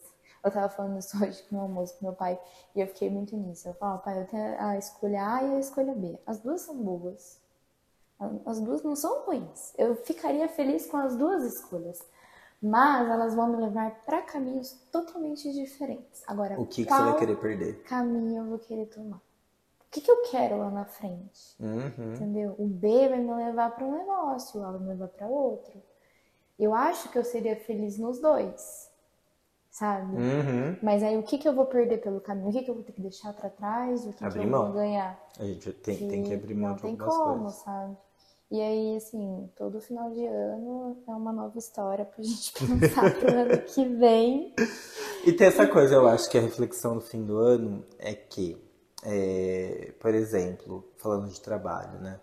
Eu 0.46 0.52
tava 0.52 0.70
falando 0.70 1.00
isso 1.00 1.18
hoje 1.22 1.44
no 1.52 1.62
almoço 1.62 1.98
com 1.98 2.06
meu 2.06 2.14
pai 2.14 2.40
e 2.76 2.80
eu 2.80 2.88
fiquei 2.88 3.10
muito 3.10 3.36
nisso. 3.36 3.68
Eu 3.68 3.74
falo, 3.74 3.98
pai, 4.00 4.22
eu 4.22 4.28
tenho 4.28 4.56
a 4.60 4.78
escolha 4.78 5.28
A 5.28 5.44
e 5.44 5.56
a 5.56 5.60
escolha 5.60 5.96
B. 5.96 6.20
As 6.26 6.40
duas 6.40 6.62
são 6.62 6.78
boas. 6.78 7.42
As 8.46 8.62
duas 8.62 8.84
não 8.84 8.96
são 8.96 9.26
ruins. 9.26 9.74
Eu 9.78 9.96
ficaria 9.96 10.48
feliz 10.48 10.86
com 10.86 10.98
as 10.98 11.18
duas 11.18 11.44
escolhas. 11.44 12.00
Mas 12.62 13.10
elas 13.10 13.36
vão 13.36 13.48
me 13.48 13.58
levar 13.58 13.92
para 14.06 14.22
caminhos 14.22 14.72
totalmente 14.92 15.52
diferentes. 15.52 16.24
Agora, 16.26 16.60
o 16.60 16.66
que, 16.66 16.86
que 16.86 16.92
você 16.92 17.04
vai 17.04 17.18
querer 17.18 17.38
perder? 17.38 17.84
Caminho 17.84 18.44
eu 18.44 18.50
vou 18.50 18.60
querer 18.60 18.86
tomar. 18.86 19.18
O 19.18 19.92
que, 19.92 20.02
que 20.02 20.12
eu 20.12 20.24
quero 20.24 20.58
lá 20.58 20.70
na 20.70 20.86
frente? 20.86 21.56
Uhum. 21.60 22.14
Entendeu? 22.14 22.56
O 22.58 22.68
B 22.68 23.10
vai 23.10 23.20
me 23.20 23.34
levar 23.34 23.72
para 23.76 23.86
um 23.86 23.98
negócio, 23.98 24.60
o 24.60 24.64
A 24.64 24.72
vai 24.72 24.80
me 24.80 24.88
levar 24.88 25.08
para 25.10 25.28
outro. 25.28 25.82
Eu 26.58 26.74
acho 26.74 27.10
que 27.10 27.18
eu 27.18 27.24
seria 27.24 27.56
feliz 27.56 27.98
nos 27.98 28.20
dois 28.20 28.85
sabe? 29.76 30.16
Uhum. 30.16 30.78
Mas 30.82 31.04
aí 31.04 31.18
o 31.18 31.24
que, 31.24 31.38
que 31.38 31.48
eu 31.48 31.54
vou 31.54 31.66
perder 31.66 31.98
pelo 31.98 32.22
caminho? 32.22 32.48
O 32.48 32.52
que, 32.54 32.64
que 32.64 32.70
eu 32.70 32.76
vou 32.76 32.84
ter 32.84 32.94
que 32.94 33.02
deixar 33.02 33.34
para 33.34 33.50
trás? 33.50 34.06
O 34.06 34.14
que, 34.14 34.24
abrir 34.24 34.40
que 34.40 34.46
eu 34.46 34.50
mão. 34.50 34.66
vou 34.68 34.74
ganhar? 34.74 35.20
A 35.38 35.44
gente 35.44 35.74
tem, 35.74 35.98
que 35.98 36.08
tem 36.08 36.24
que 36.24 36.34
abrir 36.34 36.54
mão 36.54 36.70
não 36.70 36.76
de 36.76 36.82
tem 36.82 36.92
algumas 36.92 37.18
como, 37.18 37.42
coisas. 37.42 37.60
sabe? 37.60 37.98
E 38.52 38.62
aí, 38.62 38.96
assim, 38.96 39.50
todo 39.58 39.82
final 39.82 40.12
de 40.12 40.26
ano 40.26 40.98
é 41.06 41.12
uma 41.12 41.34
nova 41.34 41.58
história 41.58 42.06
pra 42.06 42.16
gente 42.24 42.54
pensar 42.54 43.14
pro 43.20 43.30
ano 43.34 43.62
que 43.64 43.86
vem. 43.86 44.54
E 45.26 45.34
tem 45.34 45.48
essa 45.48 45.68
coisa, 45.68 45.96
eu 45.96 46.08
acho 46.08 46.30
que 46.30 46.38
a 46.38 46.42
reflexão 46.42 46.96
no 46.96 47.02
fim 47.02 47.26
do 47.26 47.38
ano 47.38 47.84
é 48.00 48.14
que, 48.14 48.56
é, 49.04 49.94
por 50.00 50.16
exemplo, 50.16 50.88
falando 50.96 51.28
de 51.28 51.42
trabalho, 51.42 52.00
né? 52.00 52.18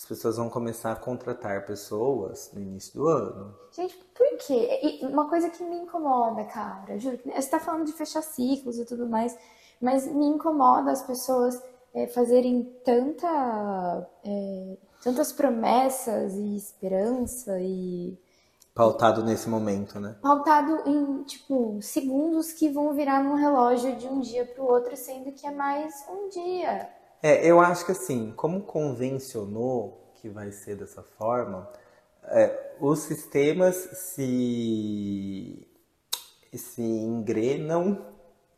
As 0.00 0.06
pessoas 0.06 0.38
vão 0.38 0.48
começar 0.48 0.92
a 0.92 0.96
contratar 0.96 1.66
pessoas 1.66 2.50
no 2.54 2.60
início 2.60 2.94
do 2.94 3.06
ano. 3.06 3.54
Gente, 3.70 3.94
por 4.14 4.38
quê? 4.38 4.80
E 4.82 5.04
uma 5.04 5.28
coisa 5.28 5.50
que 5.50 5.62
me 5.62 5.76
incomoda, 5.76 6.42
cara, 6.44 6.98
juro, 6.98 7.18
você 7.22 7.38
está 7.38 7.60
falando 7.60 7.84
de 7.84 7.92
fechar 7.92 8.22
ciclos 8.22 8.78
e 8.78 8.86
tudo 8.86 9.06
mais, 9.06 9.36
mas 9.78 10.10
me 10.10 10.24
incomoda 10.24 10.90
as 10.90 11.02
pessoas 11.02 11.62
é, 11.92 12.06
fazerem 12.06 12.64
tanta, 12.82 14.08
é, 14.24 14.78
tantas 15.02 15.32
promessas 15.32 16.32
e 16.32 16.56
esperança 16.56 17.60
e 17.60 18.18
pautado 18.74 19.22
nesse 19.22 19.50
momento, 19.50 20.00
né? 20.00 20.16
Pautado 20.22 20.88
em, 20.88 21.24
tipo, 21.24 21.78
segundos 21.82 22.54
que 22.54 22.70
vão 22.70 22.94
virar 22.94 23.22
num 23.22 23.34
relógio 23.34 23.94
de 23.96 24.06
um 24.06 24.20
dia 24.20 24.46
para 24.46 24.62
o 24.62 24.66
outro, 24.66 24.96
sendo 24.96 25.30
que 25.32 25.46
é 25.46 25.50
mais 25.50 25.92
um 26.08 26.30
dia. 26.30 26.88
É, 27.22 27.46
eu 27.46 27.60
acho 27.60 27.84
que 27.84 27.92
assim, 27.92 28.32
como 28.36 28.62
convencionou 28.62 30.12
que 30.16 30.28
vai 30.28 30.52
ser 30.52 30.76
dessa 30.76 31.02
forma, 31.02 31.70
é, 32.24 32.74
os 32.80 33.00
sistemas 33.00 33.76
se, 33.76 35.66
se 36.52 36.82
engrenam 36.82 38.06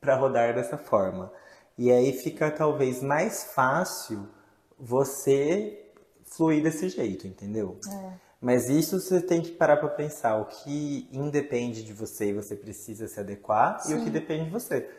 para 0.00 0.16
rodar 0.16 0.54
dessa 0.54 0.76
forma. 0.76 1.32
E 1.78 1.90
aí 1.90 2.12
fica 2.12 2.50
talvez 2.50 3.02
mais 3.02 3.44
fácil 3.54 4.28
você 4.78 5.86
fluir 6.24 6.62
desse 6.62 6.88
jeito, 6.88 7.26
entendeu? 7.26 7.78
É. 7.88 8.12
Mas 8.40 8.68
isso 8.68 9.00
você 9.00 9.20
tem 9.20 9.40
que 9.40 9.52
parar 9.52 9.76
para 9.76 9.88
pensar. 9.88 10.36
O 10.36 10.46
que 10.46 11.08
independe 11.12 11.84
de 11.84 11.92
você 11.92 12.30
e 12.30 12.32
você 12.32 12.56
precisa 12.56 13.06
se 13.06 13.20
adequar 13.20 13.80
Sim. 13.80 13.92
e 13.92 14.00
o 14.00 14.04
que 14.04 14.10
depende 14.10 14.46
de 14.46 14.50
você. 14.50 14.90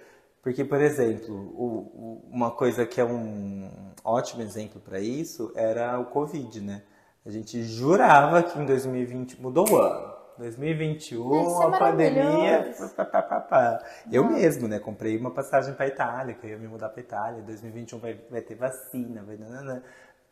Porque, 0.43 0.65
por 0.65 0.81
exemplo, 0.81 1.33
o, 1.33 1.65
o, 1.65 2.29
uma 2.29 2.51
coisa 2.51 2.85
que 2.85 2.99
é 2.99 3.05
um 3.05 3.71
ótimo 4.03 4.41
exemplo 4.41 4.81
para 4.81 4.99
isso 4.99 5.53
era 5.55 5.97
o 5.97 6.05
Covid, 6.07 6.59
né? 6.59 6.83
A 7.25 7.29
gente 7.31 7.63
jurava 7.63 8.43
que 8.43 8.59
em 8.59 8.65
2020 8.65 9.41
mudou 9.41 9.69
o 9.69 9.77
ano. 9.77 10.13
2021, 10.37 11.29
Vai 11.29 11.45
ser 11.45 11.63
a 11.63 11.79
pandemia. 11.79 12.75
pá, 12.97 13.05
pá, 13.05 13.21
pá, 13.21 13.39
pá. 13.39 13.85
Eu 14.11 14.25
mesmo, 14.25 14.67
né? 14.67 14.79
Comprei 14.79 15.15
uma 15.15 15.31
passagem 15.31 15.73
pra 15.75 15.87
Itália, 15.87 16.33
que 16.33 16.45
eu 16.45 16.49
ia 16.49 16.57
me 16.57 16.67
mudar 16.67 16.89
pra 16.89 17.01
Itália. 17.01 17.41
2021 17.43 17.99
vai, 17.99 18.19
vai 18.29 18.41
ter 18.41 18.55
vacina, 18.55 19.23
vai. 19.23 19.37
nananã. 19.37 19.81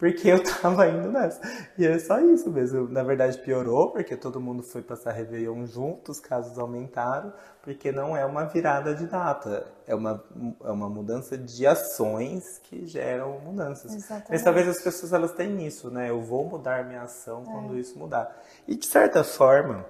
Porque 0.01 0.29
eu 0.29 0.41
tava 0.59 0.87
indo 0.87 1.11
nessa. 1.11 1.39
E 1.77 1.85
é 1.85 1.99
só 1.99 2.19
isso 2.19 2.49
mesmo. 2.49 2.89
Na 2.89 3.03
verdade, 3.03 3.37
piorou, 3.37 3.91
porque 3.91 4.17
todo 4.17 4.41
mundo 4.41 4.63
foi 4.63 4.81
passar 4.81 5.11
Réveillon 5.11 5.63
junto, 5.67 6.11
os 6.11 6.19
casos 6.19 6.57
aumentaram, 6.57 7.31
porque 7.61 7.91
não 7.91 8.17
é 8.17 8.25
uma 8.25 8.45
virada 8.45 8.95
de 8.95 9.05
data. 9.05 9.67
É 9.85 9.93
uma, 9.93 10.23
é 10.63 10.71
uma 10.71 10.89
mudança 10.89 11.37
de 11.37 11.67
ações 11.67 12.57
que 12.63 12.87
geram 12.87 13.41
mudanças. 13.41 13.93
Exatamente. 13.93 14.31
Mas 14.31 14.41
talvez 14.41 14.67
as 14.67 14.81
pessoas 14.81 15.13
elas 15.13 15.33
têm 15.33 15.67
isso, 15.67 15.91
né? 15.91 16.09
Eu 16.09 16.19
vou 16.19 16.49
mudar 16.49 16.83
minha 16.83 17.03
ação 17.03 17.43
É. 17.43 17.45
quando 17.45 17.77
isso 17.77 17.99
mudar. 17.99 18.35
E 18.67 18.75
de 18.75 18.87
certa 18.87 19.23
forma, 19.23 19.85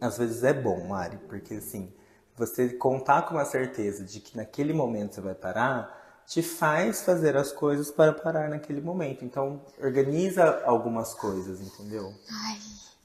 às 0.00 0.16
vezes 0.16 0.42
é 0.44 0.54
bom, 0.54 0.88
Mari, 0.88 1.18
porque 1.28 1.56
assim, 1.56 1.92
você 2.34 2.70
contar 2.70 3.26
com 3.26 3.34
uma 3.34 3.44
certeza 3.44 4.02
de 4.02 4.18
que 4.18 4.34
naquele 4.34 4.72
momento 4.72 5.14
você 5.16 5.20
vai 5.20 5.34
parar, 5.34 5.99
te 6.26 6.42
faz 6.42 7.02
fazer 7.02 7.36
as 7.36 7.50
coisas 7.52 7.90
para 7.90 8.12
parar 8.12 8.48
naquele 8.48 8.80
momento. 8.80 9.24
Então, 9.24 9.60
organiza 9.82 10.62
algumas 10.64 11.12
coisas, 11.14 11.60
entendeu? 11.60 12.12
Ai, 12.46 12.56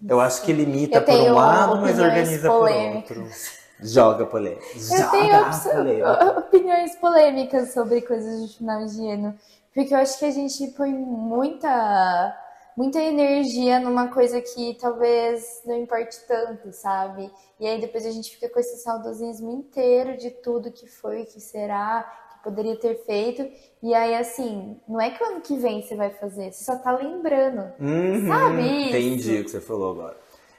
Eu 0.07 0.19
acho 0.19 0.41
que 0.43 0.53
limita 0.53 1.01
por 1.01 1.13
um 1.13 1.33
lado, 1.33 1.81
mas 1.81 1.99
organiza 1.99 2.49
por 2.49 2.59
polêmicas. 2.59 3.17
outro. 3.17 3.55
Joga 3.81 4.25
polêmica. 4.25 4.63
Eu 4.93 4.97
Joga 4.97 5.11
tenho 5.11 5.43
polêmica. 5.73 6.39
opiniões 6.39 6.95
polêmicas 6.97 7.73
sobre 7.73 8.01
coisas 8.01 8.47
de 8.49 8.57
final 8.57 8.85
de 8.85 9.09
ano. 9.11 9.37
Porque 9.73 9.93
eu 9.93 9.97
acho 9.97 10.17
que 10.19 10.25
a 10.25 10.31
gente 10.31 10.67
põe 10.67 10.93
muita, 10.93 12.37
muita 12.77 12.99
energia 13.01 13.79
numa 13.79 14.07
coisa 14.07 14.39
que 14.41 14.77
talvez 14.79 15.61
não 15.65 15.75
importe 15.75 16.17
tanto, 16.27 16.71
sabe? 16.71 17.29
E 17.59 17.67
aí 17.67 17.81
depois 17.81 18.05
a 18.05 18.11
gente 18.11 18.31
fica 18.31 18.47
com 18.49 18.59
esse 18.59 18.77
saudosismo 18.83 19.51
inteiro 19.51 20.15
de 20.17 20.29
tudo 20.31 20.71
que 20.71 20.87
foi, 20.87 21.25
que 21.25 21.41
será, 21.41 22.09
poderia 22.45 22.75
ter 22.77 23.03
feito. 23.05 23.45
E 23.83 23.93
aí, 23.93 24.15
assim, 24.15 24.77
não 24.87 25.01
é 25.01 25.09
que 25.09 25.21
o 25.21 25.27
ano 25.27 25.41
que 25.41 25.57
vem 25.57 25.81
você 25.81 25.95
vai 25.95 26.11
fazer, 26.11 26.51
você 26.51 26.63
só 26.63 26.77
tá 26.77 26.91
lembrando. 26.95 27.73
Uhum, 27.79 28.27
Sabe 28.27 28.61
isso? 28.61 28.89
Entendi 28.97 29.39
o 29.39 29.43
que 29.43 29.51
você 29.51 29.59
falou 29.61 29.91
agora. 29.91 30.17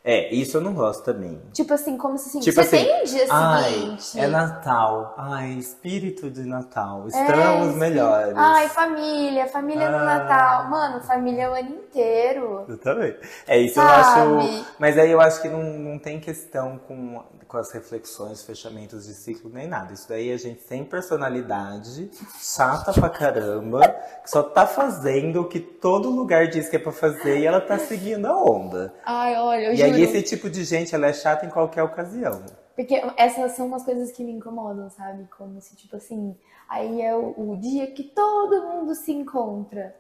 É, 0.09 0.33
isso 0.33 0.57
eu 0.59 0.61
não 0.61 0.73
gosto 0.73 1.03
também. 1.03 1.43
Tipo 1.53 1.75
assim, 1.75 1.97
como 1.99 2.17
se 2.17 2.29
assim, 2.29 2.39
Tipo 2.39 2.63
você 2.63 2.77
assim, 2.77 2.85
tem 2.87 3.01
um 3.01 3.05
dia 3.05 3.27
Ai, 3.29 3.73
seguinte. 3.99 4.21
é 4.21 4.27
Natal. 4.29 5.15
Ai, 5.19 5.49
espírito 5.55 6.31
de 6.31 6.43
Natal. 6.43 7.07
É, 7.07 7.09
Estamos 7.09 7.73
sim. 7.73 7.79
melhores. 7.81 8.35
Ai, 8.37 8.69
família, 8.69 9.49
família 9.49 9.91
no 9.91 9.97
Ah. 9.97 10.05
Natal. 10.05 10.71
Mano, 10.71 11.01
família 11.03 11.43
é 11.43 11.51
o 11.51 11.55
ano 11.55 11.71
inteiro. 11.71 12.65
Eu 12.69 12.79
também. 12.79 13.17
É 13.49 13.59
isso 13.59 13.75
Sabe? 13.75 14.21
eu 14.31 14.39
acho. 14.41 14.67
Mas 14.79 14.97
aí 14.97 15.11
eu 15.11 15.21
acho 15.21 15.43
que 15.43 15.49
não, 15.49 15.63
não 15.65 15.99
tem 15.99 16.21
questão 16.21 16.79
com, 16.87 17.21
com 17.49 17.57
as 17.59 17.73
reflexões, 17.73 18.45
fechamentos 18.45 19.07
de 19.07 19.13
ciclo 19.15 19.51
nem 19.53 19.67
nada. 19.67 19.93
Isso 19.93 20.09
daí 20.09 20.31
é 20.31 20.39
gente 20.39 20.63
sem 20.63 20.85
personalidade, 20.85 22.11
chata 22.41 22.93
pra 22.93 23.09
caramba, 23.09 23.81
que 24.23 24.31
só 24.31 24.43
tá 24.45 24.67
fazendo 24.69 25.41
o 25.41 25.49
que 25.49 25.59
todo 25.59 26.11
lugar 26.11 26.47
diz 26.47 26.69
que 26.69 26.77
é 26.77 26.79
pra 26.79 26.93
fazer 26.93 27.41
e 27.41 27.47
ela 27.47 27.61
tá 27.61 27.77
seguindo 27.77 28.27
a 28.27 28.37
onda. 28.41 28.95
Ai, 29.05 29.35
olha, 29.37 29.67
eu 29.67 29.75
E 29.99 30.03
esse 30.03 30.23
tipo 30.23 30.49
de 30.51 30.65
gente 30.65 30.95
ela 30.95 31.07
é 31.07 31.13
chata 31.13 31.47
em 31.47 31.51
qualquer 31.51 31.83
ocasião. 31.83 32.43
Porque 32.75 33.03
essas 33.17 33.53
são 33.53 33.67
umas 33.67 33.85
coisas 33.85 34.13
que 34.13 34.23
me 34.23 34.33
incomodam, 34.33 34.91
sabe? 34.91 35.27
Como 35.37 35.61
se, 35.61 35.75
tipo 35.75 35.97
assim, 35.97 36.37
aí 36.69 37.01
é 37.01 37.15
o, 37.17 37.35
o 37.37 37.57
dia 37.57 37.87
que 37.87 38.03
todo 38.03 38.69
mundo 38.69 38.95
se 38.95 39.13
encontra. 39.13 39.97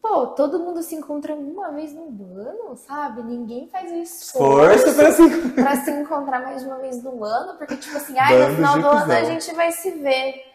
Pô, 0.00 0.26
todo 0.28 0.58
mundo 0.58 0.82
se 0.82 0.94
encontra 0.94 1.34
uma 1.34 1.70
vez 1.70 1.94
no 1.94 2.04
ano, 2.38 2.76
sabe? 2.76 3.22
Ninguém 3.22 3.68
faz 3.68 3.90
o 3.90 4.38
Força 4.38 4.88
esforço 4.90 4.94
pra 4.94 5.12
se 5.12 5.52
pra 5.52 5.76
se 5.76 5.90
encontrar 5.90 6.42
mais 6.42 6.62
de 6.62 6.68
uma 6.68 6.78
vez 6.78 7.02
no 7.02 7.24
ano, 7.24 7.56
porque, 7.56 7.76
tipo 7.76 7.96
assim, 7.96 8.18
ai, 8.18 8.36
no 8.36 8.44
Bando 8.44 8.54
final 8.56 8.78
do 8.78 8.88
ano 8.88 9.12
a 9.12 9.24
gente 9.24 9.54
vai 9.54 9.72
se 9.72 9.90
ver. 9.92 10.53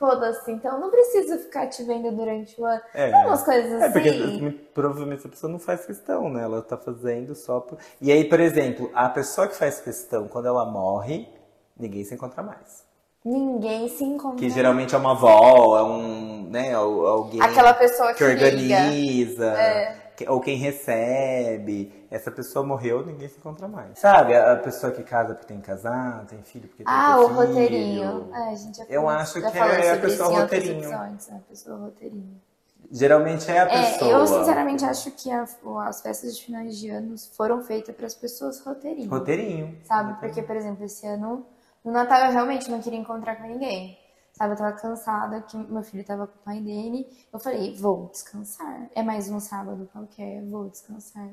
Foda-se, 0.00 0.50
então 0.50 0.80
não 0.80 0.90
precisa 0.90 1.36
ficar 1.36 1.66
te 1.66 1.84
vendo 1.84 2.10
durante 2.10 2.58
o 2.58 2.64
ano. 2.64 2.80
É. 2.94 3.10
Não, 3.10 3.26
umas 3.26 3.42
coisas 3.44 3.82
É, 3.82 3.90
porque 3.90 4.08
assim. 4.08 4.50
provavelmente 4.72 5.26
a 5.26 5.30
pessoa 5.30 5.52
não 5.52 5.58
faz 5.58 5.84
questão, 5.84 6.30
né? 6.30 6.42
Ela 6.42 6.62
tá 6.62 6.78
fazendo 6.78 7.34
só 7.34 7.60
por... 7.60 7.76
E 8.00 8.10
aí, 8.10 8.24
por 8.24 8.40
exemplo, 8.40 8.90
a 8.94 9.10
pessoa 9.10 9.46
que 9.46 9.54
faz 9.54 9.78
questão, 9.78 10.26
quando 10.26 10.46
ela 10.46 10.64
morre, 10.64 11.28
ninguém 11.78 12.02
se 12.02 12.14
encontra 12.14 12.42
mais. 12.42 12.82
Ninguém 13.22 13.90
se 13.90 14.02
encontra. 14.02 14.38
Que 14.38 14.48
geralmente 14.48 14.94
é 14.94 14.98
uma 14.98 15.10
avó, 15.12 15.78
é 15.78 15.82
um, 15.82 16.48
né, 16.50 16.72
al- 16.72 17.06
alguém 17.06 17.42
Aquela 17.42 17.74
pessoa 17.74 18.12
que, 18.14 18.18
que 18.18 18.24
organiza, 18.24 19.54
que- 19.54 19.99
ou 20.28 20.40
quem 20.40 20.56
recebe. 20.56 21.92
Essa 22.10 22.30
pessoa 22.30 22.64
morreu, 22.64 23.04
ninguém 23.06 23.28
se 23.28 23.38
encontra 23.38 23.68
mais. 23.68 23.98
Sabe, 23.98 24.34
a 24.36 24.56
pessoa 24.56 24.92
que 24.92 25.02
casa 25.02 25.34
porque 25.34 25.46
tem 25.46 25.60
que 25.60 25.66
casar, 25.66 26.24
tem 26.26 26.42
filho 26.42 26.68
porque 26.68 26.82
tem 26.84 26.92
Ah, 26.92 27.14
que 27.14 27.20
o 27.20 27.28
ter 27.28 27.28
filho. 27.34 27.46
roteirinho. 27.48 28.30
É, 28.34 28.50
a 28.50 28.54
gente 28.56 28.76
já 28.78 28.84
Eu 28.88 29.02
falou- 29.02 29.08
acho 29.10 29.40
já 29.40 29.50
que 29.50 29.58
é 29.58 29.90
a 29.92 29.96
pessoa 29.98 30.28
roteirinho. 30.40 30.88
né? 30.88 31.16
A 31.32 31.38
pessoa 31.48 31.78
roteirinho. 31.78 32.40
Geralmente 32.92 33.48
é 33.48 33.60
a 33.60 33.62
É, 33.68 33.92
pessoa. 33.92 34.10
eu 34.10 34.26
sinceramente 34.26 34.84
acho 34.84 35.12
que 35.12 35.30
a- 35.30 35.46
as 35.86 36.00
festas 36.02 36.36
de 36.36 36.42
finais 36.44 36.76
de 36.76 36.90
anos 36.90 37.30
foram 37.36 37.62
feitas 37.62 37.94
para 37.94 38.06
as 38.06 38.14
pessoas 38.16 38.58
roteirinho. 38.60 39.08
Roteirinho. 39.08 39.78
Sabe? 39.84 40.18
Porque, 40.18 40.42
por 40.42 40.56
exemplo, 40.56 40.84
esse 40.84 41.06
ano, 41.06 41.46
no 41.84 41.92
Natal 41.92 42.26
eu 42.26 42.32
realmente 42.32 42.68
não 42.68 42.80
queria 42.80 42.98
encontrar 42.98 43.36
com 43.36 43.44
ninguém. 43.46 43.96
Sabe, 44.40 44.54
eu 44.54 44.56
tava 44.56 44.72
cansada, 44.72 45.42
que 45.42 45.54
meu 45.54 45.82
filho 45.82 46.02
tava 46.02 46.26
com 46.26 46.32
o 46.32 46.42
pai 46.42 46.60
dele. 46.60 47.06
Eu 47.30 47.38
falei, 47.38 47.76
vou 47.76 48.08
descansar. 48.10 48.88
É 48.94 49.02
mais 49.02 49.28
um 49.28 49.38
sábado 49.38 49.86
qualquer, 49.92 50.42
vou 50.46 50.66
descansar. 50.70 51.28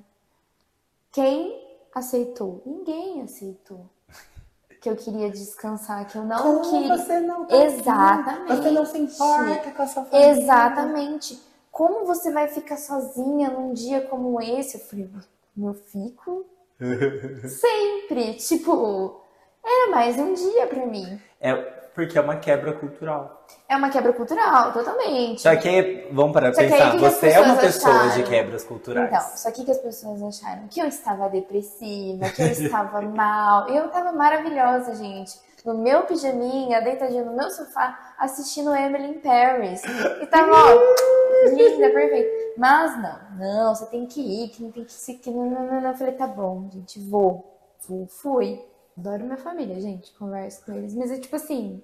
Quem 1.14 1.58
aceitou? 1.95 2.62
Ninguém 2.66 3.22
aceitou. 3.22 3.89
Que 4.82 4.89
eu 4.89 4.95
queria 4.95 5.32
descansar, 5.32 6.05
que 6.05 6.18
eu 6.18 6.24
não 6.24 6.62
queria. 6.62 6.95
você 6.97 7.20
não 7.20 7.45
tá 7.47 7.55
Exatamente. 7.55 8.55
Você 8.55 8.72
não 8.72 8.86
se 8.86 8.97
importa 8.99 9.72
com 9.72 9.82
a 9.82 9.88
sua 9.88 10.05
família. 10.05 10.30
Exatamente. 10.30 11.41
Como 11.72 12.05
você 12.05 12.32
vai 12.32 12.47
ficar 12.47 12.78
sozinha 12.78 13.49
num 13.49 13.74
dia 13.74 14.01
como 14.01 14.39
esse? 14.39 14.78
Eu 14.78 14.82
falei, 14.82 15.10
eu 15.58 15.74
fico 15.74 16.45
sempre. 17.49 18.36
Tipo, 18.36 19.20
era 19.66 19.89
mais 19.89 20.20
um 20.20 20.34
dia 20.34 20.68
pra 20.68 20.86
mim. 20.86 21.20
É 21.41 21.76
porque 21.97 22.15
é 22.15 22.21
uma 22.21 22.35
quebra 22.35 22.73
cultural. 22.73 23.43
É 23.67 23.75
uma 23.75 23.89
quebra 23.89 24.13
cultural, 24.13 24.71
totalmente. 24.71 25.41
Só 25.41 25.55
que, 25.55 26.07
vamos 26.11 26.31
parar 26.31 26.51
pra 26.51 26.61
Só 26.63 26.69
pensar, 26.69 26.91
que 26.91 26.97
você 26.99 27.29
é 27.29 27.39
uma 27.41 27.55
pessoa 27.55 27.91
de 27.91 27.99
acharam? 28.09 28.23
quebras 28.23 28.63
culturais. 28.63 29.07
Então, 29.07 29.21
só 29.35 29.49
que, 29.49 29.65
que 29.65 29.71
as 29.71 29.79
pessoas 29.79 30.21
acharam 30.21 30.67
que 30.67 30.79
eu 30.79 30.85
estava 30.85 31.27
depressiva, 31.27 32.29
que 32.29 32.43
eu 32.43 32.49
estava 32.49 33.01
mal. 33.09 33.67
Eu 33.69 33.87
estava 33.87 34.11
maravilhosa, 34.11 34.93
gente. 34.93 35.39
No 35.65 35.75
meu 35.75 36.03
pijaminha, 36.03 36.83
deitadinha 36.83 37.25
no 37.25 37.35
meu 37.35 37.49
sofá, 37.49 38.13
assistindo 38.19 38.75
Emily 38.75 39.15
in 39.15 39.19
Paris. 39.19 39.81
E 40.21 40.27
tava, 40.27 40.51
ó, 40.51 41.49
linda, 41.49 41.89
perfeita. 41.89 42.29
Mas 42.57 42.95
não, 43.01 43.39
não, 43.39 43.73
você 43.73 43.87
tem 43.87 44.05
que 44.05 44.21
ir, 44.21 44.49
que 44.49 44.61
não 44.61 44.71
tem 44.71 44.83
que 44.83 44.93
se. 44.93 45.15
Que 45.15 45.31
não, 45.31 45.49
não, 45.49 45.81
não. 45.81 45.89
Eu 45.89 45.97
falei, 45.97 46.13
tá 46.13 46.27
bom, 46.27 46.69
gente. 46.71 46.99
Vou, 46.99 47.59
fui. 48.07 48.63
Adoro 48.97 49.25
minha 49.25 49.37
família, 49.37 49.79
gente. 49.79 50.11
Converso 50.17 50.65
com 50.65 50.73
eles. 50.73 50.95
Mas 50.95 51.11
é 51.11 51.19
tipo 51.19 51.35
assim. 51.35 51.83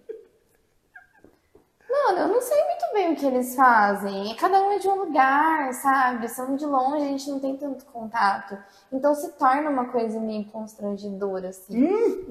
Mano, 1.93 2.19
eu 2.21 2.27
não 2.27 2.41
sei 2.41 2.57
muito 2.65 2.85
bem 2.93 3.13
o 3.13 3.15
que 3.15 3.25
eles 3.25 3.55
fazem. 3.55 4.35
Cada 4.37 4.59
um 4.63 4.71
é 4.71 4.79
de 4.79 4.87
um 4.87 4.95
lugar, 4.95 5.71
sabe? 5.75 6.27
São 6.27 6.55
de 6.55 6.65
longe, 6.65 7.03
a 7.03 7.07
gente 7.07 7.29
não 7.29 7.39
tem 7.39 7.55
tanto 7.55 7.85
contato. 7.85 8.57
Então 8.91 9.13
se 9.13 9.31
torna 9.33 9.69
uma 9.69 9.85
coisa 9.89 10.19
meio 10.19 10.43
constrangedora, 10.45 11.49
assim. 11.49 11.85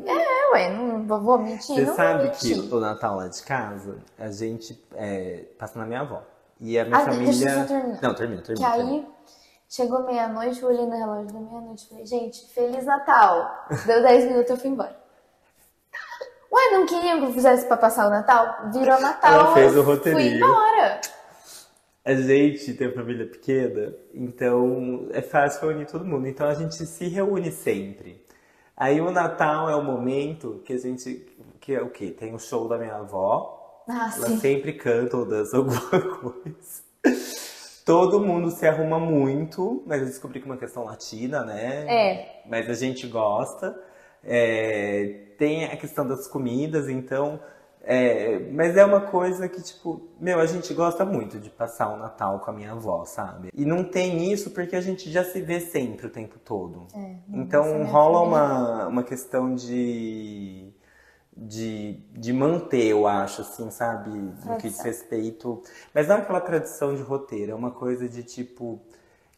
É, 0.04 0.52
ué, 0.52 0.70
não 0.74 1.06
vou- 1.06 1.20
vou 1.20 1.38
mentir. 1.38 1.76
Você 1.76 1.86
sabe 1.94 2.24
vou 2.24 2.32
que 2.32 2.54
mentir. 2.56 2.74
o 2.74 2.80
Natal 2.80 3.16
lá 3.16 3.28
de 3.28 3.40
casa, 3.42 3.98
a 4.18 4.30
gente 4.32 4.82
é, 4.96 5.44
passa 5.58 5.78
na 5.78 5.86
minha 5.86 6.00
avó. 6.00 6.22
E 6.60 6.76
a 6.78 6.84
minha 6.84 6.96
Ah, 6.96 7.04
família. 7.04 7.26
deixa 7.26 7.48
eu 7.48 7.60
só 7.60 7.64
terminar. 7.66 7.98
Não, 8.02 8.14
termina, 8.14 8.40
Que 8.42 8.46
termina. 8.54 8.70
termina. 8.72 8.96
aí 8.98 9.08
chegou 9.68 10.02
meia-noite, 10.04 10.60
eu 10.60 10.68
olhei 10.68 10.86
no 10.86 10.96
relógio 10.96 11.32
da 11.32 11.40
meia-noite 11.40 11.84
e 11.86 11.88
falei, 11.88 12.06
gente, 12.06 12.52
Feliz 12.52 12.84
Natal. 12.84 13.66
Deu 13.86 14.02
10 14.02 14.24
minutos 14.24 14.50
eu 14.50 14.56
fui 14.56 14.70
embora. 14.70 15.01
Ué, 16.52 16.70
não 16.72 16.86
queriam 16.86 17.18
que 17.20 17.26
eu 17.26 17.32
fizesse 17.32 17.66
pra 17.66 17.76
passar 17.76 18.06
o 18.06 18.10
Natal? 18.10 18.70
Virou 18.72 19.00
Natal. 19.00 19.32
Ela 19.32 19.54
fez 19.54 19.76
o 19.76 19.82
roteirinho. 19.82 20.38
Fui 20.38 20.48
embora. 20.48 21.00
A 22.04 22.14
gente 22.14 22.74
tem 22.74 22.92
família 22.92 23.26
pequena, 23.26 23.94
então 24.12 25.06
é 25.12 25.22
fácil 25.22 25.68
reunir 25.68 25.86
todo 25.86 26.04
mundo. 26.04 26.26
Então 26.26 26.48
a 26.48 26.54
gente 26.54 26.74
se 26.74 27.08
reúne 27.08 27.50
sempre. 27.52 28.26
Aí 28.76 29.00
o 29.00 29.10
Natal 29.10 29.70
é 29.70 29.76
o 29.76 29.82
momento 29.82 30.60
que 30.64 30.72
a 30.72 30.78
gente. 30.78 31.26
Que 31.60 31.74
é 31.74 31.80
o 31.80 31.90
quê? 31.90 32.10
Tem 32.10 32.34
o 32.34 32.38
show 32.38 32.68
da 32.68 32.76
minha 32.76 32.96
avó. 32.96 33.82
Ah, 33.88 34.12
Ela 34.16 34.26
sim. 34.28 34.38
sempre 34.38 34.72
canta 34.72 35.16
ou 35.16 35.24
dança 35.24 35.56
alguma 35.56 35.80
coisa. 36.20 36.82
Todo 37.84 38.20
mundo 38.20 38.50
se 38.50 38.66
arruma 38.66 38.98
muito, 38.98 39.82
mas 39.86 40.00
eu 40.00 40.06
descobri 40.06 40.40
que 40.40 40.46
é 40.48 40.50
uma 40.50 40.56
questão 40.58 40.84
latina, 40.84 41.44
né? 41.44 41.86
É. 41.88 42.42
Mas 42.48 42.68
a 42.68 42.74
gente 42.74 43.06
gosta. 43.06 43.78
É, 44.24 45.34
tem 45.38 45.64
a 45.64 45.76
questão 45.76 46.06
das 46.06 46.26
comidas, 46.28 46.88
então 46.88 47.40
É, 47.84 48.38
mas 48.52 48.76
é 48.76 48.84
uma 48.84 49.00
coisa 49.00 49.48
que, 49.48 49.60
tipo, 49.60 50.08
meu, 50.20 50.38
a 50.38 50.46
gente 50.46 50.72
gosta 50.72 51.04
muito 51.04 51.40
de 51.40 51.50
passar 51.50 51.88
o 51.92 51.96
Natal 51.98 52.38
com 52.38 52.50
a 52.50 52.54
minha 52.54 52.70
avó, 52.72 53.04
sabe? 53.04 53.48
E 53.52 53.64
não 53.64 53.82
tem 53.82 54.32
isso 54.32 54.52
porque 54.52 54.76
a 54.76 54.80
gente 54.80 55.10
já 55.10 55.24
se 55.24 55.40
vê 55.42 55.58
sempre 55.58 56.06
o 56.06 56.10
tempo 56.10 56.38
todo. 56.38 56.86
É, 56.94 57.16
Então 57.32 57.82
rola 57.84 58.20
uma, 58.20 58.86
uma 58.86 59.02
questão 59.02 59.52
de, 59.56 60.72
de, 61.36 61.94
de 62.12 62.32
manter, 62.32 62.86
eu 62.86 63.06
acho, 63.06 63.40
assim, 63.42 63.70
sabe? 63.70 64.10
No 64.44 64.56
que 64.56 64.68
diz 64.68 64.80
respeito. 64.82 65.60
Mas 65.94 66.06
não 66.08 66.18
aquela 66.18 66.40
tradição 66.40 66.94
de 66.94 67.02
roteiro, 67.02 67.52
é 67.52 67.54
uma 67.54 67.72
coisa 67.72 68.08
de 68.08 68.22
tipo. 68.22 68.80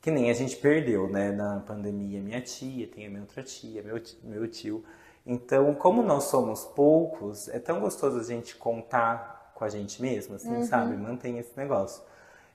Que 0.05 0.11
nem 0.11 0.29
a 0.31 0.35
gente 0.35 0.57
perdeu, 0.57 1.09
né, 1.09 1.33
na 1.33 1.61
pandemia, 1.61 2.21
minha 2.21 2.39
tia, 2.43 2.87
tem 2.87 3.07
a 3.07 3.09
minha 3.09 3.23
outra 3.23 3.43
tia, 3.43 3.83
meu, 3.83 3.99
meu 4.23 4.47
tio. 4.47 4.85
Então, 5.27 5.75
como 5.75 6.03
nós 6.03 6.25
somos 6.25 6.63
poucos, 6.63 7.49
é 7.49 7.59
tão 7.59 7.81
gostoso 7.81 8.21
a 8.21 8.23
gente 8.23 8.55
contar 8.55 9.51
com 9.55 9.65
a 9.65 9.69
gente 9.71 10.03
mesmo, 10.03 10.35
assim, 10.35 10.51
sabe? 10.67 10.95
Mantém 10.95 11.39
esse 11.39 11.57
negócio. 11.57 12.03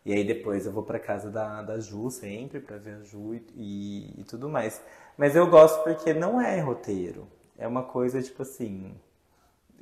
E 0.06 0.14
aí 0.14 0.24
depois 0.24 0.68
eu 0.68 0.72
vou 0.72 0.84
pra 0.84 1.00
casa 1.00 1.32
da, 1.32 1.64
da 1.64 1.80
Ju 1.80 2.12
sempre 2.12 2.60
pra 2.60 2.78
ver 2.78 2.98
a 3.02 3.04
Ju 3.04 3.34
e, 3.34 3.44
e, 3.56 4.22
e 4.22 4.24
tudo 4.26 4.48
mais. 4.48 4.80
Mas 5.18 5.36
eu 5.36 5.48
gosto 5.48 5.84
porque 5.84 6.14
não 6.14 6.40
é 6.40 6.60
roteiro. 6.60 7.28
É 7.58 7.68
uma 7.68 7.82
coisa, 7.82 8.22
tipo 8.22 8.44
assim. 8.44 8.94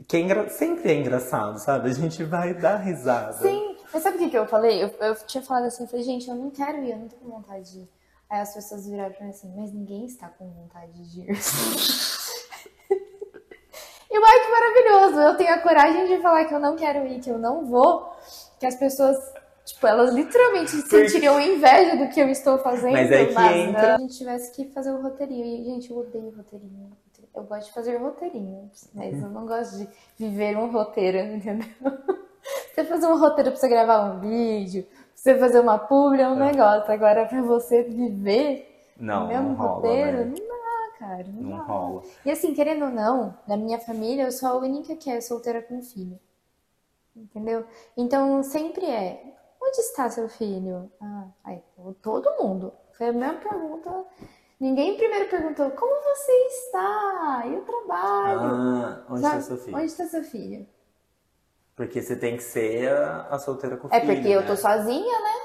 Que 0.07 0.15
é 0.15 0.20
engra- 0.22 0.47
sempre 0.47 0.89
é 0.89 0.95
engraçado, 0.95 1.59
sabe? 1.59 1.89
A 1.89 1.93
gente 1.93 2.24
vai 2.24 2.53
dar 2.53 2.78
risada. 2.78 3.34
Sim, 3.34 3.66
mas 3.93 4.03
sabe 4.03 4.17
o 4.17 4.19
que, 4.19 4.29
que 4.29 4.38
eu 4.38 4.47
falei? 4.47 4.83
Eu, 4.83 4.89
eu 4.99 5.15
tinha 5.25 5.41
falado 5.43 5.65
assim, 5.65 5.83
eu 5.83 5.89
falei, 5.89 6.03
gente, 6.05 6.27
eu 6.29 6.35
não 6.35 6.49
quero 6.49 6.77
ir, 6.83 6.91
eu 6.91 6.97
não 6.97 7.07
tô 7.07 7.15
com 7.17 7.29
vontade 7.29 7.71
de 7.71 7.79
ir. 7.79 7.89
Aí 8.29 8.41
as 8.41 8.53
pessoas 8.53 8.85
viraram 8.88 9.13
pra 9.13 9.23
mim 9.25 9.31
assim, 9.31 9.53
mas 9.55 9.71
ninguém 9.71 10.05
está 10.05 10.27
com 10.27 10.49
vontade 10.49 10.91
de 11.11 11.21
ir. 11.21 11.27
e 14.11 14.15
ai, 14.17 14.39
que 14.39 14.51
maravilhoso! 14.51 15.19
Eu 15.21 15.38
tenho 15.38 15.53
a 15.53 15.59
coragem 15.59 16.07
de 16.07 16.21
falar 16.21 16.45
que 16.45 16.53
eu 16.53 16.59
não 16.59 16.75
quero 16.75 17.07
ir, 17.07 17.19
que 17.21 17.29
eu 17.29 17.38
não 17.38 17.65
vou, 17.65 18.11
que 18.59 18.65
as 18.65 18.75
pessoas, 18.75 19.17
tipo, 19.65 19.88
elas 19.88 20.13
literalmente 20.13 20.71
sentiriam 20.71 21.39
inveja 21.39 21.95
do 21.95 22.09
que 22.09 22.19
eu 22.19 22.27
estou 22.29 22.57
fazendo. 22.59 22.93
Mas 22.93 23.11
é 23.11 23.25
que 23.27 23.33
não. 23.33 23.69
entra- 23.69 23.95
a 23.95 23.99
gente 23.99 24.17
tivesse 24.17 24.51
que 24.51 24.65
fazer 24.71 24.91
o 24.91 25.01
roteirinho, 25.01 25.45
e, 25.45 25.63
gente, 25.65 25.89
eu 25.91 25.99
odeio 25.99 26.33
roteirinho. 26.35 26.91
Eu 27.33 27.43
gosto 27.43 27.67
de 27.67 27.73
fazer 27.73 27.97
roteirinhos, 27.97 28.89
mas 28.93 29.21
eu 29.21 29.29
não 29.29 29.45
gosto 29.45 29.77
de 29.77 29.88
viver 30.17 30.57
um 30.57 30.71
roteiro, 30.71 31.19
entendeu? 31.35 31.67
Você 32.73 32.83
fazer 32.85 33.07
um 33.07 33.17
roteiro 33.19 33.51
pra 33.51 33.59
você 33.59 33.67
gravar 33.67 34.03
um 34.11 34.19
vídeo, 34.19 34.83
pra 34.83 34.93
você 35.15 35.37
fazer 35.39 35.59
uma 35.59 35.77
publi 35.79 36.21
é 36.21 36.27
um 36.29 36.35
negócio. 36.35 36.91
Agora, 36.91 37.25
pra 37.25 37.41
você 37.41 37.83
viver 37.83 38.83
Não, 38.97 39.25
o 39.25 39.27
mesmo 39.27 39.49
não 39.49 39.55
rola, 39.55 39.75
roteiro, 39.75 40.17
né? 40.25 40.35
não 40.39 40.47
dá, 40.57 40.97
cara. 40.99 41.25
Não, 41.27 41.41
Não 41.49 41.57
dá. 41.57 41.63
rola. 41.63 42.01
E 42.25 42.31
assim, 42.31 42.53
querendo 42.53 42.85
ou 42.85 42.91
não, 42.91 43.37
na 43.47 43.57
minha 43.57 43.79
família, 43.79 44.23
eu 44.23 44.31
sou 44.31 44.49
a 44.49 44.55
única 44.57 44.95
que 44.95 45.09
é 45.09 45.19
solteira 45.21 45.61
com 45.61 45.81
filho. 45.81 46.19
Entendeu? 47.15 47.65
Então, 47.95 48.43
sempre 48.43 48.85
é: 48.85 49.23
onde 49.61 49.79
está 49.79 50.07
seu 50.09 50.29
filho? 50.29 50.91
Ah, 51.01 51.25
aí, 51.43 51.63
todo 52.01 52.29
mundo. 52.43 52.71
Foi 52.93 53.07
a 53.09 53.13
mesma 53.13 53.35
pergunta. 53.39 54.05
Ninguém 54.59 54.95
primeiro 54.97 55.27
perguntou: 55.29 55.71
como 55.71 55.95
você 56.03 56.31
está? 56.31 57.43
E 57.47 57.55
o 57.57 57.61
trabalho? 57.61 58.39
Ah, 58.39 59.03
onde 59.09 59.21
Sabe? 59.21 59.37
está 59.39 59.41
seu 59.41 59.57
filho? 59.57 59.77
Onde 59.77 59.85
está 59.85 60.05
seu 60.05 60.23
filho? 60.23 60.67
Porque 61.78 62.01
você 62.03 62.17
tem 62.17 62.38
que 62.38 62.43
ser 62.43 62.89
a, 62.91 63.28
a 63.32 63.39
solteira 63.39 63.78
com 63.78 63.89
É 63.89 64.01
filho, 64.01 64.05
porque 64.05 64.28
eu 64.30 64.41
né? 64.41 64.47
tô 64.47 64.57
sozinha, 64.57 65.19
né? 65.21 65.36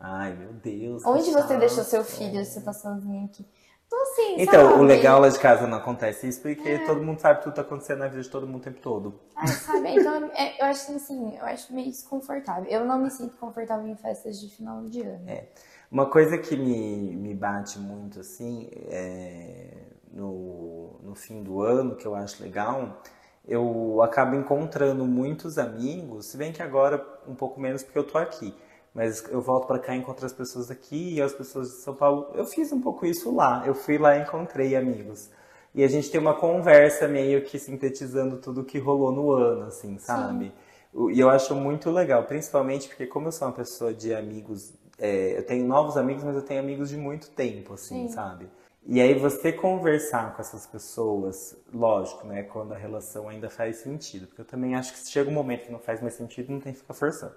Ai, 0.00 0.34
meu 0.34 0.52
Deus. 0.54 1.04
Onde 1.04 1.32
você 1.32 1.54
chato. 1.54 1.58
deixou 1.58 1.84
seu 1.84 2.04
filho 2.04 2.44
se 2.44 2.52
você 2.52 2.62
tá 2.62 2.72
sozinha 2.72 3.26
aqui? 3.26 3.46
Então, 3.86 4.02
assim, 4.02 4.36
Então, 4.36 4.70
sabe? 4.70 4.80
o 4.80 4.82
legal 4.82 5.20
lá 5.20 5.28
de 5.28 5.38
casa 5.38 5.66
não 5.66 5.78
acontece 5.78 6.28
isso 6.28 6.42
porque 6.42 6.78
todo 6.80 7.02
mundo 7.02 7.20
sabe 7.20 7.38
que 7.38 7.44
tudo 7.44 7.54
tá 7.54 7.62
acontecendo 7.62 7.98
na 8.00 8.08
vida 8.08 8.22
de 8.22 8.28
todo 8.28 8.46
mundo 8.46 8.58
o 8.60 8.64
tempo 8.64 8.80
todo. 8.80 9.20
Ai, 9.36 9.56
sabe? 9.58 9.88
Então, 9.90 10.30
é, 10.34 10.60
eu 10.60 10.66
acho 10.66 10.92
assim, 10.94 11.36
eu 11.36 11.44
acho 11.46 11.72
meio 11.74 11.90
desconfortável. 11.90 12.70
Eu 12.70 12.84
não 12.84 12.98
me 12.98 13.10
sinto 13.10 13.36
confortável 13.36 13.86
em 13.86 13.96
festas 13.96 14.40
de 14.40 14.48
final 14.48 14.84
de 14.84 15.02
ano. 15.02 15.30
É. 15.30 15.48
Uma 15.90 16.10
coisa 16.10 16.38
que 16.38 16.56
me, 16.56 17.16
me 17.16 17.34
bate 17.34 17.78
muito, 17.78 18.20
assim, 18.20 18.68
é, 18.88 19.70
no, 20.12 20.98
no 21.02 21.14
fim 21.14 21.42
do 21.42 21.60
ano, 21.62 21.96
que 21.96 22.06
eu 22.06 22.14
acho 22.14 22.42
legal, 22.42 23.00
eu 23.46 24.00
acabo 24.02 24.34
encontrando 24.36 25.04
muitos 25.04 25.58
amigos, 25.58 26.26
se 26.26 26.36
bem 26.36 26.52
que 26.52 26.62
agora 26.62 27.04
um 27.28 27.34
pouco 27.34 27.60
menos 27.60 27.82
porque 27.82 27.98
eu 27.98 28.04
tô 28.04 28.18
aqui. 28.18 28.54
Mas 28.94 29.24
eu 29.28 29.40
volto 29.40 29.66
pra 29.66 29.78
cá 29.78 29.94
e 29.94 29.98
encontro 29.98 30.24
as 30.24 30.32
pessoas 30.32 30.70
aqui 30.70 31.14
e 31.14 31.22
as 31.22 31.32
pessoas 31.32 31.68
de 31.68 31.74
São 31.78 31.94
Paulo. 31.94 32.28
Eu 32.34 32.44
fiz 32.46 32.70
um 32.72 32.80
pouco 32.80 33.04
isso 33.04 33.34
lá. 33.34 33.64
Eu 33.66 33.74
fui 33.74 33.98
lá 33.98 34.16
e 34.16 34.22
encontrei 34.22 34.76
amigos. 34.76 35.30
E 35.74 35.82
a 35.82 35.88
gente 35.88 36.08
tem 36.10 36.20
uma 36.20 36.34
conversa 36.34 37.08
meio 37.08 37.42
que 37.42 37.58
sintetizando 37.58 38.36
tudo 38.36 38.62
que 38.62 38.78
rolou 38.78 39.10
no 39.10 39.32
ano, 39.32 39.66
assim, 39.66 39.98
sabe? 39.98 40.52
O- 40.92 41.10
E 41.10 41.18
eu 41.18 41.28
acho 41.28 41.56
muito 41.56 41.90
legal, 41.90 42.22
principalmente 42.22 42.86
porque 42.86 43.04
como 43.06 43.26
eu 43.26 43.32
sou 43.32 43.48
uma 43.48 43.54
pessoa 43.54 43.92
de 43.92 44.14
amigos, 44.14 44.72
é, 44.96 45.36
eu 45.36 45.44
tenho 45.44 45.66
novos 45.66 45.96
amigos, 45.96 46.22
mas 46.22 46.36
eu 46.36 46.42
tenho 46.42 46.60
amigos 46.60 46.88
de 46.90 46.96
muito 46.96 47.28
tempo, 47.30 47.74
assim, 47.74 48.06
Sim. 48.06 48.14
sabe? 48.14 48.48
E 48.86 49.00
aí 49.00 49.14
você 49.14 49.50
conversar 49.50 50.34
com 50.34 50.42
essas 50.42 50.66
pessoas, 50.66 51.56
lógico, 51.72 52.26
né, 52.26 52.42
quando 52.42 52.74
a 52.74 52.76
relação 52.76 53.28
ainda 53.30 53.48
faz 53.48 53.76
sentido, 53.76 54.26
porque 54.26 54.42
eu 54.42 54.44
também 54.44 54.74
acho 54.74 54.92
que 54.92 54.98
se 54.98 55.10
chega 55.10 55.30
um 55.30 55.32
momento 55.32 55.64
que 55.64 55.72
não 55.72 55.78
faz 55.78 56.02
mais 56.02 56.14
sentido, 56.14 56.52
não 56.52 56.60
tem 56.60 56.72
que 56.72 56.80
ficar 56.80 56.92
forçando. 56.92 57.34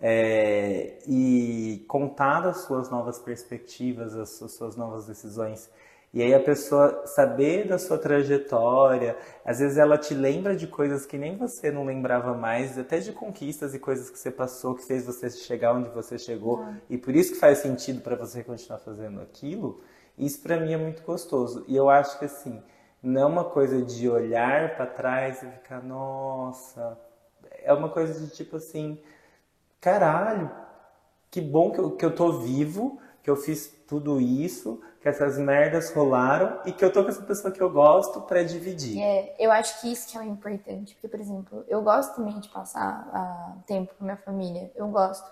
É, 0.00 0.98
e 1.06 1.84
contar 1.86 2.40
das 2.40 2.62
suas 2.62 2.90
novas 2.90 3.20
perspectivas, 3.20 4.16
as 4.16 4.30
suas, 4.30 4.52
suas 4.52 4.76
novas 4.76 5.06
decisões. 5.06 5.70
E 6.12 6.20
aí 6.20 6.34
a 6.34 6.40
pessoa 6.40 7.06
saber 7.06 7.68
da 7.68 7.78
sua 7.78 7.96
trajetória, 7.96 9.16
às 9.44 9.60
vezes 9.60 9.78
ela 9.78 9.96
te 9.96 10.14
lembra 10.14 10.56
de 10.56 10.66
coisas 10.66 11.06
que 11.06 11.16
nem 11.16 11.36
você 11.36 11.70
não 11.70 11.84
lembrava 11.84 12.34
mais, 12.34 12.76
até 12.76 12.98
de 12.98 13.12
conquistas 13.12 13.72
e 13.72 13.78
coisas 13.78 14.10
que 14.10 14.18
você 14.18 14.32
passou, 14.32 14.74
que 14.74 14.84
fez 14.84 15.06
você 15.06 15.30
chegar 15.30 15.74
onde 15.74 15.88
você 15.90 16.18
chegou, 16.18 16.66
e 16.90 16.98
por 16.98 17.14
isso 17.14 17.32
que 17.32 17.38
faz 17.38 17.58
sentido 17.58 18.02
para 18.02 18.16
você 18.16 18.42
continuar 18.42 18.78
fazendo 18.80 19.20
aquilo. 19.20 19.80
Isso 20.16 20.40
para 20.42 20.58
mim 20.58 20.72
é 20.72 20.76
muito 20.76 21.02
gostoso. 21.02 21.64
E 21.68 21.76
eu 21.76 21.88
acho 21.88 22.18
que 22.18 22.24
assim, 22.24 22.62
não 23.02 23.22
é 23.22 23.24
uma 23.26 23.44
coisa 23.44 23.82
de 23.82 24.08
olhar 24.08 24.76
para 24.76 24.86
trás 24.86 25.42
e 25.42 25.46
ficar, 25.46 25.82
nossa, 25.82 26.98
é 27.62 27.72
uma 27.72 27.88
coisa 27.88 28.18
de 28.18 28.30
tipo 28.32 28.56
assim, 28.56 29.00
caralho, 29.80 30.50
que 31.30 31.40
bom 31.40 31.70
que 31.70 31.78
eu, 31.78 31.90
que 31.96 32.04
eu 32.04 32.14
tô 32.14 32.40
vivo, 32.40 33.00
que 33.22 33.30
eu 33.30 33.36
fiz 33.36 33.72
tudo 33.86 34.20
isso, 34.20 34.80
que 35.00 35.08
essas 35.08 35.36
merdas 35.36 35.92
rolaram 35.92 36.60
e 36.64 36.72
que 36.72 36.84
eu 36.84 36.92
tô 36.92 37.02
com 37.02 37.08
essa 37.08 37.22
pessoa 37.22 37.52
que 37.52 37.60
eu 37.60 37.68
gosto 37.68 38.20
pra 38.22 38.42
dividir. 38.42 39.00
É, 39.00 39.34
eu 39.38 39.50
acho 39.50 39.80
que 39.80 39.92
isso 39.92 40.08
que 40.08 40.16
é 40.16 40.20
o 40.20 40.24
importante. 40.24 40.94
Porque, 40.94 41.08
por 41.08 41.20
exemplo, 41.20 41.64
eu 41.68 41.82
gosto 41.82 42.14
também 42.14 42.38
de 42.38 42.48
passar 42.48 43.08
ah, 43.12 43.56
tempo 43.66 43.92
com 43.98 44.04
minha 44.04 44.16
família. 44.16 44.70
Eu 44.76 44.86
gosto. 44.88 45.28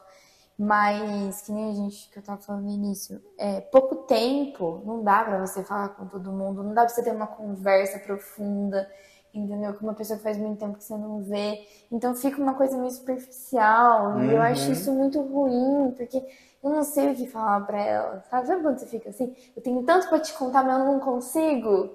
Mas, 0.63 1.41
que 1.41 1.53
nem 1.53 1.71
a 1.71 1.75
gente 1.75 2.11
que 2.11 2.19
eu 2.19 2.23
tava 2.23 2.39
falando 2.43 2.65
no 2.65 2.71
início, 2.71 3.19
é, 3.39 3.63
pouco 3.63 3.97
tempo, 3.97 4.83
não 4.85 5.03
dá 5.03 5.25
pra 5.25 5.39
você 5.47 5.65
falar 5.65 5.89
com 5.89 6.05
todo 6.07 6.31
mundo, 6.31 6.63
não 6.63 6.75
dá 6.75 6.83
pra 6.83 6.91
você 6.91 7.03
ter 7.03 7.13
uma 7.15 7.27
conversa 7.27 7.99
profunda, 7.99 8.87
entendeu? 9.33 9.73
Com 9.73 9.87
uma 9.87 9.95
pessoa 9.95 10.19
que 10.19 10.23
faz 10.23 10.37
muito 10.37 10.59
tempo 10.59 10.77
que 10.77 10.85
você 10.85 10.95
não 10.99 11.23
vê. 11.23 11.67
Então 11.91 12.15
fica 12.15 12.39
uma 12.43 12.53
coisa 12.53 12.77
meio 12.77 12.91
superficial. 12.91 14.21
E 14.21 14.27
eu 14.27 14.37
Uhum. 14.37 14.43
acho 14.43 14.71
isso 14.71 14.93
muito 14.93 15.23
ruim, 15.23 15.93
porque 15.97 16.19
eu 16.63 16.69
não 16.69 16.83
sei 16.83 17.11
o 17.13 17.15
que 17.17 17.27
falar 17.27 17.63
pra 17.63 17.81
ela. 17.83 18.23
Sabe, 18.31 18.47
sabe 18.47 18.63
quando 18.63 18.79
você 18.81 18.87
fica 18.87 19.09
assim? 19.09 19.35
Eu 19.57 19.63
tenho 19.63 19.83
tanto 19.85 20.11
pra 20.11 20.21
te 20.21 20.35
contar, 20.35 20.63
mas 20.63 20.79
eu 20.79 20.85
não 20.85 21.01
consigo. 21.01 21.89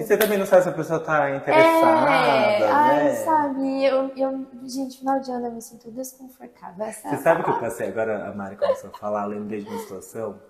E 0.00 0.04
você 0.04 0.16
também 0.16 0.38
não 0.38 0.46
sabe 0.46 0.62
se 0.62 0.68
a 0.68 0.72
pessoa 0.72 0.98
tá 1.00 1.30
interessada, 1.36 2.10
É, 2.10 2.70
ai, 2.70 3.04
né? 3.04 3.14
sabe, 3.16 3.84
eu, 3.84 4.10
eu, 4.16 4.46
gente, 4.64 4.98
final 4.98 5.20
de 5.20 5.30
ano 5.30 5.46
eu 5.46 5.52
me 5.52 5.60
sinto 5.60 5.90
desconfortável. 5.90 6.86
Essa 6.86 7.10
Você 7.10 7.16
sabe 7.18 7.42
o 7.42 7.44
que 7.44 7.50
eu 7.50 7.60
passei 7.60 7.88
agora? 7.88 8.28
A 8.28 8.34
Mari 8.34 8.56
começou 8.56 8.90
a 8.90 8.98
falar, 8.98 9.26
lembrei 9.26 9.60
de 9.62 9.68
uma 9.68 9.78
situação. 9.78 10.40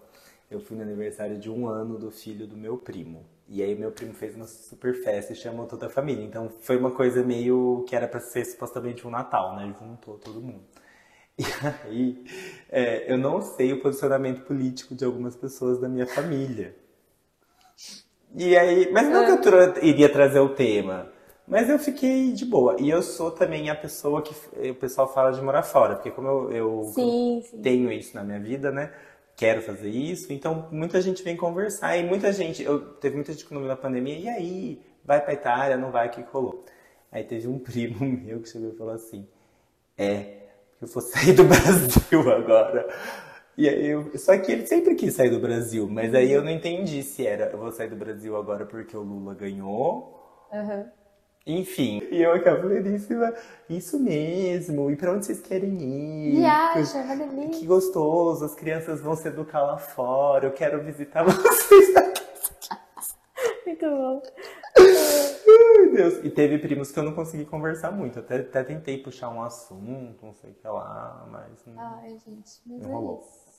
Eu 0.50 0.60
fui 0.60 0.76
no 0.76 0.82
aniversário 0.82 1.38
de 1.38 1.50
um 1.50 1.68
ano 1.68 1.98
do 1.98 2.10
filho 2.10 2.46
do 2.46 2.56
meu 2.56 2.76
primo. 2.76 3.24
E 3.48 3.62
aí 3.62 3.74
meu 3.74 3.90
primo 3.90 4.14
fez 4.14 4.36
uma 4.36 4.46
super 4.46 4.94
festa 4.94 5.32
e 5.32 5.36
chamou 5.36 5.66
toda 5.66 5.86
a 5.86 5.90
família. 5.90 6.24
Então 6.24 6.48
foi 6.60 6.76
uma 6.76 6.92
coisa 6.92 7.22
meio 7.22 7.84
que 7.88 7.96
era 7.96 8.06
pra 8.06 8.20
ser 8.20 8.44
supostamente 8.44 9.06
um 9.06 9.10
Natal, 9.10 9.56
né? 9.56 9.74
Juntou 9.78 10.16
todo 10.18 10.40
mundo. 10.40 10.62
E 11.38 11.44
aí, 11.88 12.24
é, 12.68 13.12
eu 13.12 13.16
não 13.16 13.40
sei 13.40 13.72
o 13.72 13.80
posicionamento 13.80 14.42
político 14.42 14.94
de 14.94 15.04
algumas 15.04 15.34
pessoas 15.34 15.80
da 15.80 15.88
minha 15.88 16.06
família. 16.06 16.76
E 18.34 18.56
aí, 18.56 18.90
mas 18.92 19.08
não 19.08 19.24
que 19.24 19.30
eu 19.32 19.40
tra- 19.40 19.74
iria 19.84 20.08
trazer 20.08 20.40
o 20.40 20.50
tema, 20.50 21.08
mas 21.46 21.68
eu 21.68 21.78
fiquei 21.78 22.32
de 22.32 22.44
boa. 22.44 22.76
E 22.78 22.88
eu 22.88 23.02
sou 23.02 23.30
também 23.30 23.68
a 23.70 23.74
pessoa 23.74 24.22
que 24.22 24.32
o 24.70 24.74
pessoal 24.74 25.12
fala 25.12 25.32
de 25.32 25.42
morar 25.42 25.62
fora, 25.62 25.96
porque 25.96 26.10
como 26.10 26.28
eu, 26.28 26.52
eu 26.52 26.82
Sim, 26.94 27.42
sim. 27.42 27.60
tenho 27.62 27.90
isso 27.92 28.14
na 28.14 28.22
minha 28.22 28.38
vida, 28.40 28.70
né? 28.70 28.92
Quero 29.36 29.62
fazer 29.62 29.88
isso, 29.90 30.32
então 30.32 30.68
muita 30.70 31.00
gente 31.00 31.22
vem 31.22 31.36
conversar 31.36 31.96
e 31.96 32.04
muita 32.04 32.30
gente, 32.32 32.62
eu 32.62 32.80
teve 32.96 33.16
muita 33.16 33.32
gente 33.32 33.46
comigo 33.46 33.66
na 33.66 33.76
pandemia, 33.76 34.18
e 34.18 34.28
aí, 34.28 34.82
vai 35.04 35.20
pra 35.24 35.32
Itália, 35.32 35.76
não 35.78 35.90
vai, 35.90 36.08
o 36.08 36.10
que 36.10 36.22
que 36.22 36.30
rolou? 36.30 36.64
Aí 37.10 37.24
teve 37.24 37.48
um 37.48 37.58
primo 37.60 38.04
meu 38.04 38.40
que 38.40 38.48
chegou 38.48 38.70
e 38.70 38.76
falou 38.76 38.94
assim: 38.94 39.26
É, 39.98 40.38
eu 40.80 40.88
vou 40.88 41.02
sair 41.02 41.32
do 41.34 41.44
Brasil 41.46 42.32
agora. 42.32 42.88
E 43.60 43.68
aí 43.68 43.88
eu, 43.88 44.10
só 44.16 44.38
que 44.38 44.50
ele 44.50 44.66
sempre 44.66 44.94
quis 44.94 45.12
sair 45.12 45.28
do 45.28 45.38
Brasil, 45.38 45.86
mas 45.86 46.14
aí 46.14 46.32
eu 46.32 46.42
não 46.42 46.50
entendi 46.50 47.02
se 47.02 47.26
era 47.26 47.44
eu 47.44 47.58
vou 47.58 47.70
sair 47.70 47.90
do 47.90 47.94
Brasil 47.96 48.34
agora 48.34 48.64
porque 48.64 48.96
o 48.96 49.02
Lula 49.02 49.34
ganhou 49.34 50.18
Aham. 50.50 50.90
Enfim, 51.46 52.02
e 52.10 52.22
eu 52.22 52.42
cableiríssima, 52.42 53.34
isso 53.68 54.00
mesmo, 54.00 54.90
e 54.90 54.96
pra 54.96 55.12
onde 55.12 55.26
vocês 55.26 55.42
querem 55.42 55.74
ir? 55.78 56.36
Viaja, 56.36 57.02
delícia. 57.02 57.48
Que 57.50 57.66
gostoso, 57.66 58.46
as 58.46 58.54
crianças 58.54 59.02
vão 59.02 59.14
se 59.14 59.28
educar 59.28 59.62
lá 59.62 59.76
fora, 59.76 60.46
eu 60.46 60.52
quero 60.52 60.82
visitar 60.82 61.22
vocês 61.28 61.96
aqui. 61.96 62.22
Muito 63.66 63.86
bom. 63.86 64.22
Ai, 64.78 65.88
Deus. 65.92 66.24
E 66.24 66.30
teve 66.30 66.58
primos 66.58 66.90
que 66.90 66.98
eu 66.98 67.02
não 67.02 67.14
consegui 67.14 67.44
conversar 67.44 67.90
muito, 67.90 68.18
até, 68.20 68.36
até 68.36 68.64
tentei 68.64 69.02
puxar 69.02 69.28
um 69.28 69.42
assunto, 69.42 70.24
não 70.24 70.34
sei 70.34 70.50
o 70.50 70.54
que 70.54 70.66
lá, 70.66 71.26
mas 71.30 71.64
não, 71.66 71.82
Ai, 71.82 72.10
gente, 72.24 72.50
mas 72.66 72.82
não 72.82 72.90
é 72.90 72.92
rolou. 72.94 73.20
isso. 73.20 73.49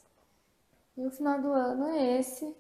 E 0.97 1.05
o 1.05 1.11
final 1.11 1.39
do 1.41 1.51
ano 1.53 1.87
é 1.87 2.19
esse. 2.19 2.55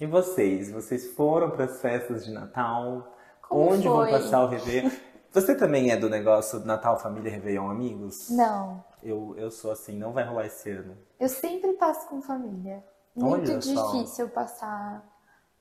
E 0.00 0.06
vocês? 0.06 0.70
Vocês 0.70 1.12
foram 1.14 1.50
para 1.50 1.64
as 1.64 1.80
festas 1.80 2.24
de 2.24 2.32
Natal? 2.32 3.16
Como 3.48 3.72
Onde 3.72 3.86
vão 3.86 3.98
foi? 3.98 4.10
passar 4.10 4.44
o 4.44 4.48
Réveillon? 4.48 4.90
Você 5.32 5.54
também 5.54 5.90
é 5.90 5.96
do 5.96 6.10
negócio 6.10 6.60
Natal, 6.60 6.98
família, 6.98 7.30
Réveillon, 7.30 7.70
amigos? 7.70 8.28
Não. 8.30 8.84
Eu, 9.02 9.34
eu 9.38 9.50
sou 9.50 9.70
assim, 9.70 9.96
não 9.96 10.12
vai 10.12 10.24
rolar 10.24 10.46
esse 10.46 10.70
ano. 10.70 10.96
Eu 11.18 11.28
sempre 11.28 11.72
passo 11.74 12.06
com 12.08 12.20
família. 12.20 12.84
Muito 13.14 13.50
Olha 13.50 13.60
só. 13.62 13.92
difícil 13.92 14.28
passar 14.28 15.02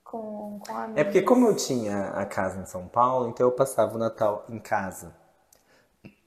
com, 0.03 0.59
com 0.65 0.75
amigos. 0.77 0.97
É 0.99 1.03
porque 1.03 1.21
como 1.21 1.47
eu 1.47 1.55
tinha 1.55 2.09
a 2.09 2.25
casa 2.25 2.59
em 2.59 2.65
São 2.65 2.87
Paulo, 2.87 3.29
então 3.29 3.45
eu 3.47 3.51
passava 3.51 3.95
o 3.95 3.99
Natal 3.99 4.45
em 4.49 4.59
casa. 4.59 5.15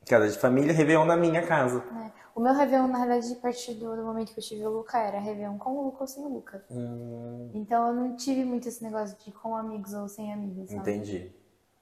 Casa 0.08 0.28
de 0.28 0.38
família, 0.38 0.72
Réveillon 0.72 1.04
na 1.04 1.16
minha 1.16 1.46
casa. 1.46 1.82
né? 1.92 2.12
O 2.34 2.40
meu 2.40 2.52
Réveillon, 2.52 2.88
na 2.88 2.98
realidade, 2.98 3.32
a 3.32 3.40
partir 3.40 3.74
do, 3.74 3.94
do 3.94 4.02
momento 4.02 4.32
que 4.32 4.40
eu 4.40 4.44
tive 4.44 4.66
o 4.66 4.70
Luca, 4.70 4.98
era 4.98 5.20
Réveillon 5.20 5.56
com 5.58 5.70
o 5.70 5.84
Luca 5.84 5.98
ou 6.02 6.06
sem 6.06 6.24
o 6.24 6.28
Luca. 6.28 6.64
Hum, 6.70 7.50
Então 7.54 7.88
eu 7.88 7.94
não 7.94 8.16
tive 8.16 8.44
muito 8.44 8.68
esse 8.68 8.82
negócio 8.82 9.16
de 9.24 9.30
com 9.30 9.56
amigos 9.56 9.94
ou 9.94 10.08
sem 10.08 10.32
amigos, 10.32 10.68
sabe? 10.70 10.80
entendi. 10.80 11.32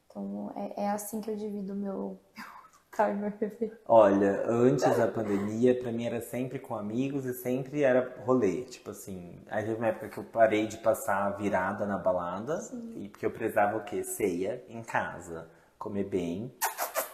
Então 0.06 0.52
é, 0.54 0.84
é 0.84 0.90
assim 0.90 1.20
que 1.20 1.30
eu 1.30 1.36
divido 1.36 1.72
o 1.72 1.76
meu, 1.76 2.18
e 2.98 3.14
meu 3.14 3.32
Réveillon. 3.40 3.76
Olha, 3.88 4.44
antes 4.46 4.84
da 4.96 5.08
pandemia, 5.08 5.74
pra 5.80 5.90
mim 5.90 6.04
era 6.04 6.20
sempre 6.20 6.58
com 6.58 6.76
amigos 6.76 7.24
e 7.24 7.32
sempre 7.32 7.82
era 7.82 8.14
rolê. 8.26 8.62
Tipo 8.64 8.90
assim, 8.90 9.40
aí 9.50 9.64
teve 9.64 9.76
uma 9.76 9.86
época 9.86 10.08
que 10.08 10.18
eu 10.18 10.24
parei 10.24 10.66
de 10.66 10.76
passar 10.78 11.30
virada 11.38 11.86
na 11.86 11.96
balada, 11.96 12.60
e 12.96 13.08
porque 13.08 13.24
eu 13.24 13.30
prezava 13.30 13.78
o 13.78 13.84
quê? 13.84 14.04
Ceia 14.04 14.62
em 14.68 14.82
casa. 14.82 15.48
Comer 15.78 16.04
bem, 16.04 16.52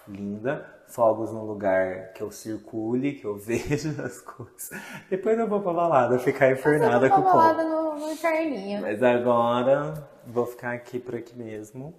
linda, 0.06 0.66
fogos 0.88 1.30
num 1.32 1.44
lugar 1.44 2.12
que 2.12 2.22
eu 2.22 2.30
circule, 2.30 3.14
que 3.14 3.24
eu 3.24 3.36
veja 3.38 3.90
as 4.02 4.20
coisas. 4.20 4.70
Depois 5.08 5.38
eu 5.38 5.46
vou 5.48 5.60
pra 5.60 5.72
balada 5.72 6.18
ficar 6.18 6.50
infernada 6.50 7.08
com 7.08 7.20
o 7.20 7.24
balada 7.24 7.62
povo. 7.62 7.94
no, 7.94 8.06
no 8.06 8.12
inferninho. 8.12 8.82
Mas 8.82 9.02
agora 9.02 10.08
vou 10.26 10.46
ficar 10.46 10.72
aqui 10.72 10.98
por 10.98 11.14
aqui 11.14 11.36
mesmo. 11.36 11.94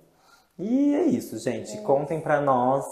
E 0.58 0.94
é 0.96 1.04
isso, 1.04 1.38
gente. 1.38 1.78
Contem 1.84 2.20
pra 2.20 2.42
nós 2.42 2.86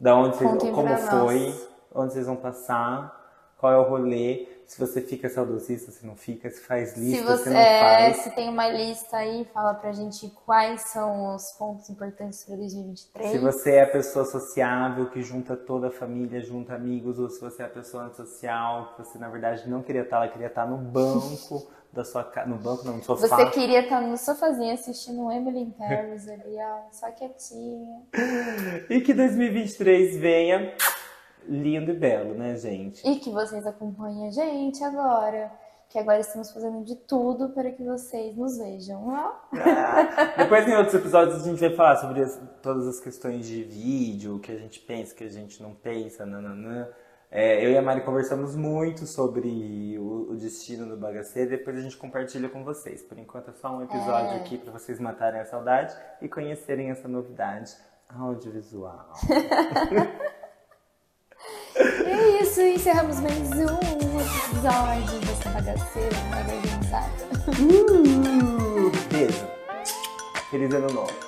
da 0.00 0.14
onde 0.16 0.36
vocês, 0.36 0.50
Contem 0.50 0.72
como 0.72 0.96
foi, 0.96 1.46
nós. 1.46 1.68
onde 1.94 2.12
vocês 2.12 2.26
vão 2.26 2.36
passar, 2.36 3.14
qual 3.58 3.72
é 3.72 3.78
o 3.78 3.82
rolê, 3.82 4.46
se 4.66 4.80
você 4.80 5.00
fica 5.00 5.28
saudosista, 5.28 5.92
se 5.92 6.04
não 6.04 6.16
fica, 6.16 6.50
se 6.50 6.60
faz 6.60 6.90
Se 6.90 7.00
lista, 7.00 7.18
se, 7.18 7.24
você 7.24 7.50
não 7.50 7.56
é, 7.56 7.80
faz. 7.80 8.16
se 8.18 8.30
tem 8.30 8.48
uma 8.48 8.68
lista 8.68 9.16
aí, 9.16 9.46
fala 9.54 9.74
pra 9.74 9.92
gente 9.92 10.28
quais 10.44 10.80
são 10.82 11.34
os 11.34 11.52
pontos 11.52 11.88
importantes 11.88 12.44
para 12.44 12.56
2023. 12.56 13.30
Se 13.30 13.38
você 13.38 13.74
é 13.76 13.82
a 13.82 13.86
pessoa 13.86 14.24
sociável 14.24 15.08
que 15.08 15.22
junta 15.22 15.56
toda 15.56 15.86
a 15.88 15.90
família, 15.90 16.40
junta 16.40 16.74
amigos, 16.74 17.18
ou 17.18 17.30
se 17.30 17.40
você 17.40 17.62
é 17.62 17.66
a 17.66 17.68
pessoa 17.68 18.04
antissocial, 18.04 18.94
que 18.96 19.04
você 19.04 19.18
na 19.18 19.28
verdade 19.28 19.68
não 19.70 19.82
queria 19.82 20.02
estar, 20.02 20.16
ela 20.16 20.28
queria 20.28 20.48
estar 20.48 20.66
no 20.66 20.78
banco 20.78 21.70
da 21.92 22.04
sua 22.04 22.24
casa, 22.24 22.48
no 22.48 22.56
banco 22.56 22.84
não, 22.84 22.96
no 22.96 23.04
sofá. 23.04 23.26
Você 23.28 23.50
queria 23.50 23.80
estar 23.80 24.00
no 24.00 24.18
sofazinho 24.18 24.74
assistindo 24.74 25.30
Emily 25.30 25.60
in 25.60 25.70
Paris 25.70 26.28
ali, 26.28 26.56
ó, 26.58 26.90
só 26.90 27.10
quietinha. 27.12 28.02
E 28.90 29.00
que 29.00 29.14
2023 29.14 30.16
venha 30.18 30.74
lindo 31.48 31.90
e 31.90 31.94
belo, 31.96 32.34
né, 32.34 32.56
gente? 32.56 33.06
E 33.08 33.16
que 33.18 33.30
vocês 33.30 33.66
acompanhem 33.66 34.28
a 34.28 34.30
gente 34.30 34.82
agora. 34.84 35.50
Que 35.88 36.00
agora 36.00 36.18
estamos 36.18 36.50
fazendo 36.50 36.82
de 36.84 36.96
tudo 36.96 37.50
para 37.50 37.70
que 37.70 37.82
vocês 37.84 38.36
nos 38.36 38.58
vejam. 38.58 39.06
ó. 39.08 39.32
Ah, 39.56 40.34
Depois 40.36 40.66
em 40.66 40.74
outros 40.74 40.94
episódios 40.94 41.40
a 41.40 41.44
gente 41.48 41.60
vai 41.60 41.74
falar 41.76 41.96
sobre 41.96 42.22
as- 42.22 42.40
todas 42.60 42.88
as 42.88 42.98
questões 42.98 43.46
de 43.46 43.62
vídeo, 43.62 44.34
o 44.36 44.40
que 44.40 44.50
a 44.50 44.56
gente 44.58 44.80
pensa, 44.80 45.12
o 45.12 45.16
que 45.16 45.22
a 45.24 45.28
gente 45.30 45.62
não 45.62 45.74
pensa, 45.74 46.26
nananã. 46.26 46.88
É, 47.30 47.64
eu 47.64 47.70
e 47.70 47.78
a 47.78 47.82
Mari 47.82 48.00
conversamos 48.04 48.54
muito 48.56 49.06
sobre 49.06 49.96
o, 49.98 50.30
o 50.32 50.36
destino 50.36 50.86
do 50.88 50.96
bagaceiro 50.96 51.50
depois 51.50 51.76
a 51.76 51.80
gente 51.80 51.96
compartilha 51.96 52.48
com 52.48 52.64
vocês. 52.64 53.02
Por 53.02 53.16
enquanto 53.18 53.50
é 53.50 53.52
só 53.54 53.68
um 53.76 53.82
episódio 53.82 54.30
É. 54.32 54.36
aqui 54.36 54.58
para 54.58 54.72
vocês 54.72 54.98
matarem 54.98 55.40
a 55.40 55.44
saudade 55.44 55.94
e 56.20 56.28
conhecerem 56.28 56.90
essa 56.90 57.06
novidade 57.08 57.72
audiovisual. 58.08 59.12
Isso, 62.56 62.62
encerramos 62.62 63.20
mais 63.20 63.50
um 63.50 64.18
episódio 64.18 65.20
dessa 65.20 65.50
bagaceira 65.50 66.16
organizada. 66.38 67.12
Uh, 67.48 68.90
beijo. 69.12 69.46
Feliz 70.50 70.72
ano 70.72 70.90
novo. 70.90 71.25